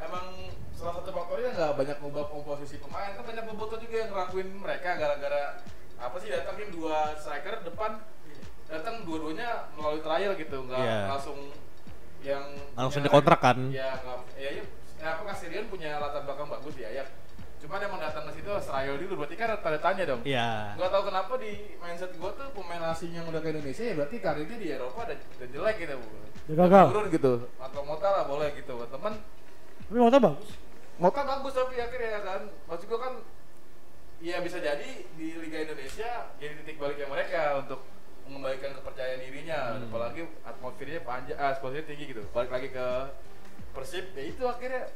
emang 0.00 0.24
salah 0.72 0.94
satu 0.98 1.10
faktornya 1.12 1.50
nggak 1.52 1.72
banyak 1.76 1.96
ngubah 2.00 2.24
komposisi 2.32 2.80
pemain 2.80 3.12
kan 3.12 3.22
banyak 3.22 3.44
bobotoh 3.44 3.76
juga 3.76 3.94
yang 3.94 4.10
ngelakuin 4.10 4.48
mereka 4.56 4.96
gara-gara 4.96 5.60
apa 5.94 6.16
sih 6.18 6.28
datangin 6.28 6.68
dua 6.72 7.12
striker 7.14 7.62
depan 7.62 8.00
datang 8.64 9.04
dua-duanya 9.04 9.68
melalui 9.76 10.00
trial 10.00 10.32
gitu 10.34 10.56
nggak 10.64 10.80
Iya. 10.80 10.98
langsung 11.12 11.38
yang 12.24 12.44
Langsung 12.72 13.04
dikontrak 13.04 13.36
kan? 13.38 13.58
ya 13.68 14.00
nggak 14.00 14.18
ya, 14.34 14.48
ya, 14.50 14.62
ya 14.96 15.08
aku 15.12 15.22
kasih 15.28 15.68
punya 15.68 16.00
latar 16.00 16.24
belakang 16.24 16.48
bagus 16.48 16.72
di 16.72 16.88
Ayak 16.88 17.12
cuman 17.64 17.80
emang 17.80 17.96
datang 17.98 18.28
ke 18.28 18.32
situ 18.34 18.50
trial 18.60 18.94
dulu 18.94 19.12
berarti 19.16 19.34
kan 19.34 19.48
ada 19.48 19.58
tanda 19.58 19.78
tanya 19.80 20.04
dong 20.04 20.20
Iya. 20.22 20.76
Gak 20.76 20.90
tau 20.90 21.02
kenapa 21.02 21.32
di 21.36 21.52
mindset 21.76 22.12
gue 22.12 22.30
tuh 22.30 22.46
pemain 22.52 22.82
asing 22.88 23.10
yang 23.10 23.24
udah 23.24 23.40
ke 23.40 23.48
Indonesia 23.50 23.82
ya 23.82 23.94
berarti 23.94 24.16
karirnya 24.18 24.56
di 24.56 24.68
Eropa 24.70 25.00
udah, 25.02 25.16
udah 25.16 25.48
jelek 25.48 25.76
gitu 25.78 25.94
Udah 26.44 26.56
gagal. 26.60 26.84
Turun 26.92 27.06
gitu 27.08 27.32
Atau 27.56 27.80
Mota 27.82 28.08
lah 28.10 28.24
boleh 28.24 28.52
gitu 28.52 28.74
Temen 28.76 29.14
Tapi 29.82 29.96
Mota 29.96 30.18
bagus. 30.18 30.50
Mota 30.94 31.20
bagus 31.22 31.52
tapi 31.52 31.74
akhirnya 31.76 32.20
kan 32.20 32.40
Maksud 32.68 32.86
gue 32.86 33.00
kan 33.00 33.14
Iya 34.20 34.36
bisa 34.40 34.56
jadi 34.56 34.88
di 35.10 35.26
Liga 35.36 35.58
Indonesia 35.62 36.10
jadi 36.36 36.52
titik 36.60 36.76
baliknya 36.76 37.08
mereka 37.08 37.58
untuk 37.58 37.80
mengembalikan 38.24 38.72
kepercayaan 38.72 39.20
dirinya 39.20 39.58
Hmm. 39.74 39.84
apalagi 39.84 40.24
atmosfernya 40.40 41.00
panjang 41.00 41.36
ah 41.36 41.52
atmosfernya 41.52 41.84
tinggi 41.84 42.04
gitu 42.08 42.24
balik 42.30 42.48
lagi 42.48 42.68
ke 42.70 42.86
Persib 43.72 44.12
ya 44.12 44.24
itu 44.24 44.40
akhirnya 44.42 44.88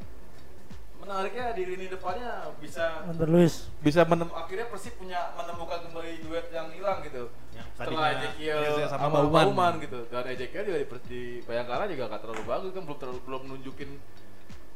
menariknya 0.98 1.52
di 1.52 1.62
lini 1.64 1.86
depannya 1.86 2.30
bisa 2.58 3.02
Under 3.02 3.24
Luis. 3.26 3.70
bisa 3.78 4.02
menem 4.02 4.28
akhirnya 4.28 4.66
Persib 4.66 4.94
punya 4.94 5.30
menemukan 5.32 5.78
kembali 5.84 6.10
duet 6.20 6.46
yang 6.48 6.68
hilang 6.68 6.98
gitu 7.00 7.30
Yang 7.50 7.66
setelah 7.72 8.06
Ezekiel 8.12 8.58
sama 8.84 8.90
sama 8.90 9.08
Bauman. 9.08 9.32
Bauman 9.46 9.72
gitu 9.78 10.00
dan 10.08 10.24
Ezekiel 10.26 10.64
juga 10.64 10.78
di, 10.78 10.86
di 11.06 11.22
Bayangkara 11.42 11.86
juga 11.86 12.04
gak 12.08 12.20
terlalu 12.20 12.42
bagus 12.44 12.70
kan 12.70 12.82
belum 12.82 12.98
terlalu 12.98 13.20
belum 13.22 13.42
nunjukin 13.48 13.90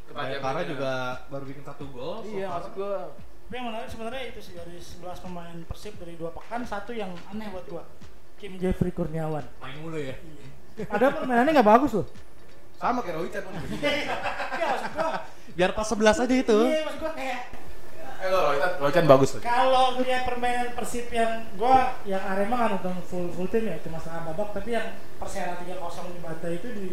Karena 0.08 0.62
juga 0.62 0.92
baru 1.26 1.44
bikin 1.46 1.64
satu 1.64 1.84
gol. 1.88 2.20
iya 2.26 2.46
maksud 2.50 2.72
gua 2.74 3.10
Tapi 3.42 3.54
yang 3.54 3.66
menarik 3.68 3.88
sebenarnya 3.88 4.22
itu 4.26 4.40
sih 4.40 4.54
dari 4.54 4.76
11 4.76 5.02
pemain 5.20 5.56
Persib 5.64 5.94
dari 5.96 6.14
dua 6.14 6.30
pekan 6.30 6.62
satu 6.62 6.90
yang 6.90 7.12
aneh 7.28 7.48
buat 7.48 7.66
gua. 7.66 7.84
Kim 8.36 8.56
Jeffrey 8.56 8.90
Kurniawan. 8.90 9.44
main 9.58 9.76
mulu 9.78 9.96
ya. 9.96 10.16
Ada 10.86 11.12
permainannya 11.12 11.52
nggak 11.52 11.68
bagus 11.70 11.92
loh. 11.94 12.06
sama 12.74 12.98
kayak 12.98 13.14
Rohican 13.14 13.42
kan 13.42 13.52
Iya 14.52 14.66
maksud 14.68 14.90
gua. 14.92 15.10
Biar 15.52 15.70
pas 15.72 15.84
11 15.84 16.22
aja 16.22 16.34
itu. 16.34 16.58
Iya 16.64 16.80
maksud 16.84 17.00
gua 17.00 17.12
kayak 17.12 17.40
eh 18.22 18.30
lo 18.30 18.38
Rohican 18.46 18.70
Rohican 18.78 19.06
bagus 19.10 19.28
tuh. 19.34 19.40
kalau 19.42 19.98
lihat 19.98 20.22
permainan 20.22 20.78
Persib 20.78 21.10
yang 21.10 21.42
gua 21.58 21.98
yang 22.06 22.22
Arema 22.22 22.54
kan 22.54 22.68
nonton 22.78 22.94
full 23.02 23.26
full 23.34 23.50
tim 23.50 23.66
ya 23.66 23.74
cuma 23.82 23.98
setengah 23.98 24.30
babak 24.30 24.54
tapi 24.54 24.70
yang 24.72 24.94
Persela 25.18 25.58
3-0 25.58 25.74
di 26.08 26.20
Bata 26.22 26.46
itu 26.46 26.68
di 26.70 26.86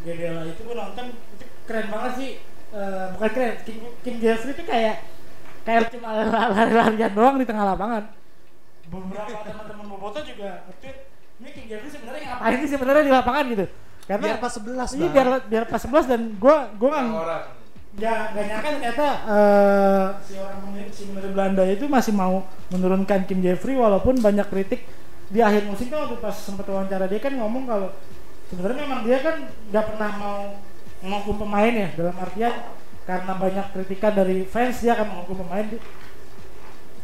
GBLA 0.00 0.52
itu 0.52 0.60
gua 0.62 0.76
nonton 0.84 1.16
itu 1.16 1.44
keren 1.64 1.88
banget 1.88 2.12
sih. 2.14 2.30
Eh, 2.70 3.06
bukan 3.16 3.30
keren 3.32 3.54
Kim, 3.64 3.76
Kim 4.04 4.16
Jeffrey 4.20 4.52
itu 4.52 4.62
kayak 4.62 4.96
kayak 5.60 5.88
cuma 5.90 6.08
lari-larian 6.28 7.10
doang 7.10 7.36
di 7.36 7.46
tengah 7.48 7.64
lapangan. 7.66 8.02
Beberapa 8.86 9.40
teman-teman 9.42 9.86
Boboto 9.88 10.20
juga 10.20 10.68
nge-tweet 10.68 10.96
ini 11.40 11.48
Kim 11.50 11.64
Jeffrey 11.66 11.88
sebenarnya 11.88 12.22
ngapain 12.30 12.56
sih 12.60 12.68
sebenarnya 12.68 13.02
di 13.02 13.12
lapangan? 13.12 13.44
gitu. 13.48 13.66
Karena 14.04 14.24
Biar 14.28 14.38
pas 14.38 14.52
11 14.52 14.68
iya 14.92 15.08
Bang. 15.08 15.12
biar 15.14 15.26
biar 15.48 15.64
pas 15.64 15.80
11 15.80 16.04
dan 16.04 16.20
gua 16.36 16.56
gua 16.76 16.96
nggak 17.00 17.42
nggak 17.90 18.20
nggak 18.32 18.44
nyangka 18.46 18.68
ternyata 18.70 19.06
eh, 19.26 20.06
si 20.22 20.32
orang 20.38 20.58
si 20.94 21.02
pemilik 21.10 21.32
Belanda 21.34 21.64
itu 21.66 21.84
masih 21.90 22.12
mau 22.14 22.46
menurunkan 22.70 23.26
Kim 23.26 23.42
Jeffrey 23.42 23.74
walaupun 23.74 24.22
banyak 24.22 24.46
kritik 24.46 24.86
di 25.30 25.38
akhir 25.42 25.66
musim 25.66 25.90
kan 25.90 26.06
waktu 26.06 26.18
pas 26.18 26.34
sempat 26.34 26.66
wawancara 26.66 27.06
dia 27.10 27.18
kan 27.22 27.34
ngomong 27.34 27.66
kalau 27.66 27.88
sebenarnya 28.50 28.78
memang 28.82 29.00
dia 29.06 29.18
kan 29.22 29.36
nggak 29.46 29.84
pernah 29.94 30.10
mau 30.18 30.38
menghukum 31.00 31.46
pemain 31.46 31.70
ya 31.70 31.88
dalam 31.94 32.14
artian 32.18 32.54
karena 33.06 33.32
banyak 33.34 33.66
kritikan 33.74 34.12
dari 34.14 34.46
fans 34.46 34.84
dia 34.84 34.94
akan 34.94 35.06
menghukum 35.10 35.42
pemain. 35.46 35.66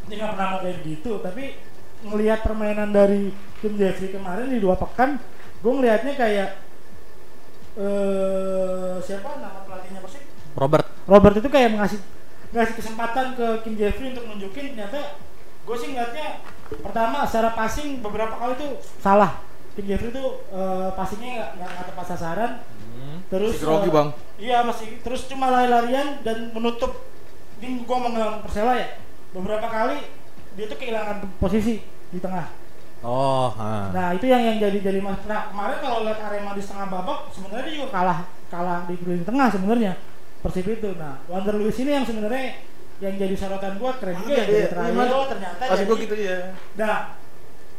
Dia 0.06 0.14
nggak 0.22 0.30
pernah 0.38 0.46
mau 0.54 0.58
kayak 0.62 0.78
gitu 0.86 1.12
tapi 1.18 1.44
ngelihat 2.06 2.44
permainan 2.44 2.90
dari 2.92 3.34
Kim 3.62 3.74
Jeffrey 3.74 4.12
kemarin 4.12 4.52
di 4.52 4.60
dua 4.60 4.76
pekan 4.78 5.18
gue 5.64 5.72
ngelihatnya 5.72 6.14
kayak 6.14 6.48
eh 7.76 8.96
siapa 9.00 9.40
nama 9.40 9.64
pelatihnya 9.64 10.00
Persib 10.04 10.25
Robert. 10.56 10.86
Robert 11.04 11.36
itu 11.36 11.48
kayak 11.52 11.76
ngasih 11.76 12.00
ngasih 12.56 12.74
kesempatan 12.80 13.36
ke 13.36 13.46
Kim 13.62 13.74
Jeffrey 13.76 14.16
untuk 14.16 14.24
nunjukin 14.24 14.72
ternyata 14.72 15.20
gue 15.66 15.76
sih 15.76 15.92
ngeliatnya 15.92 16.40
pertama 16.80 17.26
secara 17.28 17.52
passing 17.52 18.00
beberapa 18.00 18.34
kali 18.34 18.54
tuh 18.56 18.72
salah. 18.98 19.44
Kim 19.76 19.84
Jeffrey 19.84 20.08
tuh 20.10 20.40
eh, 20.50 20.88
passingnya 20.96 21.30
nggak 21.36 21.50
nggak 21.60 21.86
tepat 21.92 22.06
sasaran. 22.16 22.52
Terus 23.26 23.58
Masih 23.58 23.66
grogi, 23.66 23.90
eh, 23.90 23.92
Bang. 23.92 24.08
iya 24.38 24.58
masih 24.62 24.88
terus 25.02 25.26
cuma 25.26 25.50
lari-larian 25.52 26.22
dan 26.24 26.50
menutup. 26.54 27.04
Ini 27.60 27.82
gue 27.84 27.96
mau 27.96 28.08
ngomong 28.08 28.44
Persela 28.46 28.74
ya. 28.78 28.88
Beberapa 29.36 29.66
kali 29.68 29.98
dia 30.56 30.64
tuh 30.70 30.78
kehilangan 30.80 31.16
posisi 31.36 31.84
di 31.84 32.18
tengah. 32.22 32.48
Oh 33.04 33.52
ha. 33.52 33.92
Nah 33.92 34.16
itu 34.16 34.24
yang 34.24 34.40
yang 34.40 34.56
jadi 34.56 34.78
jadi 34.80 34.98
mas. 35.04 35.20
Nah 35.28 35.52
kemarin 35.52 35.78
kalau 35.84 36.08
lihat 36.08 36.18
Arema 36.24 36.56
di 36.56 36.62
setengah 36.64 36.88
babak, 36.88 37.28
sebenarnya 37.34 37.64
dia 37.68 37.74
juga 37.84 37.88
kalah 37.92 38.18
kalah 38.48 38.80
di 38.88 38.94
di 38.96 39.24
tengah 39.26 39.48
sebenarnya 39.52 39.92
Persib 40.42 40.66
itu. 40.68 40.90
Nah 40.96 41.20
Wander 41.28 41.54
Luiz 41.56 41.76
ini 41.78 41.90
yang 41.92 42.04
sebenarnya 42.04 42.60
yang 42.96 43.14
jadi 43.20 43.34
sorotan 43.36 43.76
gua 43.76 43.92
keren 44.00 44.16
juga 44.24 44.32
ya 44.32 44.44
Iya, 44.44 44.44
iya, 44.48 44.66
terakhir. 44.72 44.94
iya. 44.96 45.12
Oh, 45.12 45.26
ternyata 45.28 45.62
jadi, 45.68 45.84
gua 45.84 45.96
gitu 46.00 46.14
ya. 46.16 46.38
Nah 46.80 46.96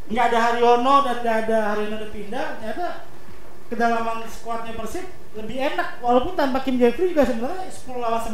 nggak 0.08 0.24
ada 0.32 0.38
Haryono 0.40 0.94
dan 1.04 1.16
nggak 1.20 1.36
ada 1.44 1.58
Haryono 1.74 1.94
udah 2.00 2.10
pindah, 2.10 2.44
ternyata 2.56 2.86
kedalaman 3.68 4.24
skuadnya 4.24 4.72
Persib 4.72 5.04
lebih 5.36 5.56
enak 5.60 6.00
walaupun 6.00 6.32
tanpa 6.32 6.64
Kim 6.64 6.80
Jeffrey 6.80 7.12
juga 7.12 7.28
sebenarnya 7.28 7.68
10 7.68 8.00
lawan 8.00 8.22
11 8.24 8.32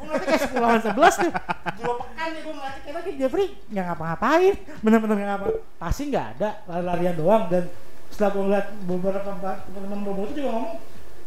gue 0.00 0.04
ngeliatnya 0.08 0.28
kayak 0.32 0.42
10 0.48 0.64
lawan 0.64 0.80
11 0.80 0.96
tuh 1.20 1.30
dua 1.76 1.92
pekan 2.00 2.28
nih 2.32 2.40
gue 2.40 2.54
ngeliatnya 2.56 2.82
karena 2.88 3.00
Kim 3.04 3.16
Jeffrey 3.20 3.46
nggak 3.68 3.84
ngapa-ngapain 3.92 4.54
bener-bener 4.80 5.14
nggak 5.20 5.28
ngapa 5.36 5.46
pasti 5.76 6.02
nggak 6.08 6.26
ada 6.40 6.48
lari-larian 6.64 7.14
doang 7.20 7.42
dan 7.52 7.64
setelah 8.08 8.30
gue 8.32 8.42
ngeliat 8.48 8.66
beberapa 8.88 9.20
teman-teman 9.68 10.00
Bobo 10.00 10.20
itu 10.26 10.40
juga 10.40 10.50
ngomong 10.56 10.74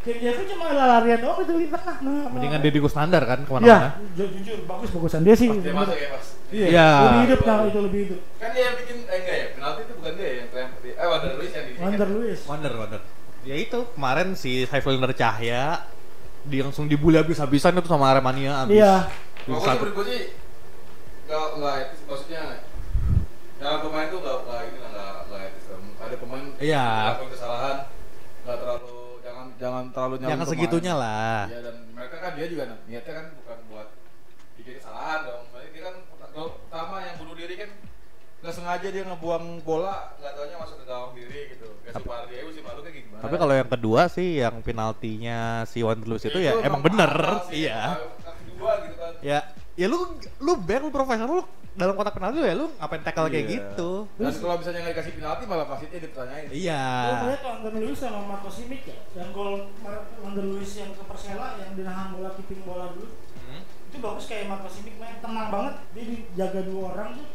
Kim 0.03 0.17
Jeffrey 0.19 0.45
cuma 0.45 0.67
lari-larian 0.67 1.19
doang 1.23 1.39
itu 1.41 1.53
di 1.57 1.67
tengah 1.71 1.95
nah, 2.03 2.27
mendingan 2.27 2.59
nah, 2.59 2.65
Deddy 2.67 2.79
Kusnandar 2.83 3.23
kan 3.23 3.39
Iya, 3.39 3.47
ke 3.47 3.51
mana-mana 3.55 3.89
ju- 4.13 4.31
jujur 4.35 4.57
bagus 4.67 4.89
bagusan 4.91 5.21
dia 5.23 5.35
sih. 5.35 5.47
Pas 5.47 5.63
dia 5.63 5.73
masuk 5.73 5.95
ya 5.95 6.07
pas. 6.11 6.25
Iya, 6.51 6.65
Iya. 6.67 6.87
lebih 6.99 7.21
hidup 7.23 7.39
nah 7.47 7.57
itu 7.63 7.79
lebih 7.79 7.99
hidup. 8.03 8.19
Kan 8.35 8.49
dia 8.51 8.61
yang 8.67 8.75
bikin 8.77 8.97
eh 9.07 9.17
enggak 9.17 9.35
ya, 9.35 9.45
penalti 9.55 9.79
itu 9.81 9.93
bukan 9.95 10.13
dia 10.19 10.29
yang 10.35 10.47
terakhir. 10.51 10.79
Eh 10.83 11.07
Wander 11.07 11.31
Luiz 11.39 11.51
yang 11.51 11.65
di 11.65 11.71
Wander 11.79 12.09
Luiz. 12.11 12.39
Wonder 12.43 12.73
Wonder 12.75 13.01
ya 13.43 13.55
itu 13.59 13.79
kemarin 13.91 14.27
si 14.39 14.63
Saiful 14.63 14.95
Nur 14.95 15.11
Cahya 15.11 15.83
dia 16.43 16.61
langsung 16.63 16.87
dibully 16.87 17.19
habis-habisan 17.19 17.75
itu 17.75 17.87
sama 17.87 18.11
Aremania 18.11 18.63
habis 18.63 18.79
Iya. 18.79 19.11
Kalau 19.43 19.59
gue 19.59 19.59
sih 19.59 19.75
menurut 19.75 19.93
gue 19.93 20.05
sih 20.07 20.21
nggak 21.27 21.45
nggak 21.59 21.75
etis 21.79 22.01
maksudnya 22.03 22.43
yang 23.59 23.79
pemain 23.79 24.07
tuh 24.07 24.19
nggak 24.19 24.37
nggak 24.43 24.59
ini 24.63 24.77
nggak 24.79 25.13
nggak 25.27 25.41
etis 25.47 25.65
ada 25.99 26.15
pemain 26.19 26.45
Iya. 26.59 26.87
melakukan 26.87 27.29
kesalahan 27.31 27.77
nggak 28.43 28.57
terlalu 28.59 29.02
jangan 29.63 29.83
terlalu 29.95 30.15
nyalain 30.19 30.31
jangan 30.35 30.47
segitunya 30.51 30.93
lah 30.99 31.47
Iya 31.47 31.59
dan 31.63 31.75
mereka 31.95 32.15
kan 32.19 32.31
dia 32.35 32.45
juga 32.51 32.63
niatnya 32.83 33.13
kan 33.15 33.25
bukan 33.39 33.57
buat 33.71 33.87
bikin 34.59 34.73
kesalahan 34.79 35.19
dong. 35.23 35.43
Dia 35.73 35.81
kan 35.87 35.95
pertama 36.33 36.95
yang 37.05 37.15
bunuh 37.21 37.35
diri 37.39 37.55
kan 37.55 37.69
nggak 38.43 38.53
sengaja 38.59 38.87
dia 38.91 39.03
ngebuang 39.07 39.63
bola 39.63 40.11
nggak 40.19 40.33
taunya 40.35 40.57
masuk 40.59 40.77
ke 40.83 40.85
gawang 40.85 41.11
diri 41.15 41.39
gitu. 41.55 41.67
Kayak 41.79 41.95
si 41.95 42.03
Pardi 42.03 42.35
si 42.51 42.61
malu 42.61 42.79
kayak 42.83 42.95
gimana? 42.99 43.21
tapi 43.23 43.35
kalau 43.39 43.53
yang 43.55 43.69
kedua 43.71 44.01
sih 44.11 44.29
yang 44.43 44.55
penaltinya 44.59 45.63
si 45.63 45.79
Wanderlust 45.79 46.27
itu 46.27 46.39
ya 46.43 46.59
emang 46.59 46.67
emang 46.67 46.81
bener 46.83 47.13
sih. 47.47 47.63
iya 47.63 47.95
Kaki 48.19 48.51
dua 48.59 48.71
gitu 48.83 48.95
kan. 48.99 49.11
ya 49.23 49.39
ya 49.79 49.85
lu 49.87 49.97
lu 50.43 50.51
back 50.59 50.83
lu 50.83 50.91
profesional 50.91 51.39
lu 51.39 51.43
dalam 51.73 51.93
kotak 51.93 52.13
penalti 52.13 52.37
ya 52.39 52.53
lu 52.53 52.69
ngapain 52.71 53.01
tackle 53.01 53.27
kayak 53.27 53.39
Iya. 53.39 53.53
gitu 53.55 53.91
Dan 54.13 54.29
kalau 54.31 54.55
misalnya 54.55 54.79
nggak 54.79 54.93
dikasih 54.93 55.13
penalti 55.15 55.43
malah 55.43 55.65
wasitnya 55.65 55.99
ditanyain. 55.99 56.47
iya 56.49 56.83
Gue 57.03 57.15
ngeliat 57.19 57.41
Wander 57.43 57.73
Luiz 57.75 57.97
sama 57.97 58.19
Marco 58.23 58.45
Simic 58.47 58.81
ya, 58.83 58.97
yang 59.13 59.29
gol 59.31 59.73
Wander 60.19 60.45
Luiz 60.45 60.71
yang 60.71 60.91
ke 60.91 61.01
Persela 61.01 61.57
yang 61.57 61.73
dinahan 61.73 62.13
bola 62.13 62.29
keeping 62.33 62.61
bola 62.61 62.93
dulu. 62.93 63.09
Hmm. 63.39 63.61
Itu 63.89 63.97
bagus 63.99 64.25
kayak 64.25 64.45
Marco 64.47 64.67
Simic 64.67 64.95
main 64.95 65.17
tenang 65.17 65.47
banget. 65.49 65.73
Dia 65.91 66.03
dijaga 66.07 66.61
dua 66.63 66.83
orang 66.91 67.09
tuh. 67.15 67.27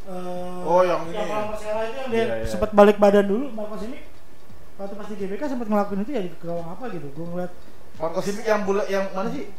Eh, 0.00 0.60
Oh, 0.64 0.80
yang 0.80 1.00
ini. 1.04 1.18
Yang 1.18 1.46
Persela 1.50 1.80
itu 1.82 1.96
yang 1.96 2.08
dia 2.08 2.18
Iya, 2.20 2.34
iya. 2.36 2.46
sempat 2.46 2.70
balik 2.70 2.96
badan 2.96 3.26
dulu 3.26 3.46
Marco 3.50 3.74
Simic. 3.76 4.02
Waktu 4.76 4.94
pas 4.94 5.06
di 5.06 5.16
GBK 5.18 5.42
sempat 5.46 5.66
ngelakuin 5.66 6.00
itu 6.00 6.12
ya 6.14 6.22
di 6.22 6.30
gawang 6.36 6.68
apa 6.70 6.84
gitu. 6.88 7.10
Gue 7.10 7.26
ngeliat 7.26 7.52
Marco 7.96 8.20
Simic 8.20 8.44
yang 8.44 8.62
bola 8.62 8.86
yang 8.86 9.10
mana 9.10 9.28
sih? 9.28 9.50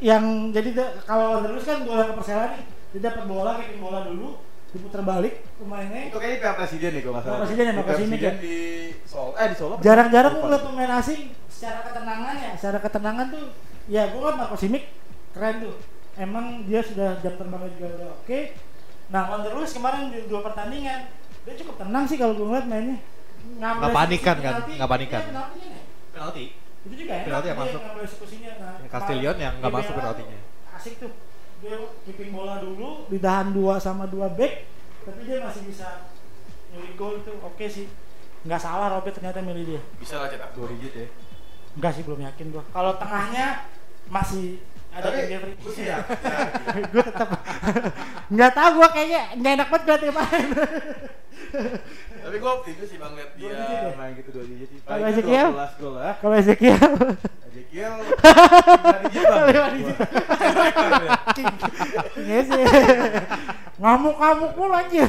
yang 0.00 0.22
jadi 0.50 0.70
kalau 1.02 1.42
Luiz 1.44 1.62
kan 1.62 1.82
bola 1.82 2.02
ke 2.04 2.14
Persela 2.16 2.50
nih, 2.50 2.62
dia 2.92 3.00
dapat 3.02 3.24
bola 3.24 3.50
keeping 3.56 3.80
bola 3.80 4.04
dulu, 4.04 4.28
diputar 4.68 5.00
balik 5.02 5.34
pemainnya 5.56 6.08
Itu 6.08 6.16
kayaknya 6.16 6.38
Piala 6.38 6.56
Presiden 6.56 6.90
nih 6.92 7.02
kalau 7.02 7.12
nggak 7.12 7.24
salah. 7.24 7.32
Piala 7.32 7.42
Presiden 7.42 7.64
ya, 7.64 7.72
Simic 7.72 7.86
Presiden 7.86 8.20
ya? 8.22 8.32
di 8.38 8.56
Solo. 9.02 9.30
Eh 9.34 9.46
di 9.48 9.56
Solo. 9.56 9.74
jarang-jarang 9.80 10.32
gue 10.32 10.42
ngeliat 10.42 10.62
pemain 10.62 10.92
asing 10.94 11.20
secara 11.48 11.78
ketenangan 11.82 12.34
ya 12.36 12.50
secara 12.56 12.78
ketenangan 12.78 13.26
tuh 13.28 13.44
ya 13.86 14.02
gue 14.08 14.20
kan 14.20 14.34
Marco 14.34 14.56
Simic 14.56 14.84
keren 15.32 15.56
tuh 15.60 15.74
emang 16.14 16.44
dia 16.62 16.80
sudah 16.80 17.16
jam 17.18 17.34
terbangnya 17.34 17.70
juga 17.72 17.86
udah 17.94 18.08
oke 18.18 18.38
nah 19.08 19.22
Wander 19.26 19.52
Luiz 19.52 19.70
kemarin 19.70 20.08
di 20.08 20.24
dua 20.26 20.40
pertandingan 20.42 21.00
dia 21.42 21.54
cukup 21.56 21.74
tenang 21.78 22.04
sih 22.04 22.16
kalau 22.16 22.32
gue 22.32 22.44
ngeliat 22.44 22.66
mainnya 22.66 22.98
Nggak 23.42 23.90
panikan 23.90 24.36
kan? 24.38 24.54
Nggak 24.70 24.86
panikan. 24.88 25.18
iya, 25.18 25.28
penaltinya 25.28 25.66
nih. 25.68 25.82
penalti 26.10 26.44
itu 26.82 26.94
juga 26.96 27.12
ya 27.12 27.24
Penalti 27.24 27.46
yang 27.48 27.58
masuk. 27.58 27.80
ngambil 27.80 28.02
eksekusinya 28.02 28.50
nah, 28.54 28.74
Castillion 28.88 29.36
yang 29.36 29.54
nggak 29.58 29.72
masuk 29.72 29.92
penaltinya. 29.92 30.38
asik 30.72 30.94
tuh 30.98 31.10
dia 31.62 31.78
keeping 32.02 32.34
bola 32.34 32.58
dulu 32.58 33.06
ditahan 33.06 33.54
dua 33.54 33.78
sama 33.78 34.10
dua 34.10 34.26
back 34.34 34.66
tapi 35.06 35.20
dia 35.22 35.38
masih 35.38 35.62
bisa 35.66 36.10
nyuri 36.74 36.92
gol 36.98 37.22
tuh 37.22 37.38
oke 37.38 37.66
sih 37.70 37.86
nggak 38.42 38.58
salah 38.58 38.90
Robert 38.98 39.14
ternyata 39.14 39.38
milih 39.38 39.64
dia 39.76 39.80
Bisa 40.02 40.18
lah 40.18 40.26
cetak 40.26 40.50
dua 40.58 40.66
digit 40.74 40.92
ya. 40.98 41.06
Enggak 41.78 41.92
sih 41.94 42.02
belum 42.04 42.20
yakin 42.26 42.46
gua. 42.52 42.62
Kalau 42.74 42.92
tengahnya 42.98 43.70
masih 44.10 44.60
ada 44.92 45.08
Tapi- 45.08 45.28
Jeffrey. 45.28 45.54
Iya. 45.80 45.96
gua 46.92 47.02
tetap 47.08 47.28
nggak 48.28 48.52
tahu 48.52 48.70
gua 48.76 48.88
kayaknya 48.92 49.22
nggak 49.40 49.52
enak 49.56 49.68
banget 49.72 50.00
gua 50.04 50.12
main. 50.20 50.48
Tapi 52.22 52.36
gue 52.38 52.50
optimis 52.54 52.88
sih 52.88 52.96
bang 52.96 53.12
lihat 53.18 53.30
dia 53.34 53.50
ya? 53.50 53.92
main 53.98 54.14
gitu 54.14 54.30
dua 54.32 54.44
digit. 54.46 54.68
sih. 54.72 54.78
Kalau 54.86 55.04
Ezekiel? 55.04 55.48
12 55.52 55.80
gol 55.82 55.92
lah. 55.98 56.14
Kalau 56.16 56.34
Ezekiel 56.38 56.80
Ezekiel 57.50 57.92
lima 58.78 58.98
digit 59.04 59.24
bang. 59.26 59.44
Lima 59.52 59.68
digit. 59.74 59.96
Iya 62.16 62.40
sih. 62.46 62.64
Ngamuk-ngamuk 63.82 64.52
mulu 64.54 64.72
anjir. 64.72 65.08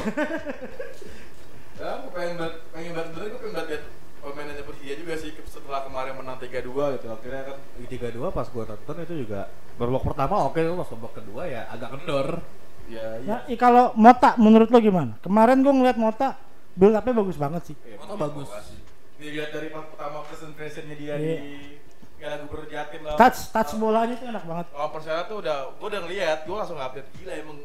Ya, 1.74 1.90
gue 2.00 2.10
pengen 2.12 2.34
banget, 2.40 2.54
pengen 2.72 2.92
banget 2.96 3.08
bener, 3.14 3.26
gue 3.30 3.40
pengen 3.40 3.54
banget 3.54 3.68
lihat 3.70 3.84
permainannya 4.24 4.64
Persija 4.64 4.94
juga 4.98 5.14
sih 5.20 5.30
setelah 5.74 5.90
kemarin 5.90 6.14
menang 6.14 6.38
3-2 6.38 6.94
gitu. 6.94 7.06
Akhirnya 7.10 7.42
kan 7.50 7.56
di 7.82 7.86
tiga 7.90 8.08
dua 8.14 8.30
pas 8.30 8.46
gua 8.46 8.62
nonton 8.62 8.94
itu 9.02 9.14
juga 9.26 9.50
babak 9.74 10.06
pertama 10.06 10.46
oke 10.46 10.62
pas 10.62 10.88
babak 10.94 11.12
kedua 11.18 11.42
ya 11.50 11.66
agak 11.66 11.98
kendor 11.98 12.28
ya 12.86 13.06
iya. 13.18 13.42
Nah, 13.42 13.58
kalau 13.58 13.90
Mota 13.98 14.38
menurut 14.38 14.70
lo 14.70 14.78
gimana? 14.78 15.18
Kemarin 15.18 15.66
gua 15.66 15.74
ngeliat 15.74 15.98
Mota 15.98 16.38
build 16.78 16.94
up-nya 16.94 17.14
bagus 17.18 17.34
banget 17.34 17.62
sih. 17.74 17.76
Iya, 17.82 17.98
Foto 17.98 18.14
Mota 18.14 18.22
bagus. 18.30 18.48
Dilihat 19.18 19.50
dari 19.50 19.68
pas 19.74 19.82
pertama 19.82 20.22
presentation-nya 20.22 20.94
dia 20.94 21.14
Iya. 21.18 21.18
di 21.18 21.34
Piala 22.22 22.36
Gubernur 22.46 22.66
Jatim 22.70 23.02
lah. 23.02 23.18
Touch 23.18 23.38
touch 23.50 23.72
bolanya 23.74 24.14
tuh 24.14 24.26
enak 24.30 24.44
banget. 24.46 24.66
Kalau 24.70 24.88
Persela 24.94 25.22
tuh 25.26 25.36
udah, 25.42 25.56
gue 25.74 25.88
udah 25.90 26.00
ngeliat, 26.06 26.38
gue 26.46 26.54
langsung 26.54 26.78
update 26.78 27.08
gila 27.18 27.32
emang 27.34 27.58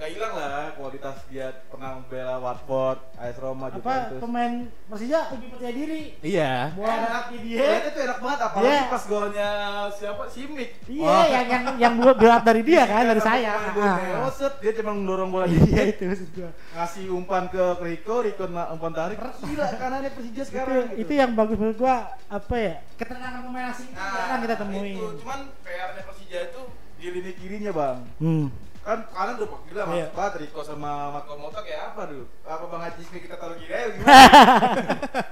nggak 0.00 0.16
hilang 0.16 0.32
lah 0.32 0.72
kualitas 0.72 1.16
dia 1.28 1.52
pernah 1.68 2.00
bela 2.08 2.40
Watford, 2.40 3.04
AS 3.14 3.36
Roma, 3.36 3.68
Apa 3.68 3.76
Juventus. 3.76 4.16
pemain 4.16 4.52
Persija 4.88 5.20
lebih 5.30 5.48
percaya 5.52 5.72
diri. 5.76 6.02
iya 6.24 6.72
Bola 6.72 6.88
Enak, 6.88 7.10
kaki 7.12 7.36
dia. 7.44 7.68
Tuh 7.84 8.00
enak 8.00 8.18
banget, 8.18 8.40
apalagi 8.40 8.72
Iya. 8.72 8.82
pas 8.88 9.04
golnya 9.04 9.48
siapa? 9.92 10.22
Simic. 10.26 10.68
Iya, 10.88 11.04
Wah. 11.04 11.24
yang 11.28 11.46
yang 11.46 11.64
yang 11.76 11.92
buat 12.00 12.16
up 12.16 12.42
dari 12.42 12.62
dia 12.64 12.88
kan, 12.88 13.04
dari 13.04 13.20
saya. 13.20 13.52
Ah. 13.76 14.32
Dia 14.56 14.72
cuma 14.80 14.96
mendorong 14.96 15.28
bola 15.28 15.44
Iya 15.44 15.60
dikit, 15.60 15.84
itu 15.92 16.04
maksud 16.08 16.28
gua. 16.32 16.50
ngasih 16.72 17.04
umpan 17.12 17.44
ke 17.46 17.64
Rico, 17.78 18.14
Rico 18.24 18.44
umpan 18.48 18.92
tarik. 18.96 19.20
Gila 19.20 19.66
kanannya 19.76 20.10
Persija 20.16 20.32
Itu, 20.34 20.48
sekarang. 20.48 20.84
gitu. 20.88 20.96
itu 20.96 21.12
yang 21.12 21.30
bagus 21.36 21.56
menurut 21.60 21.76
gua 21.76 21.96
apa 22.24 22.54
ya? 22.56 22.74
Ketenangan 22.96 23.40
pemain 23.44 23.68
asing 23.68 23.92
itu 23.92 24.00
Nah, 24.00 24.16
jarang 24.16 24.40
kita 24.40 24.54
temuin. 24.56 24.96
Itu. 24.96 25.06
Cuman 25.20 25.40
PR-nya 25.60 26.02
Persija 26.08 26.38
itu 26.48 26.62
di 26.96 27.06
lini 27.10 27.32
kirinya, 27.36 27.72
Bang. 27.76 27.98
Hmm. 28.16 28.48
Kan 28.80 28.98
kanan 29.06 29.34
udah 29.36 29.48
gila 29.62 29.82
Iya. 29.82 29.86
mas 29.86 30.10
banget 30.10 30.34
Rico 30.40 30.60
sama 30.62 30.90
Marco 31.12 31.36
Mota 31.36 31.60
kayak 31.60 31.92
apa 31.92 32.02
dulu? 32.06 32.24
Apa 32.42 32.64
Bang 32.66 32.82
Haji 32.82 32.98
Ismi 32.98 33.18
kita 33.20 33.36
taruh 33.36 33.54
kiri 33.54 33.70
aja 33.70 33.88
gimana? 33.92 34.08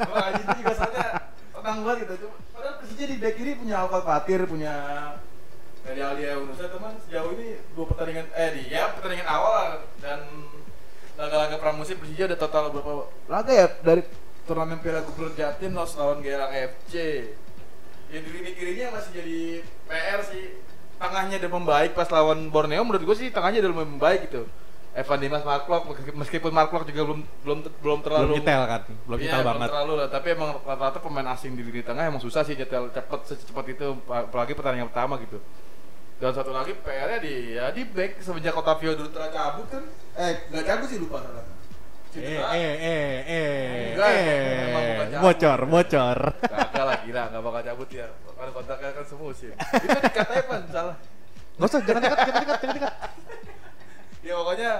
Bang 0.04 0.22
Haji 0.22 0.40
Ismi 0.42 0.54
juga 0.58 0.74
soalnya 0.74 1.06
tenang 1.50 1.78
banget 1.82 1.98
gitu. 2.02 2.14
Cuma- 2.22 2.36
Padahal 2.50 2.74
Persija 2.76 3.04
di 3.04 3.16
back 3.16 3.34
kiri 3.34 3.50
punya 3.54 3.76
Alfat 3.78 4.02
Fatir, 4.02 4.40
punya 4.44 4.74
di 5.80 6.02
Alia 6.02 6.36
Unusa 6.36 6.68
teman 6.68 6.92
sejauh 7.00 7.32
ini 7.32 7.56
dua 7.72 7.88
pertandingan 7.88 8.28
eh 8.30 8.50
di 8.52 8.68
ya 8.68 8.92
pertandingan 8.92 9.24
awal 9.26 9.80
dan 9.98 10.20
laga-laga 11.14 11.56
pramusim 11.56 11.96
Persija 11.96 12.28
udah 12.28 12.36
total 12.36 12.68
berapa 12.68 12.92
laga 13.24 13.48
ya 13.50 13.66
dari 13.80 14.04
turnamen 14.44 14.76
Piala 14.78 15.00
Gubernur 15.02 15.32
Jatim 15.32 15.72
lolos 15.72 15.96
lawan 15.96 16.20
Gerang 16.20 16.52
FC 16.52 16.92
ya 18.06 18.18
di 18.18 18.28
lini 18.28 18.52
kirinya 18.52 18.94
masih 18.94 19.10
jadi 19.14 19.40
PR 19.86 20.20
sih 20.22 20.60
tengahnya 20.98 21.36
udah 21.38 21.50
membaik 21.54 21.90
pas 21.94 22.08
lawan 22.10 22.50
Borneo 22.50 22.82
menurut 22.82 23.02
gue 23.02 23.16
sih 23.16 23.28
tengahnya 23.30 23.62
udah 23.62 23.70
lumayan 23.70 23.90
membaik 23.94 24.28
gitu. 24.28 24.42
Evan 24.98 25.18
Dimas 25.22 25.46
Marklock 25.46 25.86
meskipun 26.10 26.50
Marklock 26.50 26.82
juga 26.90 27.06
belum 27.06 27.20
belum 27.46 27.58
belum 27.78 27.98
terlalu 28.02 28.24
belum 28.34 28.38
detail 28.42 28.62
kan? 28.66 28.82
Belum 29.06 29.18
Iya, 29.18 29.24
detail 29.30 29.42
belum 29.46 29.50
banget. 29.54 29.68
terlalu 29.70 29.92
lah, 29.94 30.08
tapi 30.10 30.26
emang 30.34 30.50
rata-rata 30.66 30.98
pemain 30.98 31.28
asing 31.30 31.52
di 31.54 31.62
lini 31.62 31.82
tengah 31.86 32.02
emang 32.02 32.18
susah 32.18 32.42
sih 32.42 32.58
nyetel 32.58 32.90
cepet 32.90 33.20
secepat 33.30 33.66
itu 33.70 33.86
apalagi 34.10 34.58
pertandingan 34.58 34.90
pertama 34.90 35.14
gitu. 35.22 35.38
Dan 36.18 36.34
satu 36.34 36.50
lagi 36.50 36.74
PR-nya 36.74 37.18
di 37.22 37.54
ya 37.54 37.70
di 37.70 37.86
back 37.86 38.18
semenjak 38.18 38.58
Otavio 38.58 38.98
Dutra 38.98 39.30
cabut 39.30 39.70
kan? 39.70 39.86
Eh 40.18 40.50
nggak 40.50 40.64
cabut 40.66 40.88
sih 40.90 40.98
lupa. 40.98 41.22
Salah. 41.22 41.46
eh 42.18 42.42
eh 42.58 42.74
eh 42.82 43.14
eh 43.22 43.94
eh. 43.94 45.20
bocor 45.22 45.60
bocor. 45.62 46.18
Kagak 46.42 46.82
lah 46.82 46.98
gila, 47.06 47.22
nggak 47.30 47.42
bakal 47.44 47.62
cabut 47.62 47.88
ya. 47.94 48.08
Kan 48.48 48.56
kontraknya 48.56 48.90
kan 48.96 49.04
semusim. 49.04 49.52
itu 49.52 49.98
dikatanya 50.00 50.42
pan 50.42 50.62
salah. 50.66 50.96
nggak 51.54 51.68
usah 51.68 51.80
jangan 51.82 52.00
dekat 52.00 52.18
jangan 52.18 52.40
dekat 52.40 52.58
jangan 52.58 52.74
dekat 52.74 52.94
Ya 54.18 54.32
pokoknya 54.34 54.72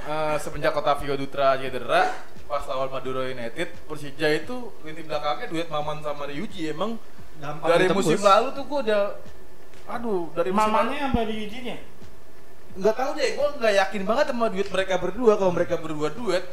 eh, 0.00 0.36
semenjak 0.38 0.72
Otavio 0.72 1.14
Dutra 1.14 1.54
cedera 1.54 2.02
pas 2.44 2.64
lawan 2.64 2.88
Madura 2.88 3.22
United 3.24 3.68
Persija 3.84 4.28
itu 4.34 4.56
lini 4.80 5.02
belakangnya 5.02 5.46
duet 5.46 5.68
Maman 5.68 6.00
sama 6.00 6.26
Ryuji 6.26 6.66
emang 6.68 6.98
Gampang 7.36 7.68
dari 7.68 7.86
ditembus. 7.86 8.04
musim 8.04 8.18
lalu 8.18 8.48
tuh 8.50 8.64
gua 8.64 8.80
udah 8.82 9.02
aduh 9.86 10.32
dari 10.32 10.50
musim 10.50 10.66
lalu 10.66 10.74
Mamanya 10.74 10.98
sampai 11.06 11.24
di 11.24 11.36
izinnya. 11.44 11.76
nggak 12.74 12.94
tahu 12.94 13.10
deh 13.14 13.30
gua 13.32 13.48
nggak 13.54 13.74
yakin 13.78 14.02
banget 14.02 14.26
sama 14.28 14.46
duet 14.48 14.68
mereka 14.68 14.94
berdua 14.96 15.32
kalau 15.36 15.52
mereka 15.52 15.74
berdua 15.76 16.08
duet 16.10 16.44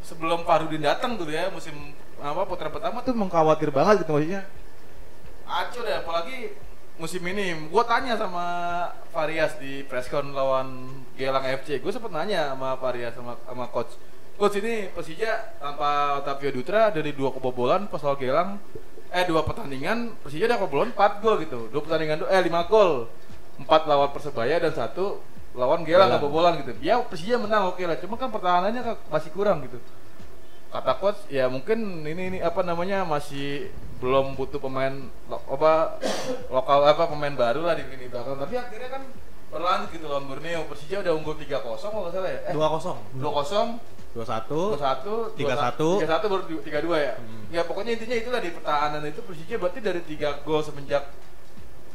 sebelum 0.00 0.42
Farudin 0.42 0.80
datang 0.80 1.14
tuh 1.14 1.28
ya 1.28 1.46
musim 1.48 1.74
apa 2.16 2.42
putra 2.42 2.66
pertama 2.66 2.98
tuh 3.00 3.12
mengkhawatir 3.12 3.68
banget 3.68 4.02
gitu 4.02 4.10
maksudnya 4.10 4.42
aco 5.46 5.78
deh 5.82 5.96
apalagi 5.96 6.52
musim 6.98 7.22
ini. 7.24 7.70
Gua 7.70 7.86
tanya 7.86 8.18
sama 8.18 8.46
Varias 9.14 9.56
di 9.56 9.86
presscon 9.86 10.34
lawan 10.34 10.90
Gelang 11.16 11.48
FC 11.48 11.80
gue 11.80 11.88
sempet 11.88 12.12
nanya 12.12 12.52
sama 12.52 12.76
Varias 12.76 13.16
sama 13.16 13.40
sama 13.48 13.64
coach. 13.72 13.96
Coach 14.36 14.60
ini 14.60 14.92
Persija 14.92 15.56
tanpa 15.56 16.20
Otavio 16.20 16.52
Dutra 16.52 16.92
dari 16.92 17.16
dua 17.16 17.32
kebobolan 17.32 17.88
pas 17.88 18.04
lawan 18.04 18.20
Gelang 18.20 18.50
eh 19.08 19.24
dua 19.24 19.40
pertandingan 19.40 20.12
Persija 20.20 20.44
udah 20.44 20.58
kebobolan 20.60 20.90
4 20.92 21.24
gol 21.24 21.36
gitu. 21.40 21.58
Dua 21.72 21.80
pertandingan 21.80 22.28
eh 22.28 22.42
5 22.44 22.68
gol. 22.68 23.08
4 23.64 23.64
lawan 23.88 24.12
Persebaya 24.12 24.60
dan 24.60 24.76
satu 24.76 25.24
lawan 25.56 25.88
Gelang 25.88 26.12
kebobolan 26.20 26.60
gitu. 26.60 26.76
Ya 26.84 27.00
Persija 27.00 27.40
menang 27.40 27.72
oke 27.72 27.80
lah. 27.88 27.96
Cuma 27.96 28.20
kan 28.20 28.28
pertahanannya 28.28 29.08
masih 29.08 29.32
kurang 29.32 29.64
gitu 29.64 29.80
kata 30.76 30.92
coach 30.96 31.20
ya 31.28 31.48
mungkin 31.48 31.78
ini 32.02 32.22
ini 32.30 32.38
apa 32.38 32.60
namanya 32.60 33.02
masih 33.02 33.72
belum 33.96 34.36
butuh 34.36 34.60
pemain 34.60 34.92
lo- 35.24 35.40
apa 35.48 35.96
lokal 36.46 36.84
apa 36.84 37.08
pemain 37.08 37.32
baru 37.32 37.64
lah 37.64 37.72
di 37.72 37.84
lini 37.86 38.06
belakang. 38.06 38.36
Tapi 38.36 38.54
akhirnya 38.54 38.90
kan 38.90 39.02
berlanjut 39.46 39.88
gitu 39.90 40.04
lawan 40.04 40.26
Borneo 40.26 40.68
Persija 40.68 41.00
udah 41.00 41.12
unggul 41.12 41.32
3-0 41.34 41.48
kalau 41.64 42.04
nggak 42.04 42.12
salah 42.12 42.28
ya. 42.28 42.40
Eh 42.44 42.52
dua 42.52 42.68
kosong. 42.68 42.98
2-0 43.16 43.80
dua 44.12 44.24
satu. 44.24 44.60
2-1 44.76 45.36
3-1. 45.36 46.04
3-1 46.04 46.28
baru 46.28 46.42
3-2 46.60 46.68
ya. 46.98 47.14
Hmm. 47.16 47.44
ya 47.48 47.62
pokoknya 47.64 47.92
intinya 47.94 48.16
itulah 48.16 48.40
di 48.40 48.50
pertahanan 48.50 49.00
itu 49.02 49.20
Persija 49.22 49.56
berarti 49.56 49.80
dari 49.80 50.00
3 50.02 50.44
gol 50.44 50.60
semenjak 50.60 51.04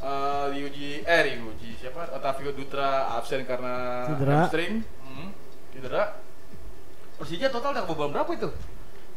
eh 0.02 0.44
Ryuji 0.50 1.06
eh 1.06 1.20
Ryuji 1.22 1.70
siapa? 1.78 2.10
Otavio 2.10 2.50
Dutra 2.50 3.14
absen 3.14 3.46
karena 3.46 4.02
Cedera. 4.10 4.34
hamstring. 4.42 4.82
Hmm, 5.02 5.30
cedera 5.70 6.18
Persija 7.22 7.46
total 7.48 7.70
udah 7.70 7.82
kebobolan 7.86 8.10
berapa 8.10 8.30
itu? 8.34 8.50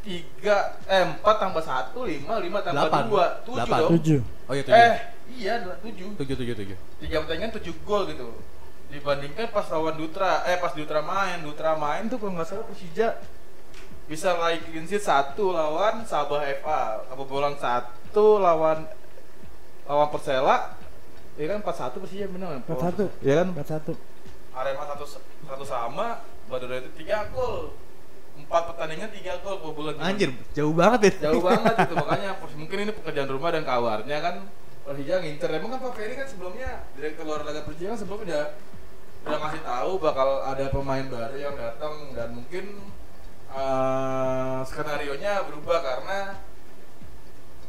3 0.06 0.46
eh 0.86 1.04
4 1.18 1.26
tambah 1.26 1.64
1 1.66 1.98
5 1.98 2.22
5 2.22 2.30
tambah 2.62 2.86
Delapan. 2.86 3.04
2 3.10 3.50
7 3.50 3.58
Delapan. 3.58 3.80
dong. 3.82 3.92
Tujuh. 3.98 4.20
oh 4.22 4.54
iya 4.54 4.64
tujuh 4.64 4.78
Eh, 4.78 4.96
iya 5.34 5.54
7. 5.58 5.82
tujuh 5.82 6.36
tujuh 6.38 6.54
tujuh 6.54 6.78
3 7.02 7.22
pertandingan 7.26 7.52
7 7.58 7.74
gol 7.82 8.04
gitu. 8.06 8.30
Dibandingkan 8.86 9.50
pas 9.50 9.66
lawan 9.68 9.98
Dutra, 9.98 10.46
eh 10.46 10.62
pas 10.62 10.70
Dutra 10.72 11.02
main, 11.02 11.42
Dutra 11.42 11.74
main 11.74 12.06
tuh 12.06 12.22
kalau 12.22 12.38
nggak 12.38 12.46
salah 12.46 12.66
Persija 12.70 13.18
bisa 14.06 14.38
raih 14.38 14.62
clean 14.62 14.86
sheet 14.86 15.02
1 15.02 15.34
lawan 15.42 16.06
Sabah 16.06 16.46
FA, 16.62 16.82
kebobolan 17.10 17.58
1 17.58 17.82
lawan 18.38 18.86
lawan 19.90 20.08
Persela. 20.14 20.78
Iya 21.36 21.58
kan 21.58 21.66
4-1 21.66 22.00
Persija 22.00 22.26
menang. 22.30 22.62
4-1. 22.70 23.10
Iya 23.26 23.34
kan? 23.42 23.48
Empat 23.52 23.68
satu. 23.68 23.92
Arema 24.54 24.86
satu 24.88 25.04
satu 25.50 25.66
sama, 25.66 26.22
Madura 26.48 26.78
itu 26.78 26.94
tiga 26.96 27.26
gol. 27.34 27.74
Empat 28.36 28.64
pertandingan 28.70 29.10
tiga 29.12 29.40
gol 29.40 29.58
kebobolan. 29.58 29.96
cuma- 29.96 30.08
anjir 30.08 30.30
jauh 30.52 30.72
banget 30.72 31.00
ya 31.02 31.12
Jauh 31.32 31.42
banget 31.48 31.74
itu 31.82 31.94
makanya 31.96 32.30
mungkin 32.54 32.78
ini 32.80 32.92
pekerjaan 32.94 33.30
rumah 33.30 33.50
dan 33.50 33.64
kawarnya 33.64 34.18
kan 34.20 34.36
Persija 34.86 35.18
ngincer. 35.18 35.50
Emang 35.50 35.72
kan 35.72 35.80
Pak 35.82 35.94
Ferry 35.94 36.14
kan 36.14 36.28
sebelumnya 36.28 36.70
direktur 36.94 37.26
olahraga 37.26 37.64
Persija 37.64 37.90
kan 37.90 38.00
sebelumnya 38.00 38.26
udah 38.28 38.46
udah 39.26 39.38
ngasih 39.42 39.62
tahu 39.64 39.92
bakal 39.98 40.30
ada 40.44 40.66
pemain 40.70 41.06
baru 41.08 41.34
yang 41.36 41.56
datang 41.56 41.94
dan 42.14 42.30
mungkin 42.32 42.66
eh 43.50 44.60
skenario 44.64 45.16
nya 45.16 45.42
berubah 45.42 45.80
karena 45.80 46.20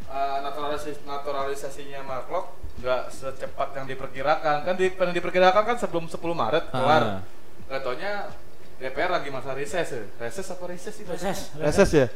eh, 0.07 0.39
naturalisasi 0.43 1.03
naturalisasinya 1.03 2.01
Marklock 2.03 2.53
nggak 2.77 3.03
secepat 3.09 3.69
yang 3.73 3.87
diperkirakan 3.87 4.57
kan 4.63 4.75
di, 4.77 4.93
yang 4.93 5.15
diperkirakan 5.15 5.63
kan 5.65 5.77
sebelum 5.79 6.05
10 6.05 6.21
Maret 6.21 6.65
kelar 6.69 7.25
Ah. 7.67 7.81
taunya 7.81 8.29
DPR 8.77 9.11
lagi 9.11 9.29
masa 9.33 9.57
reses 9.57 9.89
ya 9.89 10.03
reses 10.21 10.47
apa 10.47 10.65
reses 10.69 10.93
sih 10.93 11.05
Reses. 11.09 11.39
reses 11.57 11.91
ya 11.91 12.07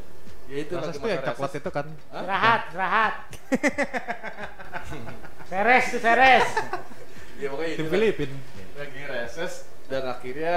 ya 0.46 0.57
itu 0.61 0.73
reses 0.77 0.92
lagi 0.92 0.99
tuh 0.99 1.09
yang 1.09 1.23
masa 1.23 1.29
coklat 1.33 1.51
reses. 1.51 1.61
itu 1.62 1.70
kan 1.70 1.87
Hah? 1.88 2.20
Istirahat, 2.20 2.61
istirahat. 2.68 3.14
Seres 5.49 5.85
tuh 5.94 6.01
seres. 6.01 6.46
ya 7.40 7.46
pokoknya 7.49 7.73
tim 7.73 7.87
itu 7.87 7.90
Filipin 7.90 8.31
lagi 8.77 9.01
reses 9.09 9.53
dan 9.88 10.03
akhirnya 10.07 10.57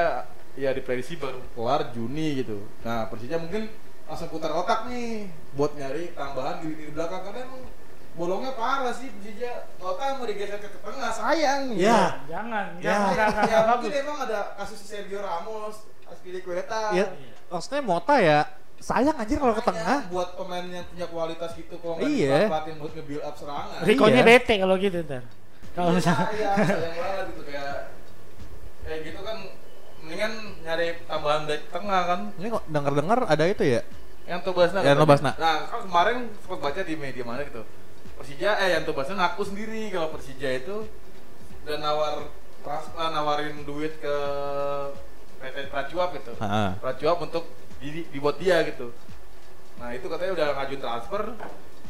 ya 0.54 0.70
diprediksi 0.70 1.16
baru 1.16 1.40
kelar 1.56 1.90
Juni 1.96 2.44
gitu 2.44 2.60
nah 2.84 3.08
Persija 3.08 3.40
mungkin 3.40 3.72
langsung 4.04 4.28
putar 4.28 4.52
otak 4.52 4.92
nih 4.92 5.32
buat 5.56 5.74
nyari 5.74 6.12
tambahan 6.12 6.60
di 6.62 6.68
lini 6.70 6.92
belakang 6.92 7.24
karena 7.24 7.40
emang 7.48 7.64
bolongnya 8.14 8.54
parah 8.54 8.92
sih 8.92 9.10
Persija 9.10 9.52
total 9.76 10.10
mau 10.16 10.26
digeser 10.26 10.58
ke 10.58 10.70
tengah 10.72 11.10
sayang 11.10 11.74
Ya. 11.74 12.22
Jangan, 12.30 12.66
Ya. 12.78 12.94
jangan, 12.94 13.10
ya, 13.10 13.16
jangan, 13.18 13.44
ya 13.44 13.60
mungkin 13.68 13.92
emang 13.96 14.18
ada 14.22 14.40
kasus 14.56 14.80
Sergio 14.80 15.20
Ramos 15.20 15.82
Aspilicueta 16.06 16.94
ya 16.94 17.10
maksudnya 17.48 17.82
Mota 17.82 18.16
ya 18.18 18.40
sayang 18.78 19.16
anjir 19.16 19.38
kalau 19.38 19.52
ke 19.52 19.64
tengah 19.64 20.00
buat 20.08 20.30
pemain 20.36 20.66
yang 20.68 20.86
punya 20.86 21.08
kualitas 21.08 21.52
gitu 21.54 21.74
kalau 21.78 21.98
nggak 21.98 22.06
Iya. 22.06 22.38
dimanfaatin 22.44 22.76
buat 22.78 22.92
nge-build 22.94 23.24
up 23.24 23.36
serangan 23.36 23.78
Rikonya 23.82 24.16
Iya. 24.16 24.30
bete 24.30 24.54
kalau 24.58 24.76
gitu 24.78 24.98
ntar. 25.02 25.24
Kalau 25.74 25.90
Iya, 25.90 25.98
misalnya 25.98 26.26
sayang, 26.28 26.58
sayang 26.60 26.96
banget 26.96 27.26
gitu 27.28 27.42
kayak 27.44 27.76
kayak 28.84 29.00
gitu 29.04 29.20
kan 29.20 29.38
mendingan 29.98 30.34
nyari 30.62 30.88
tambahan 31.04 31.42
back 31.44 31.62
tengah 31.68 32.02
kan 32.04 32.20
ini 32.36 32.48
kok 32.48 32.64
dengar-dengar 32.68 33.20
ada 33.24 33.44
itu 33.48 33.64
ya 33.66 33.82
yang 34.24 34.40
Tobasna 34.40 34.78
Yang 34.78 34.86
katanya. 34.86 35.02
Tobasna. 35.02 35.32
nah 35.34 35.56
kan 35.66 35.80
kemarin 35.82 36.16
sempat 36.38 36.60
baca 36.62 36.82
di 36.82 36.94
media 36.94 37.24
mana 37.24 37.42
gitu 37.42 37.64
Persija 38.24 38.56
eh 38.56 38.80
yang 38.80 38.88
Tobasna 38.88 39.20
ngaku 39.20 39.44
sendiri 39.44 39.92
kalau 39.92 40.16
Persija 40.16 40.48
itu. 40.56 40.88
Udah 41.68 41.76
nawar 41.76 42.32
trans- 42.64 42.96
eh, 42.96 43.10
nawarin 43.12 43.68
duit 43.68 44.00
ke 44.00 44.16
PT 45.44 45.68
Pracuap 45.68 46.16
gitu. 46.16 46.32
Heeh. 46.40 46.70
Pracuap 46.80 47.20
untuk 47.20 47.44
di, 47.84 48.08
dibuat 48.16 48.40
dia 48.40 48.64
gitu. 48.64 48.96
Nah 49.76 49.92
itu 49.92 50.08
katanya 50.08 50.32
udah 50.40 50.48
ngajuin 50.56 50.80
transfer. 50.80 51.24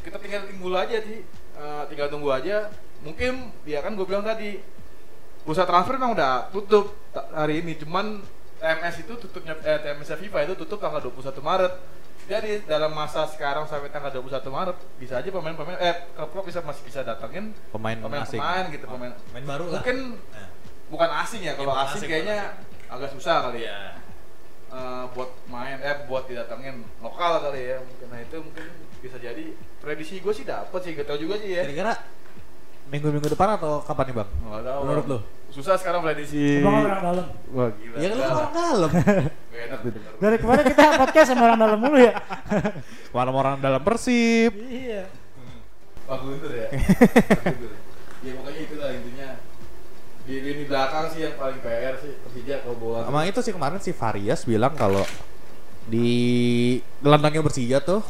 Kita 0.02 0.18
tinggal 0.18 0.50
tunggu 0.50 0.74
aja 0.74 0.98
sih 1.00 1.22
Eh, 1.54 1.82
tinggal 1.86 2.10
tunggu 2.10 2.34
aja. 2.34 2.66
Mungkin 3.06 3.54
ya 3.62 3.78
kan 3.78 3.94
gue 3.94 4.02
bilang 4.02 4.26
tadi 4.26 4.58
bursa 5.46 5.62
transfer 5.62 5.94
memang 5.94 6.18
udah 6.18 6.50
tutup 6.50 6.98
hari 7.30 7.62
ini. 7.62 7.78
Cuman 7.78 8.26
TMS 8.58 9.06
itu 9.06 9.14
tutupnya 9.22 9.54
eh, 9.62 9.78
TMS 9.78 10.18
FIFA 10.18 10.50
itu 10.50 10.58
tutup 10.58 10.82
tanggal 10.82 10.98
21 10.98 11.38
Maret 11.38 11.72
jadi 12.24 12.64
dalam 12.64 12.90
masa 12.90 13.28
sekarang 13.28 13.64
sampai 13.64 13.88
tanggal 13.88 14.08
21 14.10 14.40
Maret 14.46 14.78
bisa 14.96 15.20
aja 15.20 15.28
pemain-pemain 15.28 15.76
eh 15.76 15.96
klub 16.16 16.42
bisa 16.42 16.60
masih 16.60 16.80
bisa 16.82 17.00
datangin 17.00 17.52
pemain 17.68 17.94
asing. 17.94 18.40
pemain-pemain 18.40 18.64
gitu 18.72 18.84
pemain 18.88 19.12
main 19.30 19.44
baru 19.44 19.64
lah. 19.68 19.80
Mungkin 19.80 19.98
bukan 20.88 21.10
asing 21.20 21.42
ya 21.42 21.52
kalau 21.52 21.70
Iya, 21.70 21.82
asing, 21.84 21.98
asing, 22.00 22.08
kayaknya 22.08 22.38
bukan 22.56 22.92
agak 22.94 23.08
susah 23.12 23.36
kali 23.44 23.60
ya. 23.64 23.68
Iya. 23.68 23.78
Eh, 24.74 25.04
buat 25.12 25.30
main 25.46 25.78
eh 25.78 25.96
buat 26.04 26.24
didatengin 26.24 26.82
lokal 26.98 27.38
kali 27.40 27.60
ya 27.62 27.78
mungkin. 27.78 28.06
Nah 28.08 28.20
itu 28.20 28.36
mungkin 28.40 28.66
bisa 28.98 29.16
jadi 29.16 29.44
prediksi 29.78 30.18
gue 30.18 30.32
sih 30.32 30.42
dapet 30.42 30.80
sih 30.80 30.92
gak 30.92 31.04
tau 31.04 31.20
juga 31.20 31.36
sih 31.36 31.54
ya. 31.54 31.62
Kira-kira 31.62 31.92
minggu-minggu 32.84 33.28
depan 33.28 33.54
atau 33.54 33.80
kapan 33.80 34.04
nih 34.08 34.16
bang? 34.16 34.28
Nggak 34.40 34.62
tahu. 34.64 34.80
Menurut 34.82 35.04
lu? 35.06 35.18
Susah 35.48 35.76
sekarang 35.76 36.00
prediksi. 36.00 36.58
Emang 36.58 36.82
orang 36.82 37.00
dalam. 37.00 37.26
wah 37.52 37.68
gila. 37.70 37.96
Ya 37.96 38.06
kan 38.08 38.16
lu 38.16 38.22
Nggak, 38.22 38.34
orang 38.34 38.52
dalam 38.52 38.90
enak 39.56 39.80
didengar 39.82 40.12
Dari 40.18 40.36
kemarin 40.38 40.64
kita 40.66 40.84
podcast 40.98 41.28
sama 41.30 41.42
orang 41.46 41.58
dalam 41.58 41.78
mulu 41.78 41.98
ya. 41.98 42.14
orang-orang 43.18 43.54
dalam 43.58 43.80
persib 43.80 44.52
Iya. 44.66 45.06
Pak 46.04 46.16
Guntur 46.20 46.52
ya 46.52 46.68
ya 48.24 48.32
pokoknya 48.40 48.60
itulah 48.60 48.88
intinya 48.88 49.28
di 50.24 50.34
lini 50.40 50.64
belakang 50.64 51.12
sih 51.12 51.20
yang 51.28 51.36
paling 51.36 51.60
PR 51.60 52.00
sih 52.00 52.16
Persija 52.24 52.64
kebobolan. 52.64 53.04
Emang 53.04 53.28
itu 53.28 53.40
sih 53.44 53.52
kemarin 53.52 53.76
si 53.76 53.92
Varias 53.92 54.48
bilang 54.48 54.72
kalau 54.72 55.04
di 55.84 56.08
gelandangnya 57.04 57.44
Persija 57.44 57.84
tuh 57.84 58.00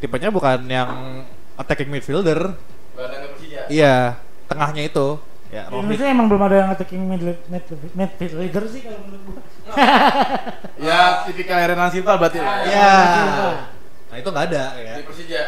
tipenya 0.00 0.32
bukan 0.32 0.64
yang 0.64 1.20
attacking 1.60 1.92
midfielder. 1.92 2.56
Gelandangnya 2.96 3.28
Persija. 3.36 3.60
Iya, 3.68 4.16
tengahnya 4.48 4.88
itu. 4.88 5.20
Ya, 5.50 5.66
Rohit. 5.66 5.82
Indonesia 5.82 6.06
emang 6.06 6.26
belum 6.30 6.42
ada 6.46 6.56
yang 6.56 6.70
attacking 6.70 7.02
mid 7.04 7.22
mid 7.26 7.64
mid 7.92 8.10
leader 8.38 8.64
sih 8.70 8.86
kalau 8.86 9.02
menurut 9.02 9.22
gua. 9.26 9.42
Ya 10.80 11.26
tipikal 11.26 11.58
Renan 11.60 11.90
Silva 11.90 12.14
berarti. 12.16 12.38
Iya. 12.38 12.90
Silva. 13.12 13.50
Nah, 14.10 14.16
itu 14.16 14.28
nggak 14.28 14.46
ada 14.46 14.62
ya. 14.78 14.94
Di 14.94 15.02
Persija 15.02 15.42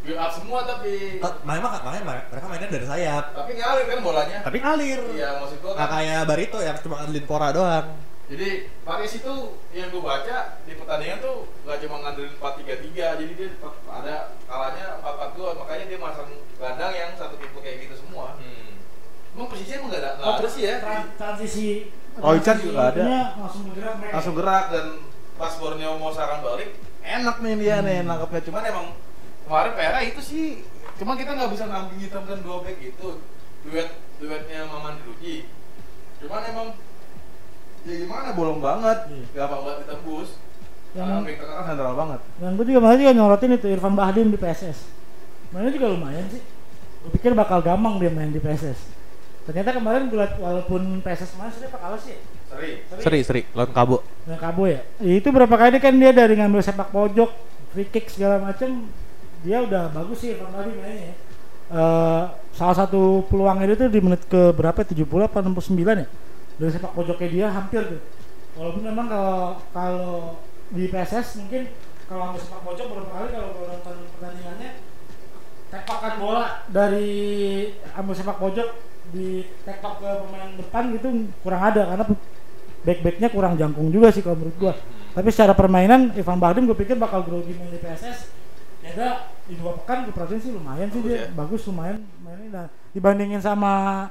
build 0.00 0.16
up 0.16 0.32
semua 0.32 0.64
tapi 0.64 1.20
Makanya 1.20 1.60
makanya 1.60 2.00
mereka 2.28 2.46
mainnya 2.48 2.68
dari 2.68 2.86
sayap. 2.86 3.24
tapi 3.32 3.50
ngalir 3.56 3.84
kan 3.86 3.98
bolanya. 4.00 4.38
Tapi 4.40 4.56
ngalir. 4.58 5.00
Iya 5.10 5.28
maksud 5.40 5.58
gua 5.60 5.72
Nggak 5.72 5.88
kan. 5.88 5.96
kayak 5.98 6.20
Barito 6.24 6.58
yang 6.60 6.76
cuma 6.78 6.94
ngandelin 7.00 7.24
Pora 7.24 7.48
doang. 7.48 7.86
Jadi 8.30 8.48
Paris 8.86 9.12
itu 9.16 9.34
yang 9.74 9.90
gue 9.90 9.98
baca 9.98 10.36
di 10.62 10.78
pertandingan 10.78 11.18
tuh 11.18 11.50
nggak 11.66 11.82
cuma 11.82 11.96
ngandelin 11.98 12.30
4-3-3 12.38 13.18
jadi 13.18 13.32
dia 13.34 13.48
tetap 13.50 13.74
ada 13.90 14.14
kalanya 14.46 14.86
4-4-2 15.34 15.58
makanya 15.58 15.84
dia 15.90 15.98
masang 15.98 16.30
gelandang 16.54 16.92
yang 16.94 17.10
satu 17.18 17.34
tipe 17.34 17.58
kayak 17.58 17.90
gitu 17.90 17.98
semua. 17.98 18.38
Emang 19.30 19.46
Persija 19.46 19.72
emang 19.76 19.88
nggak 19.88 20.00
ada, 20.00 20.10
nggak 20.16 20.34
ada 20.36 20.48
sih 20.48 20.62
ya. 20.62 20.74
Tra- 20.78 21.10
transisi 21.16 21.66
Oh, 22.16 22.32
Ican 22.32 22.42
transisi 22.42 22.66
juga 22.66 22.74
nggak 22.74 22.90
ada. 22.92 23.02
langsung 23.38 23.62
bergerak 23.64 23.94
mereka. 23.96 24.12
langsung 24.12 24.34
gerak 24.34 24.64
dan 24.68 24.86
pas 25.34 25.52
Borneo 25.56 25.90
mau 25.96 26.10
serangan 26.10 26.40
balik 26.42 26.70
enak 27.00 27.36
nih 27.38 27.54
dia 27.56 27.76
nih 27.80 27.96
nangkepnya 28.02 28.40
cuman 28.44 28.62
emang 28.66 28.86
kemarin 29.42 29.72
PR 29.72 29.96
itu 30.04 30.20
sih 30.20 30.44
cuman 30.94 31.16
kita 31.16 31.32
nggak 31.32 31.48
bisa 31.48 31.64
ngambil 31.64 31.96
hitamkan 31.96 32.38
dua 32.40 32.56
back 32.60 32.76
itu 32.76 33.08
duet 33.62 33.88
duetnya 34.18 34.60
Maman 34.66 35.00
Ruji 35.00 35.48
cuman 36.18 36.42
emang 36.44 36.68
ya 37.80 37.94
gimana 37.96 38.28
bolong 38.30 38.60
banget 38.60 38.98
Iya. 39.08 39.24
gampang 39.34 39.60
banget 39.64 39.78
ditembus 39.80 40.28
Yang- 40.92 41.08
yang 41.08 41.22
back 41.24 41.36
tengah 41.38 41.54
kan 41.56 41.64
sentral 41.66 41.94
banget 41.96 42.20
Dan 42.36 42.50
gue 42.52 42.64
juga 42.66 42.78
malah 42.78 42.96
juga 42.98 43.12
nyorotin 43.14 43.52
itu 43.54 43.66
Irfan 43.70 43.94
Bahdim 43.94 44.28
di 44.28 44.36
PSS. 44.36 44.78
Mainnya 45.48 45.70
juga 45.70 45.86
lumayan 45.88 46.26
sih. 46.28 46.42
Gue 47.00 47.10
pikir 47.14 47.32
bakal 47.32 47.58
gampang 47.60 47.96
dia 47.96 48.10
main 48.10 48.28
di 48.28 48.36
PSS. 48.36 48.76
Ternyata 49.48 49.70
kemarin 49.76 50.12
gue 50.12 50.18
liat 50.20 50.34
walaupun 50.36 51.00
PSS 51.00 51.34
kemarin 51.34 51.52
seri 51.54 51.66
apa 51.72 51.78
kalah 51.80 52.00
sih? 52.00 52.16
seri 52.50 52.70
Seri, 52.98 53.20
seri, 53.22 53.40
lawan 53.54 53.70
Kabo. 53.70 54.02
Yang 54.26 54.40
Kabo 54.42 54.62
ya. 54.66 54.80
Ya, 54.98 55.12
Itu 55.16 55.30
berapa 55.30 55.54
kali 55.54 55.78
kan 55.78 55.94
dia 55.96 56.10
dari 56.10 56.34
ngambil 56.34 56.60
sepak 56.60 56.90
pojok, 56.90 57.30
free 57.72 57.88
kick 57.88 58.10
segala 58.10 58.42
macam, 58.42 58.90
dia 59.46 59.58
udah 59.62 59.88
bagus 59.94 60.18
sih 60.20 60.34
Irfan 60.34 60.50
Bahdim 60.50 60.76
mainnya. 60.82 61.10
ya. 61.10 61.14
Eh, 61.70 62.24
salah 62.50 62.74
satu 62.74 63.22
peluangnya 63.30 63.78
itu 63.78 63.86
di 63.86 64.02
menit 64.02 64.26
ke 64.26 64.50
berapa? 64.50 64.82
70 64.82 65.06
apa 65.22 65.38
69 65.38 65.78
ya? 66.02 66.06
Dari 66.58 66.70
sepak 66.74 66.92
pojoknya 66.92 67.28
dia 67.30 67.46
hampir 67.48 67.80
tuh. 67.86 68.02
Walaupun 68.58 68.82
memang 68.82 69.06
kalau 69.06 69.38
kalau 69.70 70.10
di 70.74 70.90
PSS 70.90 71.38
mungkin 71.40 71.70
kalau 72.10 72.34
ambil 72.34 72.42
sepak 72.42 72.60
pojok 72.66 72.86
beberapa 72.90 73.12
kali 73.14 73.28
kalau 73.30 73.48
nonton 73.70 73.96
pertandingannya 74.18 74.70
tepakan 75.70 76.12
bola 76.18 76.46
dari 76.66 77.10
ambil 77.94 78.14
sepak 78.18 78.36
pojok 78.42 78.68
di 79.14 79.46
tepak 79.62 80.02
ke 80.02 80.10
pemain 80.26 80.50
depan 80.58 80.82
gitu 80.94 81.08
kurang 81.42 81.62
ada 81.62 81.82
karena 81.94 82.04
back-backnya 82.80 83.28
kurang 83.30 83.54
jangkung 83.54 83.88
juga 83.94 84.10
sih 84.10 84.22
kalau 84.22 84.38
menurut 84.38 84.56
gua. 84.58 84.74
Tapi 85.10 85.28
secara 85.34 85.58
permainan 85.58 86.14
Ivan 86.14 86.38
Bahdim 86.38 86.70
gue 86.70 86.78
pikir 86.78 86.94
bakal 86.94 87.26
grogi 87.26 87.50
main 87.58 87.70
di 87.70 87.82
PSS. 87.82 88.30
Ya 88.80 88.90
udah, 88.94 89.14
di 89.50 89.54
dua 89.58 89.74
pekan 89.82 90.06
gue 90.06 90.14
perhatiin 90.14 90.40
sih 90.40 90.52
lumayan 90.54 90.88
sih 90.88 91.02
Bagus 91.02 91.10
dia 91.10 91.18
ya? 91.20 91.26
bagus 91.36 91.60
lumayan 91.68 91.98
mainnya 92.22 92.48
dan 92.48 92.66
dibandingin 92.96 93.42
sama 93.42 94.06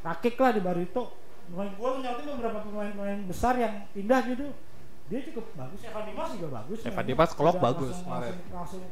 Rakik 0.00 0.36
lah 0.40 0.52
di 0.52 0.60
Barito. 0.60 1.12
Gua 1.50 1.98
nyautin 1.98 2.24
beberapa 2.36 2.62
pemain-pemain 2.62 3.20
besar 3.26 3.58
yang 3.58 3.84
pindah 3.92 4.20
gitu. 4.28 4.48
Dia 5.10 5.20
cukup 5.26 5.44
bagus. 5.58 5.80
Evan 5.82 6.04
Dimas 6.06 6.28
juga 6.38 6.48
bagus. 6.62 6.78
Evan. 6.86 7.04
Dimas 7.04 7.30
Udah 7.34 7.52
bagus 7.58 7.90
langsung, 7.90 8.06
kemarin. 8.06 8.30
langsung, 8.30 8.54
langsung 8.54 8.82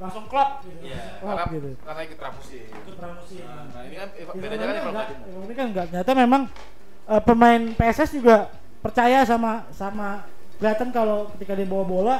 langsung 0.00 0.24
klop 0.32 0.64
gitu. 0.64 0.80
Iya, 0.88 0.96
Langsung 0.96 1.28
karena, 1.28 1.42
klop 1.44 1.52
gitu. 1.52 1.70
karena 1.84 2.00
ikut 2.08 2.18
pramusim 2.18 2.64
Ikut 2.72 2.94
pramusim. 2.96 3.44
nah, 3.44 3.64
nah 3.68 3.82
ini 3.84 3.94
kan 4.00 4.08
bedanya 4.32 4.64
kan 4.64 4.72
Bahdim. 4.72 4.80
Irfan 4.80 4.94
Bahdim 4.96 5.54
kan 5.54 5.66
enggak. 5.68 5.84
Ternyata 5.92 6.12
memang 6.16 6.42
eh, 7.04 7.22
pemain 7.22 7.62
PSS 7.76 8.10
juga 8.16 8.36
percaya 8.80 9.18
sama 9.28 9.68
sama 9.76 10.24
kelihatan 10.56 10.88
kalau 10.88 11.28
ketika 11.36 11.52
dia 11.52 11.68
bawa 11.68 11.84
bola 11.84 12.16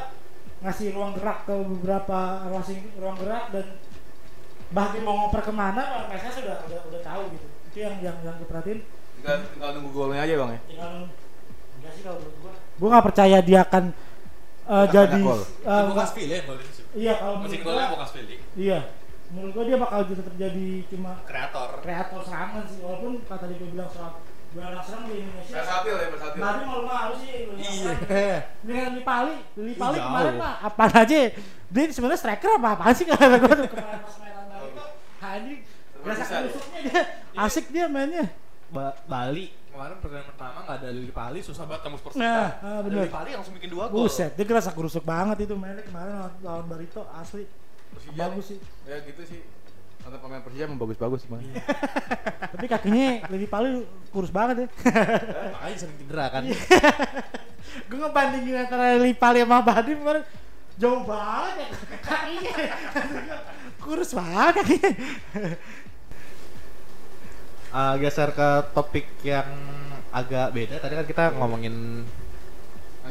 ngasih 0.61 0.93
ruang 0.93 1.17
gerak 1.17 1.49
ke 1.49 1.55
beberapa 1.57 2.19
ruang, 2.53 2.65
ruang 3.01 3.17
gerak 3.17 3.45
dan 3.49 3.67
bahkan 4.71 5.01
mau 5.01 5.17
ngoper 5.25 5.41
ke 5.41 5.53
mana 5.57 5.83
orang 5.83 6.09
PSS 6.13 6.45
sudah 6.45 6.57
udah, 6.69 6.81
udah 6.93 7.01
tahu 7.01 7.23
gitu 7.33 7.47
itu 7.73 7.79
yang 7.81 7.97
yang 8.05 8.17
yang 8.21 8.37
diperhatiin 8.39 8.85
tinggal, 9.19 9.37
tinggal 9.57 9.71
nunggu 9.81 9.91
golnya 9.91 10.21
aja 10.21 10.35
bang 10.37 10.51
ya 10.53 10.61
tinggal 10.69 10.91
enggak 11.81 11.93
sih 11.97 12.03
kalau 12.05 12.19
menurut 12.21 12.37
gua 12.45 12.53
gua 12.77 12.89
nggak 12.93 13.07
percaya 13.09 13.39
dia 13.41 13.61
akan 13.65 13.85
eh, 14.69 14.77
Akan 14.85 14.93
jadi 14.93 15.19
pilih 16.13 16.39
golnya 16.45 16.69
sih. 16.77 16.80
Iya 16.93 17.13
kalau 17.17 17.35
menurut 17.39 17.61
gua 17.61 17.85
Bukas 17.93 18.11
pilih. 18.13 18.39
iya. 18.55 18.79
Menurut 19.31 19.53
gua 19.53 19.65
dia 19.65 19.77
bakal 19.77 19.99
tetap 20.05 20.35
jadi 20.35 20.69
cuma 20.87 21.13
Kreator. 21.23 21.69
kreator 21.81 22.21
serangan 22.21 22.63
sih 22.65 22.79
walaupun 22.81 23.23
kata 23.25 23.45
dia 23.47 23.59
bilang 23.65 23.87
soal 23.87 24.19
gelandang 24.51 24.83
serang 24.83 25.05
di 25.05 25.15
Indonesia. 25.21 25.55
Versatil 25.55 25.95
ya 25.95 26.07
versatil. 26.11 26.41
Tadi 26.41 26.61
malu 26.65 26.83
malu 26.85 27.13
sih 27.17 27.31
Iya. 27.47 27.93
dengan 28.67 28.89
Lipali 28.93 29.35
Lipali 29.57 29.97
Ih, 29.97 30.03
kemarin 30.03 30.33
jauh. 30.33 30.43
mah 30.43 30.55
apa 30.61 30.85
aja? 30.97 31.19
Dia 31.71 31.83
sebenarnya 31.89 32.19
striker 32.19 32.51
apa? 32.53 32.69
Apaan 32.75 32.93
sih? 32.93 33.07
Kata 33.07 33.37
gue 33.37 33.53
tuh. 33.57 33.69
Kemarin 33.73 34.01
pas 34.01 34.17
main 34.19 34.35
Bali 34.43 34.67
itu 34.67 34.83
Hadi 35.21 35.55
berasa 36.01 36.25
dia. 36.25 36.39
kerusuknya 36.41 36.79
dia. 36.83 37.03
Asik 37.37 37.65
dia 37.69 37.87
mainnya. 37.87 38.27
Ba- 38.69 38.99
Bali 39.05 39.55
kemarin 39.81 39.97
pertandingan 39.97 40.29
pertama 40.37 40.59
nggak 40.61 40.77
ada 40.77 40.89
Lili 40.93 41.13
Pali 41.17 41.41
susah 41.41 41.65
banget 41.65 41.83
tembus 41.89 42.03
persita. 42.05 42.21
Nah, 42.21 42.49
ah, 42.61 42.81
bener. 42.85 43.01
Lili 43.01 43.13
Pali 43.17 43.31
langsung 43.33 43.55
bikin 43.57 43.71
dua 43.73 43.89
gol. 43.89 44.05
buset 44.05 44.37
dia 44.37 44.45
kerasa 44.45 44.77
kerusuk 44.77 45.01
banget 45.09 45.49
itu 45.49 45.57
mainnya 45.57 45.81
kemarin 45.81 46.21
lawan, 46.21 46.33
lawan 46.45 46.65
Barito 46.69 47.01
asli. 47.17 47.49
Persija 47.97 48.29
bagus 48.29 48.53
nih. 48.53 48.61
sih. 48.61 48.85
Ya 48.85 48.97
gitu 49.09 49.23
sih. 49.25 49.41
Nonton 50.05 50.21
pemain 50.21 50.45
Persija 50.45 50.69
emang 50.69 50.81
bagus-bagus 50.85 51.25
semua 51.25 51.41
tapi 52.53 52.67
kakinya 52.69 53.25
Lipali 53.33 53.89
kurus 54.13 54.29
banget 54.29 54.69
ya. 54.69 54.69
Makanya 55.57 55.77
sering 55.81 55.97
cedera 55.97 56.25
kan. 56.29 56.43
gue 57.89 57.99
ngebandingin 58.05 58.57
antara 58.61 59.01
Lipali 59.01 59.41
sama 59.41 59.65
Badim 59.65 59.97
kemarin. 60.05 60.25
Jauh 60.77 61.09
banget 61.09 61.57
ya. 61.57 61.69
Kakinya 62.05 62.53
kurus 63.89 64.13
banget 64.13 64.61
kakinya 64.61 64.93
Eh, 67.71 67.95
geser 68.03 68.35
ke 68.35 68.51
topik 68.75 69.07
yang 69.23 69.47
agak 70.11 70.51
beda. 70.51 70.83
Tadi 70.83 70.95
kan 70.99 71.07
kita 71.07 71.25
ngomongin 71.39 72.03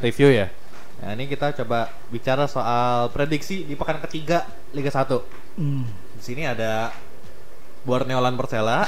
review 0.04 0.36
ya. 0.36 0.52
Nah, 1.00 1.16
ini 1.16 1.32
kita 1.32 1.56
coba 1.64 1.88
bicara 2.12 2.44
soal 2.44 3.08
prediksi 3.16 3.64
di 3.64 3.80
pekan 3.80 4.04
ketiga 4.04 4.44
Liga 4.76 4.92
1. 4.92 5.16
hmm. 5.56 5.84
Di 6.20 6.24
sini 6.24 6.44
ada 6.44 6.92
Borneo 7.88 8.20
Lan 8.20 8.36
Persela, 8.36 8.84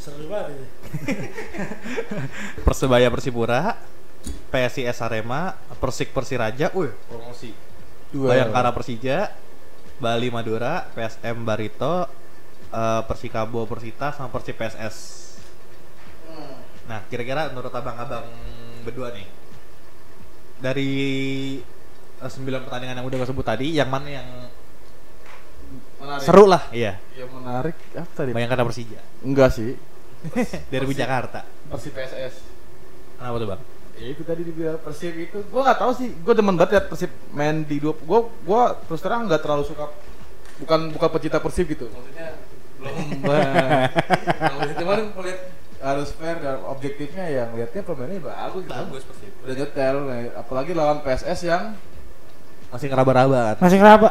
seru 0.00 0.32
banget 0.32 0.64
ya. 0.64 0.66
Persebaya 2.64 3.12
Persipura, 3.12 3.76
PSIS 4.48 4.96
Arema, 5.04 5.60
Persik 5.76 6.16
Persiraja, 6.16 6.72
wih 6.72 6.88
promosi. 7.04 7.52
Bayangkara 8.16 8.72
Persija, 8.72 9.36
Bali 10.00 10.32
Madura, 10.32 10.88
PSM 10.96 11.44
Barito, 11.44 12.08
eh, 12.70 13.02
Persikabo 13.06 13.66
Persita 13.66 14.14
sama 14.14 14.30
Persib 14.30 14.56
PSS. 14.56 14.96
Nah, 16.86 17.06
kira-kira 17.06 17.50
menurut 17.54 17.70
abang-abang 17.70 18.26
berdua 18.82 19.14
nih, 19.14 19.26
dari 20.58 20.92
eh, 22.18 22.30
sembilan 22.30 22.66
pertandingan 22.66 22.98
yang 22.98 23.06
udah 23.06 23.18
gue 23.22 23.28
sebut 23.28 23.46
tadi, 23.46 23.66
yang 23.74 23.90
mana 23.90 24.08
yang 24.10 24.28
menarik 26.00 26.24
seru 26.26 26.44
lah? 26.48 26.66
Iya, 26.74 26.98
yang 27.14 27.30
menarik 27.30 27.76
apa 27.94 28.10
tadi 28.16 28.30
Bayangkara 28.34 28.66
Persija, 28.66 29.00
enggak 29.22 29.50
sih 29.54 29.76
Derby 30.72 30.92
Persib. 30.96 31.02
Jakarta. 31.04 31.40
Persib 31.70 31.92
PSS 31.94 32.34
Kenapa 33.20 33.36
tuh 33.36 33.48
bang? 33.52 33.62
ya 34.00 34.16
itu 34.16 34.24
tadi 34.24 34.40
dibilang 34.48 34.80
Persib 34.80 35.12
itu 35.12 35.44
gua 35.52 35.60
nggak 35.60 35.78
tahu 35.84 35.92
sih 35.92 36.08
gua 36.24 36.32
demen 36.32 36.56
banget 36.56 36.72
liat 36.72 36.86
Persib 36.88 37.12
main 37.36 37.68
di 37.68 37.76
dua 37.76 37.92
gua 38.00 38.32
gua 38.48 38.72
terus 38.88 39.04
terang 39.04 39.28
nggak 39.28 39.44
terlalu 39.44 39.68
suka 39.68 39.92
bukan 40.56 40.88
bukan 40.96 41.08
pecinta 41.12 41.36
Persib 41.36 41.68
gitu 41.68 41.84
maksudnya 41.92 42.32
belum 42.80 42.96
banget 43.20 44.74
cuman 44.80 44.98
ngeliat 45.12 45.40
harus 45.80 46.08
fair 46.12 46.36
dan 46.40 46.60
objektifnya 46.64 47.24
yang 47.26 47.48
liatnya 47.52 47.80
pemainnya 47.80 48.20
bagus 48.20 48.64
gitu. 48.64 49.08
Persib. 49.08 49.32
udah 49.40 49.54
nyetel 49.56 49.96
nah, 50.04 50.18
apalagi 50.36 50.72
lawan 50.72 50.98
PSS 51.00 51.40
yang 51.44 51.64
Masih 52.70 52.86
ngeraba-raba 52.86 53.56
kan? 53.56 53.56
masih 53.60 53.78
ngeraba 53.78 54.08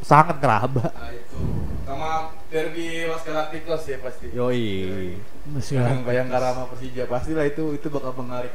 Sangat 0.00 0.36
ngeraba. 0.40 0.84
nah 0.90 1.12
itu 1.12 1.40
sama 1.84 2.10
derby 2.48 3.04
Los 3.04 3.20
Galacticos 3.20 3.82
ya 3.84 3.98
pasti 4.00 4.26
Yoi. 4.32 5.14
masih 5.50 5.76
yang 5.76 6.00
Bayangkara 6.02 6.52
sama 6.52 6.66
Persija 6.68 7.04
pastilah 7.04 7.44
itu 7.44 7.76
itu 7.76 7.86
bakal 7.86 8.16
menarik 8.16 8.52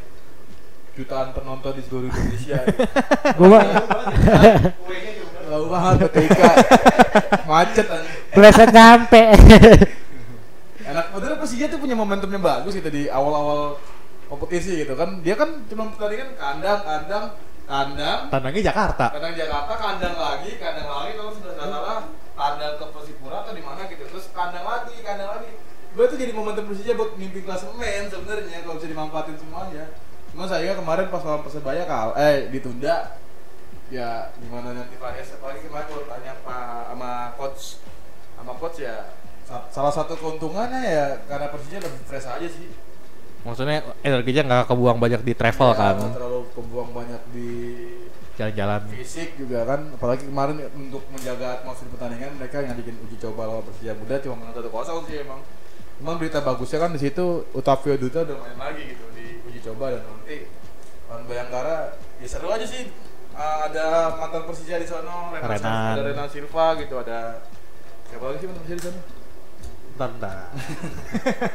jutaan 0.95 1.31
penonton 1.31 1.75
di 1.75 1.83
seluruh 1.83 2.07
Indonesia 2.07 2.55
gua 3.39 3.59
Jauh 5.45 5.69
banget 5.69 5.95
ke 6.01 6.07
TK 6.17 6.39
macet 7.49 7.85
aja 7.85 8.09
Bleset 8.33 8.69
nyampe 8.73 9.21
enak 10.89 11.05
Padahal 11.13 11.37
Persija 11.41 11.65
tuh 11.69 11.79
punya 11.81 11.95
momentumnya 11.97 12.41
bagus 12.41 12.77
gitu 12.77 12.89
di 12.89 13.09
awal-awal 13.09 13.77
kompetisi 14.29 14.85
gitu 14.85 14.93
kan. 14.97 15.21
Dia 15.21 15.35
kan 15.37 15.65
cuma 15.69 15.89
pertandingan 15.93 16.33
kandang, 16.37 16.81
kandang, 16.81 17.25
kandang, 17.65 18.19
Tandangnya 18.29 18.61
Jakarta. 18.73 19.05
kandang 19.13 19.35
Jakarta, 19.37 19.73
kandang 19.77 20.15
lagi, 20.17 20.51
kandang 20.57 20.87
lagi 20.89 21.11
kalau 21.17 21.31
sudah 21.33 21.53
salah 21.57 21.99
kandang 22.35 22.73
ke 22.77 22.85
Persipura 22.89 23.37
atau 23.45 23.53
di 23.53 23.63
mana 23.65 23.81
gitu. 23.89 24.03
Terus 24.05 24.25
kandang 24.33 24.65
lagi, 24.65 24.95
kandang 25.01 25.29
lagi. 25.39 25.51
Gue 25.95 26.05
tuh 26.11 26.17
jadi 26.19 26.31
momentum 26.35 26.67
Persija 26.67 26.93
buat 26.97 27.15
mimpi 27.15 27.39
klasemen 27.41 28.03
sebenarnya 28.11 28.57
kalau 28.65 28.75
bisa 28.77 28.87
dimanfaatin 28.89 29.37
semuanya. 29.39 29.85
Cuma 30.35 30.45
saya 30.51 30.75
kemarin 30.75 31.07
pas 31.07 31.23
lawan 31.23 31.41
Persebaya 31.45 31.83
kal, 31.87 32.11
eh 32.19 32.51
ditunda. 32.51 33.15
Ya 33.87 34.33
gimana 34.35 34.73
nanti 34.73 34.97
variasi 34.97 35.37
apalagi 35.37 35.61
kemarin 35.61 35.85
gue 35.87 36.05
tanya 36.05 36.33
pak 36.41 36.61
sama 36.89 37.11
coach 37.37 37.61
sama 38.33 38.51
coach 38.57 38.81
ya 38.81 39.13
sa- 39.45 39.69
salah 39.69 39.93
satu 39.93 40.17
keuntungannya 40.17 40.81
ya 40.81 41.05
karena 41.25 41.47
Persija 41.47 41.77
lebih 41.77 42.01
fresh 42.03 42.25
aja 42.25 42.47
sih. 42.47 42.65
Maksudnya 43.45 43.85
energinya 44.01 44.41
nggak 44.43 44.65
kebuang 44.67 44.97
banyak 44.97 45.21
di 45.21 45.33
travel 45.37 45.69
Ya, 45.69 45.77
kan, 45.77 45.95
terlalu 46.09 46.49
kebuang 46.51 46.89
banyak 46.91 47.21
di 47.29 47.49
jalan-jalan. 48.33 48.89
fisik 48.89 49.37
juga 49.37 49.63
kan. 49.63 49.93
Apalagi 49.93 50.25
kemarin 50.25 50.65
untuk 50.73 51.05
menjaga 51.07 51.61
atmosfer 51.61 51.85
pertandingan 51.87 52.33
mereka 52.35 52.65
yang 52.65 52.73
bikin 52.73 52.97
uji 52.99 53.21
coba 53.21 53.45
lawan 53.45 53.63
Persija 53.63 53.93
Muda 53.93 54.17
cuma 54.17 54.35
menang 54.35 54.55
satu 54.55 54.69
kosong 54.69 55.05
sih 55.05 55.21
emang. 55.21 55.45
Cuman 55.95 56.17
berita 56.17 56.41
bagusnya 56.41 56.81
kan 56.81 56.91
di 56.91 56.99
situ 56.99 57.45
Otavio 57.53 57.95
Dutra 57.95 58.25
udah 58.25 58.35
main 58.35 58.57
lagi 58.57 58.81
gitu 58.89 59.05
di 59.13 59.45
uji 59.45 59.61
coba 59.63 59.93
dan 59.93 60.01
nanti 60.03 60.49
lawan 61.05 61.23
Bayangkara 61.23 61.77
ya 62.17 62.27
seru 62.27 62.49
aja 62.49 62.65
sih 62.65 62.89
Uh, 63.35 63.67
ada 63.67 63.85
mantan 64.15 64.47
Persija 64.47 64.79
di 64.79 64.87
sono 64.87 65.35
Renan, 65.35 65.49
Renan. 65.51 65.91
ada 65.91 66.03
Renan 66.07 66.27
Silva 66.31 66.65
gitu 66.79 66.95
ada 66.95 67.43
siapa 68.07 68.23
lagi 68.31 68.37
sih 68.39 68.47
mantan 68.47 68.61
Persija 68.63 68.77
di 68.79 68.85
sana 68.87 68.99
Bentar, 69.95 70.09
bentar. 70.11 70.35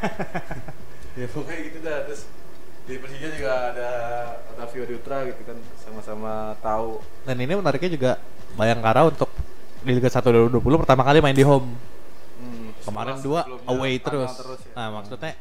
ya 1.21 1.27
pokoknya 1.29 1.61
gitu 1.67 1.79
dah 1.81 1.99
terus 2.05 2.23
di 2.85 2.95
Persija 2.97 3.29
juga 3.33 3.53
ada 3.73 3.91
Otavio 4.53 4.85
Dutra 4.85 5.19
gitu 5.25 5.41
kan 5.45 5.57
sama-sama 5.77 6.53
tahu 6.61 7.01
Dan 7.25 7.37
ini 7.39 7.53
menariknya 7.53 7.91
juga 7.93 8.11
Bayangkara 8.57 9.09
untuk 9.09 9.29
di 9.81 9.93
Liga 9.93 10.09
1 10.09 10.21
2020 10.21 10.61
pertama 10.85 11.01
kali 11.01 11.23
main 11.23 11.33
di 11.33 11.41
home. 11.41 11.73
Hmm, 12.37 12.69
Kemarin 12.83 13.17
dua 13.21 13.47
away 13.65 13.97
tandang 13.97 14.29
terus. 14.29 14.61
ya. 14.69 14.73
Nah, 14.77 14.89
maksudnya 15.01 15.33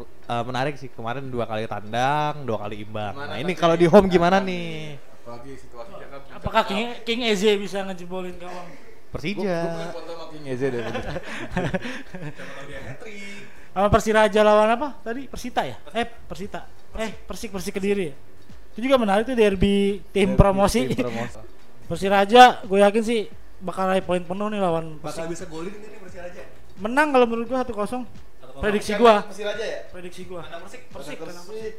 eh, 0.00 0.42
menarik 0.42 0.74
sih 0.74 0.88
kemarin 0.90 1.28
dua 1.28 1.44
kali 1.46 1.68
tandang, 1.68 2.42
dua 2.42 2.58
kali 2.66 2.82
imbang. 2.82 3.14
Gimana 3.14 3.30
nah, 3.30 3.38
ini 3.38 3.52
kalau 3.54 3.76
di 3.78 3.86
home 3.86 4.08
gimana 4.08 4.40
nih? 4.40 4.98
Apalagi 5.30 5.54
situasinya 5.62 6.06
kan 6.10 6.20
Apakah 6.42 6.62
King, 6.66 7.06
King 7.06 7.20
Eze 7.30 7.54
bisa 7.54 7.86
ngejebolin 7.86 8.34
gawang? 8.34 8.66
Persija. 9.14 9.38
Gue 9.38 9.70
punya 9.70 9.94
foto 9.94 10.10
sama 10.10 10.26
King 10.34 10.44
Eze 10.50 10.66
deh. 10.74 10.82
Sama 13.70 13.86
Persiraja 13.86 14.42
lawan 14.42 14.66
apa 14.74 14.98
tadi? 14.98 15.30
Persita 15.30 15.62
ya? 15.62 15.78
Eh, 15.94 16.02
Persita. 16.02 16.66
Eh, 16.98 17.14
Persik 17.22 17.54
Persik 17.54 17.78
Kediri 17.78 18.10
ya. 18.10 18.14
Itu 18.74 18.82
juga 18.82 18.98
menarik 18.98 19.30
tuh 19.30 19.38
derby 19.38 20.02
tim 20.10 20.34
promosi. 20.34 20.90
Tim 20.90 21.06
promosi. 21.06 21.38
Persiraja, 21.90 22.66
gue 22.66 22.78
yakin 22.82 23.02
sih 23.06 23.30
bakal 23.62 23.94
raih 23.94 24.02
poin 24.02 24.26
penuh 24.26 24.50
nih 24.50 24.58
lawan 24.58 24.98
Persik. 24.98 25.30
bisa 25.30 25.46
golin 25.46 25.70
ini 25.70 26.02
bersih 26.02 26.18
aja. 26.18 26.42
Menang 26.82 27.14
kalau 27.14 27.30
menurut 27.30 27.46
gua 27.46 27.62
1-0. 27.62 28.02
Prediksi 28.58 28.92
gua. 28.98 29.22
Persir 29.30 29.46
aja 29.46 29.62
ya? 29.62 29.80
Prediksi 29.94 30.26
gua. 30.26 30.42
Persik. 30.42 30.90
Persik. 30.90 31.16
kenapa? 31.22 31.38
Persik. 31.46 31.74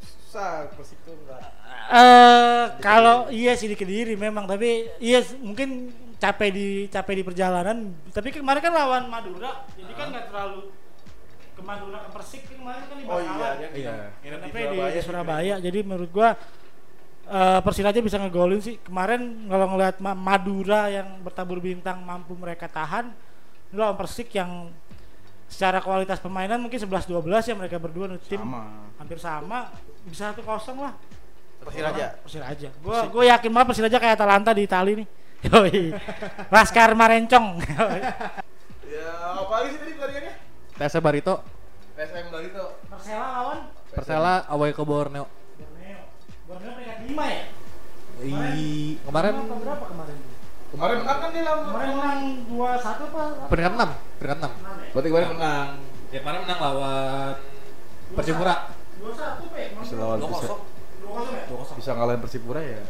Susah, 0.00 0.72
Persik 0.72 0.98
tuh 1.04 1.12
enggak. 1.12 1.53
Eh 1.94 2.64
kalau 2.82 3.30
iya 3.30 3.54
sih 3.54 3.70
di 3.70 3.78
Kediri 3.78 4.18
memang 4.18 4.44
tapi 4.44 4.90
iya 4.98 5.22
mungkin 5.38 5.94
capek 6.18 6.50
di 6.50 6.66
capek 6.88 7.14
di 7.14 7.24
perjalanan 7.24 7.76
tapi 8.10 8.34
kemarin 8.34 8.58
kan 8.58 8.72
lawan 8.72 9.06
Madura 9.06 9.62
jadi 9.72 9.92
kan 9.92 10.06
nggak 10.10 10.26
terlalu 10.26 10.74
ke 11.54 11.62
Madura 11.62 11.98
ke 12.00 12.10
Persik 12.10 12.42
kan 12.44 12.54
kemarin 12.56 12.82
kan 12.82 12.96
di 12.96 13.04
Oh 13.04 13.20
iya, 13.20 13.30
Bangkalan. 13.30 13.56
Iya. 13.70 13.94
nginep 14.18 14.40
Tapi 14.40 14.50
di 14.50 14.58
di, 14.58 14.64
Surabaya. 14.66 14.90
di 14.90 15.00
Surabaya 15.06 15.54
jadi 15.62 15.78
menurut 15.80 16.10
gua 16.10 16.30
eh 17.24 17.60
Persiraja 17.62 17.98
bisa 18.00 18.16
ngegolin 18.18 18.58
sih 18.58 18.74
kemarin 18.82 19.46
kalau 19.46 19.66
ngelihat 19.70 19.96
Ma- 20.02 20.18
Madura 20.18 20.90
yang 20.90 21.22
bertabur 21.22 21.62
bintang 21.62 22.02
mampu 22.02 22.34
mereka 22.34 22.66
tahan 22.66 23.14
ini 23.70 23.76
lawan 23.76 23.94
Persik 23.94 24.34
yang 24.34 24.74
secara 25.46 25.78
kualitas 25.78 26.18
permainan 26.18 26.58
mungkin 26.58 26.74
11-12 26.74 27.22
ya 27.22 27.54
mereka 27.54 27.78
berdua 27.78 28.10
tim 28.18 28.42
Sama. 28.42 28.90
hampir 28.98 29.18
sama 29.20 29.70
bisa 30.02 30.34
satu 30.34 30.42
kosong 30.42 30.82
lah 30.82 30.94
Persiraja. 31.62 32.06
Persiraja. 32.24 32.68
Gua 32.82 33.06
gue 33.06 33.24
yakin 33.30 33.50
banget 33.54 33.66
Persiraja 33.70 33.98
kayak 34.00 34.14
Atalanta 34.18 34.50
di 34.50 34.64
Itali 34.66 34.92
nih. 35.04 35.06
Yoi. 35.52 35.92
Laskar 36.48 36.96
Marencong. 36.96 37.46
Ya, 38.84 39.10
apa 39.10 39.52
lagi 39.58 39.74
sih 39.74 39.78
tadi 39.82 39.92
pertandingannya? 39.98 40.34
TS 40.78 40.94
Barito, 41.02 41.34
PSM 41.98 42.30
Barito. 42.30 42.78
Persela 42.86 43.26
lawan 43.42 43.58
Persela 43.90 44.34
away 44.54 44.70
ke 44.70 44.82
Borneo. 44.86 45.26
Borneo. 45.58 46.00
Borneo 46.46 46.70
peringkat 46.78 46.98
5 47.10 47.34
ya? 47.34 47.42
I, 48.22 48.34
kemarin 49.02 49.34
Lima 49.34 49.50
apa 49.50 49.56
berapa 49.58 49.84
kemarin? 49.90 50.16
Kemarin 50.70 50.96
menang 51.02 51.18
kan 51.18 51.28
dia 51.34 51.42
lawan. 51.42 51.64
Kemarin 51.66 51.90
menang 51.98 52.20
2-1 52.46 52.86
apa? 52.86 53.22
peringkat 53.50 53.72
6, 53.74 54.18
peringkat 54.22 54.38
6. 54.38 54.46
6 54.46 54.46
ya? 54.46 54.90
Berarti 54.94 55.08
kemarin 55.10 55.28
menang. 55.34 55.68
Ya 56.14 56.18
kemarin 56.22 56.40
menang 56.46 56.60
lawan 56.62 57.34
Persipura. 58.14 58.54
2-1 59.02 59.50
Pe. 59.50 59.64
Bisa 59.74 59.94
lawan 59.98 60.18
Dua 60.22 60.73
bisa, 61.14 61.54
kosong. 61.54 61.54
2-0 61.54 61.70
ya? 61.70 61.76
Bisa 61.78 61.90
ngalahin 61.94 62.20
Persipura 62.20 62.60
ya. 62.60 62.82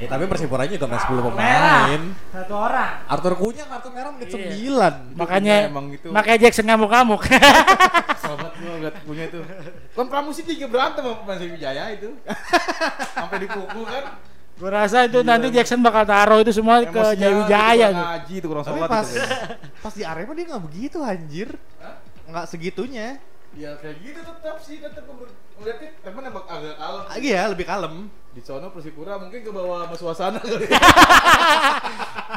Ya, 0.00 0.08
tapi 0.08 0.24
Persipura 0.24 0.64
juga 0.64 0.88
main 0.88 0.96
10 0.96 1.12
Merah. 1.12 1.28
pemain. 1.28 2.02
Satu 2.32 2.54
orang. 2.56 2.92
Arthur 3.04 3.34
Kunya 3.36 3.64
kartu 3.68 3.88
merah 3.92 4.10
menit 4.16 4.28
Iya. 4.32 4.88
9. 5.12 5.12
Makanya 5.12 5.56
emang 5.68 5.86
itu. 5.92 6.08
makanya 6.08 6.38
Jackson 6.48 6.64
ngamuk-ngamuk. 6.64 7.20
Selamat 8.24 8.52
gua 8.56 8.74
liat 8.80 8.96
punya 9.04 9.24
itu. 9.28 9.40
Kan 9.92 10.06
Pramusim 10.08 10.44
juga 10.48 10.66
berantem 10.72 11.02
sama 11.04 11.16
pemain 11.20 11.36
Sriwijaya 11.36 11.84
itu. 11.92 12.08
Sampai 13.20 13.38
dipukul 13.44 13.84
kan. 13.84 14.04
Gue 14.56 14.68
rasa 14.68 15.08
itu 15.08 15.24
nanti 15.24 15.48
Jackson 15.48 15.80
bakal 15.80 16.04
taruh 16.04 16.44
itu 16.44 16.52
semua 16.52 16.84
ke 16.84 16.92
Emosinya 16.92 17.16
Jawijaya 17.16 17.86
kurang 17.88 17.96
tuh. 17.96 18.04
Ngaji 18.08 18.34
itu 18.36 18.46
kurang 18.48 18.64
sholat 18.68 18.88
pas 18.92 19.08
itu. 19.08 19.20
pas 19.84 19.94
di 19.96 20.04
Arema 20.04 20.32
dia 20.36 20.44
nggak 20.52 20.64
begitu 20.68 20.98
anjir. 21.00 21.48
Hah? 21.80 21.96
Nggak 22.28 22.44
segitunya. 22.48 23.20
Ya 23.56 23.72
kayak 23.80 23.96
gitu 24.04 24.20
tetap 24.20 24.56
sih 24.60 24.76
tetap 24.80 25.04
ngeliatnya 25.60 25.88
temen 26.00 26.22
emang 26.24 26.44
agak 26.48 26.74
kalem. 26.74 27.02
Ah, 27.04 27.16
Iya, 27.16 27.40
lebih 27.52 27.66
kalem. 27.68 27.94
Di 28.30 28.40
sono 28.40 28.70
Persipura 28.70 29.18
mungkin 29.18 29.42
ke 29.42 29.50
bawah 29.50 29.84
sama 29.84 29.96
suasana 29.98 30.38
kali. 30.46 30.66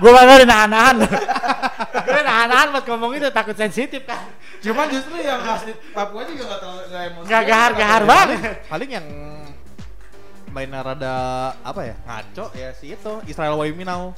Gue 0.02 0.12
malah 0.12 0.36
udah 0.36 0.48
nahan-nahan. 0.50 0.96
Gue 2.04 2.22
nahan-nahan 2.22 2.68
buat 2.74 2.86
ngomong 2.86 3.12
itu 3.14 3.30
takut 3.30 3.54
sensitif 3.54 4.02
kan. 4.04 4.26
Cuman 4.58 4.90
justru 4.90 5.22
yang 5.22 5.38
asli 5.40 5.72
Papua 5.94 6.26
juga 6.26 6.50
gak 6.50 6.60
terlalu 6.60 6.82
gak 6.90 7.04
emosi. 7.08 7.26
Nggak 7.30 7.44
gahar-gahar 7.46 8.02
banget. 8.04 8.40
Paling 8.66 8.90
yang 8.90 9.08
mainnya 10.50 10.86
rada 10.86 11.16
apa 11.66 11.82
ya 11.82 11.96
ngaco 12.06 12.46
ya 12.54 12.70
si 12.78 12.94
itu 12.94 13.14
Israel 13.26 13.58
Waiminau 13.58 14.14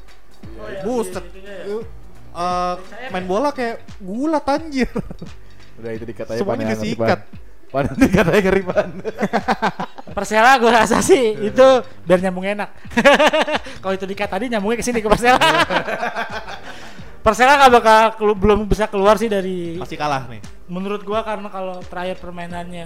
Oh, 0.45 0.67
iya, 0.69 0.83
buset 0.85 1.25
ya. 1.31 1.79
Uh, 2.29 2.75
main 3.09 3.25
bola 3.25 3.49
kayak 3.49 3.81
gulat 3.97 4.45
anjir 4.45 4.85
Udah 5.79 5.89
itu 5.89 6.05
dikatanya 6.05 6.37
semuanya 6.37 6.65
disikat 6.77 7.19
Pan 7.75 7.91
dikatanya 7.99 8.39
keriban. 8.41 8.87
Persela 10.15 10.55
gue 10.55 10.71
rasa 10.71 11.03
sih 11.03 11.35
itu 11.43 11.67
biar 12.07 12.23
nyambung 12.23 12.47
enak. 12.47 12.71
Kalau 13.83 13.93
itu 13.93 14.07
dikat 14.07 14.31
tadi 14.31 14.47
nyambungnya 14.47 14.79
ke 14.79 14.85
sini 14.87 15.03
ke 15.03 15.11
Persela. 15.11 15.35
Persela 17.25 17.57
nggak 17.57 17.71
bakal 17.73 17.99
kelu- 18.15 18.37
belum 18.37 18.59
bisa 18.69 18.85
keluar 18.85 19.17
sih 19.17 19.25
dari 19.25 19.81
pasti 19.81 19.97
kalah 19.97 20.29
nih 20.29 20.45
menurut 20.69 21.01
gua 21.01 21.25
karena 21.25 21.49
kalau 21.49 21.81
terakhir 21.81 22.21
permainannya 22.21 22.85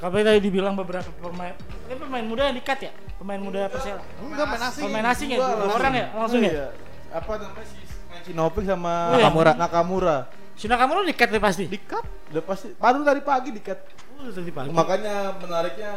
kalau 0.00 0.16
tadi 0.16 0.40
dibilang 0.40 0.72
beberapa 0.72 1.04
pemain 1.20 1.52
ini 1.84 2.00
pemain 2.00 2.24
muda 2.24 2.48
yang 2.48 2.56
dikat 2.56 2.88
ya 2.88 2.92
pemain 3.20 3.36
muda 3.36 3.68
Persela 3.68 4.00
enggak 4.24 4.46
main 4.48 4.62
asing 4.64 4.82
pemain 4.88 5.06
asing 5.12 5.28
ya 5.28 5.36
dua 5.36 5.48
langsung. 5.52 5.76
orang 5.76 5.92
ya 5.92 6.06
langsung 6.16 6.40
ya 6.40 6.52
Iya. 6.52 6.66
Apa 7.08 7.32
namanya 7.40 7.64
si 7.68 7.76
Shinobi 8.24 8.60
sama 8.64 8.92
iya. 8.92 9.16
Nakamura. 9.20 9.52
Nakamura. 9.56 10.16
Shinakamono 10.56 11.00
dikat 11.04 11.28
deh 11.28 11.40
pasti 11.40 11.64
Dikat. 11.68 12.04
Udah 12.32 12.44
pasti. 12.44 12.72
Baru 12.76 13.00
tadi 13.00 13.20
pagi 13.20 13.48
dikat. 13.52 13.78
Oh, 14.18 14.28
tadi 14.28 14.50
pagi 14.50 14.68
Makanya 14.68 15.16
menariknya 15.38 15.92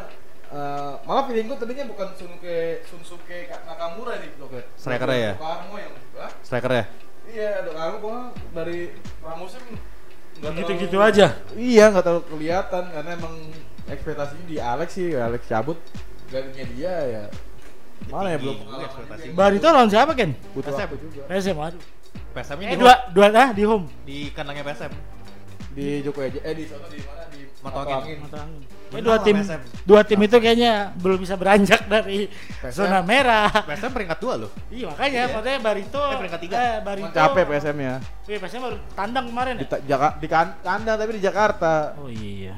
eh, 0.47 0.93
malah 1.01 1.23
feeling 1.25 1.47
gue 1.47 1.57
tadinya 1.57 1.85
bukan 1.89 2.07
Sunsuke 2.13 2.57
Sunsuke 2.85 3.37
Nakamura 3.65 4.13
nih 4.17 4.29
loh 4.37 4.47
kayak. 4.47 4.67
Striker 4.77 5.09
ya? 5.09 5.33
Karmo 5.35 5.75
yang 5.75 5.93
Hah? 6.15 6.31
striker 6.41 6.71
ya 6.71 6.83
Iya, 7.21 7.49
ada 7.61 7.69
Karmo 7.71 7.97
gua 7.99 8.17
dari 8.51 8.93
pramusim 9.17 9.63
nggak 10.37 10.51
gitu-gitu 10.57 10.97
aja 10.97 11.27
Iya, 11.53 11.85
nggak 11.89 12.03
terlalu 12.03 12.23
kelihatan 12.29 12.83
karena 12.89 13.09
emang 13.13 13.35
ekspektasinya 13.85 14.45
di 14.45 14.57
Alex 14.57 14.89
sih, 14.93 15.13
Alex 15.13 15.41
cabut 15.45 15.77
gantinya 16.27 16.65
dia 16.71 16.93
ya. 17.03 17.23
Mana 18.07 18.31
ya 18.31 18.37
belum 18.39 18.55
juga 18.55 18.65
pengalaman 18.65 18.87
ekspektasi. 18.87 19.23
juga. 19.27 19.37
Barito 19.37 19.67
lawan 19.67 19.89
siapa 19.89 20.11
Ken? 20.15 20.31
butuh 20.53 20.71
juga. 20.73 21.21
PSM 21.27 21.55
waduh 21.55 21.83
PSM 22.31 22.57
eh 22.57 22.69
di 22.71 22.77
dua 22.79 22.93
dua 23.11 23.27
ah 23.29 23.49
di 23.51 23.63
home 23.67 23.85
di 24.01 24.17
kandangnya 24.31 24.63
PSM 24.63 24.93
Di 25.71 26.01
Joko 26.01 26.19
Eja, 26.19 26.39
eh 26.41 26.51
di 26.51 26.65
sana 26.65 26.83
di 26.87 26.99
mana 26.99 27.23
di 27.61 27.63
Mata 27.63 27.77
Mata 27.77 27.93
angin. 27.95 28.17
Mata 28.19 28.39
angin. 28.39 28.61
Ya, 28.61 28.89
Menang 28.91 29.05
dua 29.07 29.17
tim 29.21 29.37
PSM. 29.37 29.61
dua 29.81 30.01
tim 30.03 30.19
itu 30.19 30.35
kayaknya 30.35 30.73
belum 30.97 31.17
bisa 31.17 31.35
beranjak 31.35 31.87
dari 31.87 32.27
zona 32.69 32.99
merah. 33.01 33.47
PSM 33.47 33.87
peringkat 33.89 34.19
dua 34.19 34.33
loh. 34.35 34.51
Iya 34.67 34.85
makanya, 34.89 35.21
makanya 35.31 35.59
Barito 35.61 36.01
Eh, 36.01 36.17
peringkat 36.19 36.41
tiga. 36.41 36.57
Eh, 36.57 36.75
Barito. 36.81 37.13
Capek 37.13 37.43
PSM-nya. 37.47 37.93
Iya, 38.25 38.37
PSM 38.37 38.59
baru 38.59 38.77
tandang 38.91 39.25
kemarin 39.27 39.53
Di, 39.55 39.63
ya. 39.63 39.69
ta- 39.69 39.83
Jaka, 39.85 40.07
di 40.17 40.27
kan, 40.27 40.47
kandang 40.59 40.97
tapi 40.97 41.11
di 41.15 41.21
Jakarta. 41.21 41.73
Oh 41.95 42.09
iya. 42.09 42.57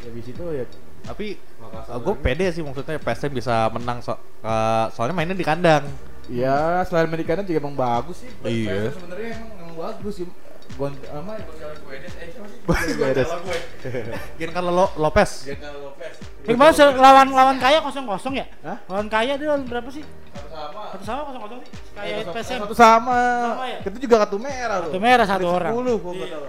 Ya 0.00 0.08
di 0.08 0.20
situ 0.20 0.40
ya 0.52 0.64
Tapi 1.04 1.36
gue 2.00 2.14
pede 2.16 2.48
sih 2.48 2.60
maksudnya 2.60 2.96
PSM 2.96 3.32
bisa 3.34 3.68
menang 3.70 4.00
so- 4.00 4.16
eh, 4.40 4.86
soalnya 4.90 5.12
mainnya 5.12 5.34
di 5.34 5.44
kandang. 5.44 5.84
Ya, 6.24 6.80
selain 6.82 7.04
main 7.04 7.20
di 7.20 7.28
kandang 7.28 7.44
juga 7.44 7.60
emang 7.60 7.76
bagus 7.76 8.24
sih. 8.24 8.30
Iya. 8.40 8.88
PSM 8.88 8.96
Sebenarnya 8.96 9.28
emang, 9.36 9.50
emang 9.60 9.76
bagus 9.76 10.14
sih. 10.16 10.26
Gon 10.74 10.90
apa 11.06 11.32
Gonzalo 11.38 11.74
Guedes 11.86 12.14
eh 12.18 12.26
siapa 12.32 12.46
sih? 12.50 12.94
Guedes. 13.00 13.28
Giancarlo 14.38 14.70
Lo- 14.70 14.94
Lopez. 14.98 15.30
Gonzalo 15.46 15.78
Lopez. 15.86 16.14
Kemarin 16.44 16.74
lawan 16.98 17.28
lawan 17.30 17.56
kaya 17.56 17.78
kosong 17.80 18.04
kosong 18.04 18.34
ya? 18.36 18.46
Hah? 18.60 18.78
Lawan 18.86 19.06
kaya 19.06 19.38
dia 19.38 19.48
lawan 19.48 19.64
berapa 19.64 19.88
sih? 19.88 20.02
Sama-sama. 20.34 20.80
Satu 20.92 21.04
sama 21.04 21.20
kosong 21.24 21.42
kosong 21.42 21.58
sih. 21.62 21.70
Kayak 21.94 22.16
Eh, 22.16 22.24
PSM. 22.32 22.60
Satu 22.66 22.74
sama. 22.74 23.20
Sama 23.54 23.64
ya? 23.66 23.78
Itu 23.80 23.98
juga 23.98 24.16
kartu 24.20 24.38
merah 24.38 24.76
loh. 24.78 24.90
Kartu 24.90 24.98
merah 24.98 25.24
satu 25.24 25.46
Ada 25.46 25.56
orang. 25.56 25.72
10 25.72 25.96
gua 25.96 26.12
nggak 26.12 26.28
Iya. 26.28 26.36
tahu. 26.36 26.44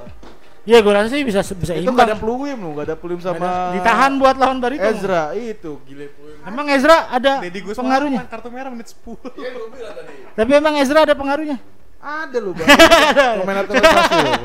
Iya, 0.65 0.81
gue 0.81 0.93
rasa 0.97 1.07
sih 1.13 1.21
bisa 1.21 1.41
bisa 1.45 1.73
Itu 1.77 1.85
imbang. 1.85 2.09
ada 2.09 2.17
peluim 2.17 2.57
loh, 2.57 2.73
nggak 2.73 2.85
ada 2.89 2.95
peluim 2.97 3.21
sama 3.21 3.69
Ditahan 3.71 4.17
buat 4.17 4.33
lawan 4.33 4.57
Barito. 4.57 4.81
Ezra 4.81 5.29
itu 5.31 5.77
gile 5.85 6.09
peluim. 6.09 6.41
Emang 6.41 6.65
Ezra 6.73 7.05
ada 7.07 7.37
Deddy 7.37 7.61
pengaruhnya? 7.69 8.25
kartu 8.25 8.49
merah 8.49 8.73
menit 8.73 8.89
10. 8.89 9.13
Iya 9.37 9.49
gua 9.53 9.69
bilang 9.69 9.93
tadi. 9.93 10.13
Tapi 10.33 10.51
emang 10.51 10.73
Ezra 10.75 11.05
ada 11.05 11.13
pengaruhnya? 11.13 11.61
Ada 12.05 12.37
loh 12.37 12.53
bang. 12.53 12.69
Pemain 13.41 13.55
naturalisasi 13.65 14.17
loh. 14.21 14.37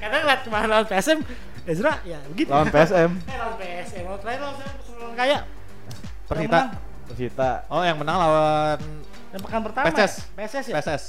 Karena 0.00 0.16
ngeliat 0.22 0.40
kemarin 0.46 0.68
lawan 0.70 0.86
PSM, 0.86 1.18
Ezra 1.66 1.98
ya 2.06 2.22
begitu. 2.30 2.46
Lawan 2.46 2.70
PSM. 2.70 3.10
Eh 3.26 3.34
lawan 3.34 3.56
PSM, 3.58 4.02
lawan 4.06 4.20
terakhir 4.22 4.40
lawan 4.40 4.54
siapa? 4.54 4.78
lawan 4.96 5.14
kaya. 5.18 5.38
Persita. 6.26 6.60
Persita. 7.06 7.50
Oh, 7.66 7.82
yang 7.82 7.98
menang 7.98 8.16
lawan 8.18 8.78
Yang 9.34 9.42
pekan 9.42 9.60
pertama. 9.66 9.84
PSS. 9.90 10.14
ya? 10.14 10.22
PSS 10.38 10.64
ya? 10.64 10.74
PSS. 10.78 11.04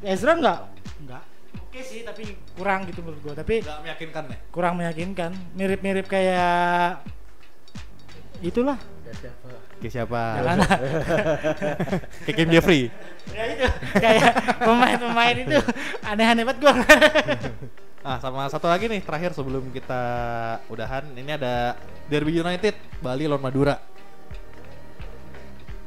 Ezra 0.00 0.32
enggak? 0.38 0.58
Enggak. 1.02 1.22
Oke 1.58 1.80
sih, 1.82 2.06
tapi 2.06 2.38
kurang 2.54 2.86
gitu 2.86 3.02
menurut 3.02 3.20
gua. 3.20 3.34
Tapi 3.34 3.60
Gak 3.60 3.82
meyakinkan 3.82 4.24
ya? 4.30 4.36
kurang 4.54 4.74
meyakinkan. 4.78 5.30
Mirip-mirip 5.58 6.06
kayak 6.06 7.02
itulah. 8.40 8.78
Kayak 9.78 9.92
siapa? 9.94 10.22
Kayak 12.26 12.36
Kim 12.36 12.48
Jeffrey. 12.50 12.82
ya 13.28 13.44
itu 13.44 13.66
kayak 14.00 14.32
pemain-pemain 14.58 15.36
itu 15.36 15.58
aneh-aneh 16.02 16.42
banget 16.46 16.58
gua. 16.62 16.74
Ah, 18.08 18.16
sama 18.22 18.46
satu 18.48 18.70
lagi 18.70 18.88
nih 18.88 19.04
terakhir 19.04 19.36
sebelum 19.36 19.68
kita 19.68 20.00
udahan. 20.70 21.12
Ini 21.12 21.36
ada 21.36 21.76
Derby 22.08 22.40
United 22.40 22.72
Bali 23.04 23.28
lawan 23.28 23.42
Madura. 23.42 23.76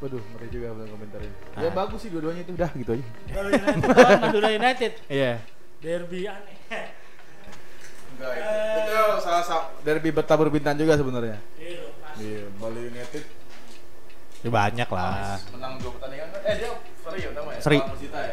Waduh, 0.04 0.20
ngeri 0.20 0.48
juga 0.54 0.76
bilang 0.76 0.92
komentarnya. 0.92 1.34
Ah. 1.58 1.66
Ya 1.66 1.70
bagus 1.74 1.98
sih 2.04 2.14
dua-duanya 2.14 2.46
itu 2.46 2.54
udah 2.54 2.70
gitu 2.78 2.92
aja. 3.00 3.06
Baru 3.32 3.48
United 3.50 3.89
lawan 3.89 4.22
Madura 4.22 4.50
United. 4.54 4.92
Iya. 5.10 5.34
Derby 5.82 6.20
aneh. 6.30 6.58
Enggak 8.14 8.32
itu. 8.38 8.54
Itu 8.86 9.02
salah 9.26 9.44
satu 9.48 9.82
derby 9.82 10.10
bertabur 10.14 10.54
bintang 10.54 10.78
juga 10.78 10.94
sebenarnya. 11.00 11.42
Iya. 11.58 11.84
Iya, 12.22 12.44
Bali 12.60 12.82
United 12.92 13.24
Ya 14.42 14.50
banyak 14.50 14.89
lah. 14.89 15.38
menang 15.54 15.74
dua 15.78 15.92
pertandingan. 15.98 16.28
Eh 16.42 16.54
dia 16.58 16.70
seri 17.06 17.20
ya 17.22 17.30
utama 17.30 17.50
ya. 17.54 17.60
Seri. 17.62 17.78
Ya. 17.78 18.24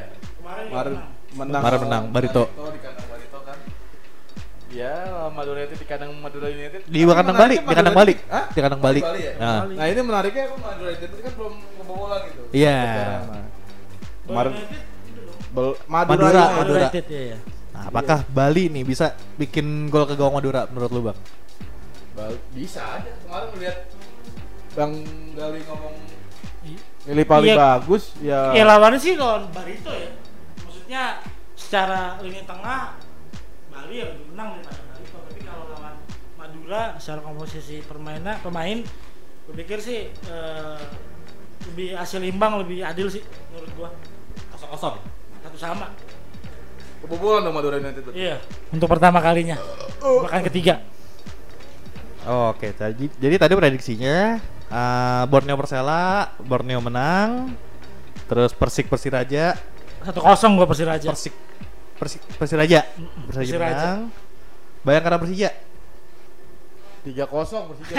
Kemarin 0.41 0.95
menang. 1.37 1.61
Kemarin 1.61 1.81
menang, 1.85 2.05
Barito. 2.09 2.45
di 2.49 2.81
kandang 2.81 3.07
Barito 3.13 3.39
kan. 3.45 3.59
Ya, 4.69 4.95
Madura 5.33 5.59
United 5.65 5.79
di 5.81 5.87
kandang 5.89 6.11
Madura 6.17 6.49
United. 6.49 6.81
Di 6.89 6.99
kandang 7.05 7.37
menariknya 7.37 7.41
Bali, 7.41 7.57
di 7.69 7.75
kandang 7.77 7.97
Bali. 7.97 8.13
United- 8.17 8.33
Hah? 8.33 8.45
Di 8.49 8.61
kandang 8.65 8.83
Bali. 8.85 9.01
ya? 9.01 9.33
Nah. 9.37 9.61
Nah, 9.69 9.87
ini 9.89 10.01
menariknya 10.01 10.45
kan 10.49 10.59
Madura 10.65 10.89
United 10.93 11.11
kan 11.21 11.33
belum 11.37 11.55
kebobolan 11.77 12.21
gitu. 12.33 12.43
Iya. 12.57 12.79
Nah. 13.29 13.47
Kemarin. 14.29 14.53
Bel- 15.49 15.79
Madura, 15.89 16.09
Madura, 16.09 16.09
Madura 16.09 16.45
Madura. 16.57 16.81
United 16.89 17.07
ya 17.09 17.23
ya. 17.33 17.39
Nah, 17.73 17.83
apakah 17.89 18.19
Bali 18.29 18.65
nih 18.73 18.85
bisa 18.85 19.07
bikin 19.37 19.89
gol 19.89 20.05
ke 20.09 20.17
gawang 20.17 20.37
Madura 20.41 20.65
menurut 20.73 20.91
lu, 20.93 21.01
Bang? 21.13 21.19
Bisa 22.53 22.83
aja. 22.97 23.11
Kemarin 23.25 23.49
melihat 23.57 23.77
Bang 24.79 24.95
Gali 25.35 25.59
ngomong 25.66 25.95
milih 27.09 27.26
paling 27.26 27.51
Iya. 27.51 27.59
bagus 27.59 28.14
ya. 28.22 28.55
Ya 28.55 28.62
lawannya 28.62 29.01
sih 29.03 29.18
lawan 29.18 29.51
Barito 29.51 29.91
ya. 29.91 30.14
Maksudnya 30.62 31.03
secara 31.59 32.14
lini 32.22 32.47
tengah 32.47 32.95
Bali 33.74 33.95
yang 33.99 34.14
lebih 34.14 34.26
menang 34.31 34.62
daripada 34.62 34.79
Barito. 34.95 35.18
Tapi 35.26 35.41
kalau 35.43 35.64
lawan 35.74 35.95
Madura 36.39 36.95
secara 37.03 37.26
komposisi 37.26 37.83
permainan 37.83 38.39
pemain, 38.39 38.79
gue 39.51 39.55
pikir 39.66 39.83
sih 39.83 40.14
eh, 40.14 40.79
lebih 41.74 41.99
hasil 41.99 42.22
imbang 42.22 42.62
lebih 42.62 42.87
adil 42.87 43.11
sih 43.11 43.26
menurut 43.51 43.70
gua. 43.74 43.91
Kosong 44.55 44.70
kosong. 44.79 44.95
Satu 45.43 45.59
sama. 45.59 45.91
Kebobolan 47.03 47.43
dong 47.43 47.57
Madura 47.59 47.83
United. 47.83 48.14
Iya. 48.14 48.39
Untuk 48.70 48.87
pertama 48.87 49.18
kalinya. 49.18 49.59
Bahkan 49.99 50.47
ketiga. 50.47 50.87
Oke, 52.29 52.76
jadi, 52.76 53.07
jadi 53.16 53.35
tadi 53.41 53.57
prediksinya 53.57 54.37
eh, 54.69 55.23
Borneo 55.29 55.57
Persela, 55.57 56.33
Borneo 56.41 56.81
menang, 56.81 57.57
terus 58.29 58.53
Persik 58.53 58.89
Persiraja, 58.89 59.57
Satu 60.05 60.21
kosong 60.23 60.57
gua 60.57 60.66
Persiraja. 60.69 61.09
Persik 61.11 61.35
Persik 61.99 62.23
Persiraja, 62.39 62.87
Persiraja 63.27 63.51
Persiraja. 63.59 63.75
menang, 63.75 64.01
Bayangkara 64.85 65.19
Persija, 65.19 65.51
3-0 67.05 67.69
Persija. 67.73 67.97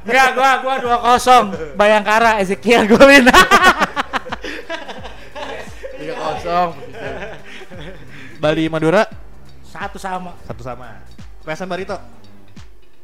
Enggak, 0.00 0.28
gua 0.34 0.50
gua 0.64 0.74
dua 0.80 0.96
kosong. 0.98 1.46
Bayangkara 1.76 2.40
Ezekiel 2.42 2.88
golin. 2.88 3.26
3-0 3.28 3.34
Persija. 6.40 6.70
Bali 8.40 8.72
Madura 8.72 9.04
Satu 9.62 10.00
sama. 10.00 10.32
satu 10.48 10.64
sama. 10.64 10.98
PSM 11.44 11.68
Barito. 11.68 11.96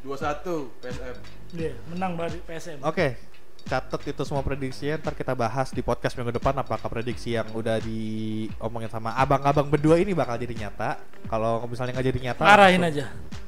2-1 0.04 0.82
PSM. 0.82 1.16
Iya, 1.56 1.72
menang 1.90 2.14
Bali 2.14 2.38
PSM. 2.46 2.78
Oke, 2.84 3.18
catat 3.66 4.00
itu 4.06 4.22
semua 4.22 4.44
prediksinya. 4.46 5.00
Ntar 5.02 5.18
kita 5.18 5.34
bahas 5.34 5.74
di 5.74 5.82
podcast 5.82 6.14
minggu 6.14 6.30
depan 6.36 6.54
apakah 6.54 6.86
prediksi 6.86 7.34
yang 7.34 7.48
udah 7.50 7.82
diomongin 7.82 8.86
sama 8.86 9.16
abang-abang 9.18 9.66
berdua 9.66 9.98
ini 9.98 10.14
bakal 10.14 10.38
jadi 10.38 10.54
nyata. 10.54 11.00
Kalau 11.26 11.64
misalnya 11.66 11.98
nggak 11.98 12.08
jadi 12.14 12.20
nyata, 12.30 12.42
Marahin 12.46 12.82
langsung- 12.82 13.02
aja. 13.02 13.06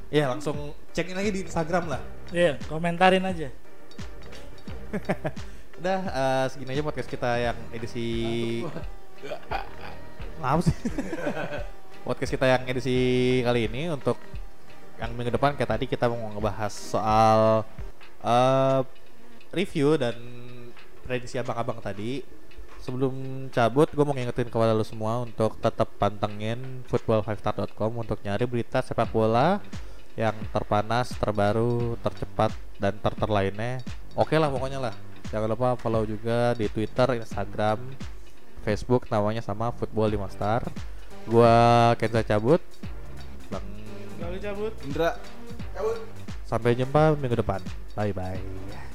Iya, 0.09 0.25
langsung 0.25 0.57
cekin 0.89 1.13
lagi 1.13 1.29
di 1.29 1.39
Instagram 1.45 1.85
lah. 1.85 2.01
Iya, 2.33 2.57
komentarin 2.65 3.23
aja. 3.23 3.47
Udah 5.79 5.99
eh, 6.01 6.45
segini 6.51 6.75
aja 6.75 6.83
podcast 6.83 7.07
kita 7.07 7.29
yang 7.39 7.57
edisi 7.71 8.07
Apa 10.41 10.59
sih? 10.65 10.75
podcast 12.09 12.31
kita 12.35 12.45
yang 12.49 12.63
edisi 12.67 12.97
kali 13.45 13.69
ini 13.69 13.87
untuk 13.87 14.17
yang 14.99 15.15
minggu 15.15 15.31
depan 15.31 15.55
kayak 15.55 15.71
tadi 15.71 15.85
kita 15.87 16.11
mau 16.11 16.29
ngebahas 16.35 16.73
soal 16.75 17.63
eh, 18.19 18.79
review 19.55 19.95
dan 19.95 20.15
prediksi 21.07 21.39
abang-abang 21.39 21.79
tadi. 21.81 22.21
Sebelum 22.79 23.47
cabut, 23.51 23.91
gue 23.91 24.05
mau 24.07 24.15
ngingetin 24.15 24.47
kepada 24.47 24.71
lo 24.71 24.87
semua 24.87 25.21
untuk 25.21 25.59
tetap 25.59 25.89
pantengin 25.99 26.81
football5star.com 26.87 27.91
untuk 27.91 28.17
nyari 28.23 28.47
berita 28.47 28.79
sepak 28.79 29.11
bola 29.11 29.59
yang 30.15 30.33
terpanas, 30.51 31.11
terbaru, 31.15 31.99
tercepat, 31.99 32.55
dan 32.79 32.95
terter 32.97 33.29
lainnya. 33.29 33.83
Oke 34.15 34.39
lah 34.39 34.47
pokoknya 34.47 34.79
lah. 34.79 34.95
Jangan 35.29 35.47
lupa 35.51 35.69
follow 35.77 36.07
juga 36.07 36.55
di 36.57 36.65
Twitter, 36.71 37.19
Instagram, 37.19 37.77
Facebook 38.63 39.05
namanya 39.11 39.43
sama 39.43 39.69
Football 39.75 40.15
5 40.17 40.35
Star. 40.35 40.61
Gua 41.29 41.93
Kenza 41.99 42.25
cabut. 42.25 42.63
Bang 43.53 43.78
Cabut. 44.37 44.73
Indra. 44.85 45.17
Cabut. 45.73 45.97
sampai 46.49 46.73
jumpa 46.73 47.13
minggu 47.17 47.37
depan. 47.37 47.61
Bye 47.93 48.13
bye. 48.13 48.88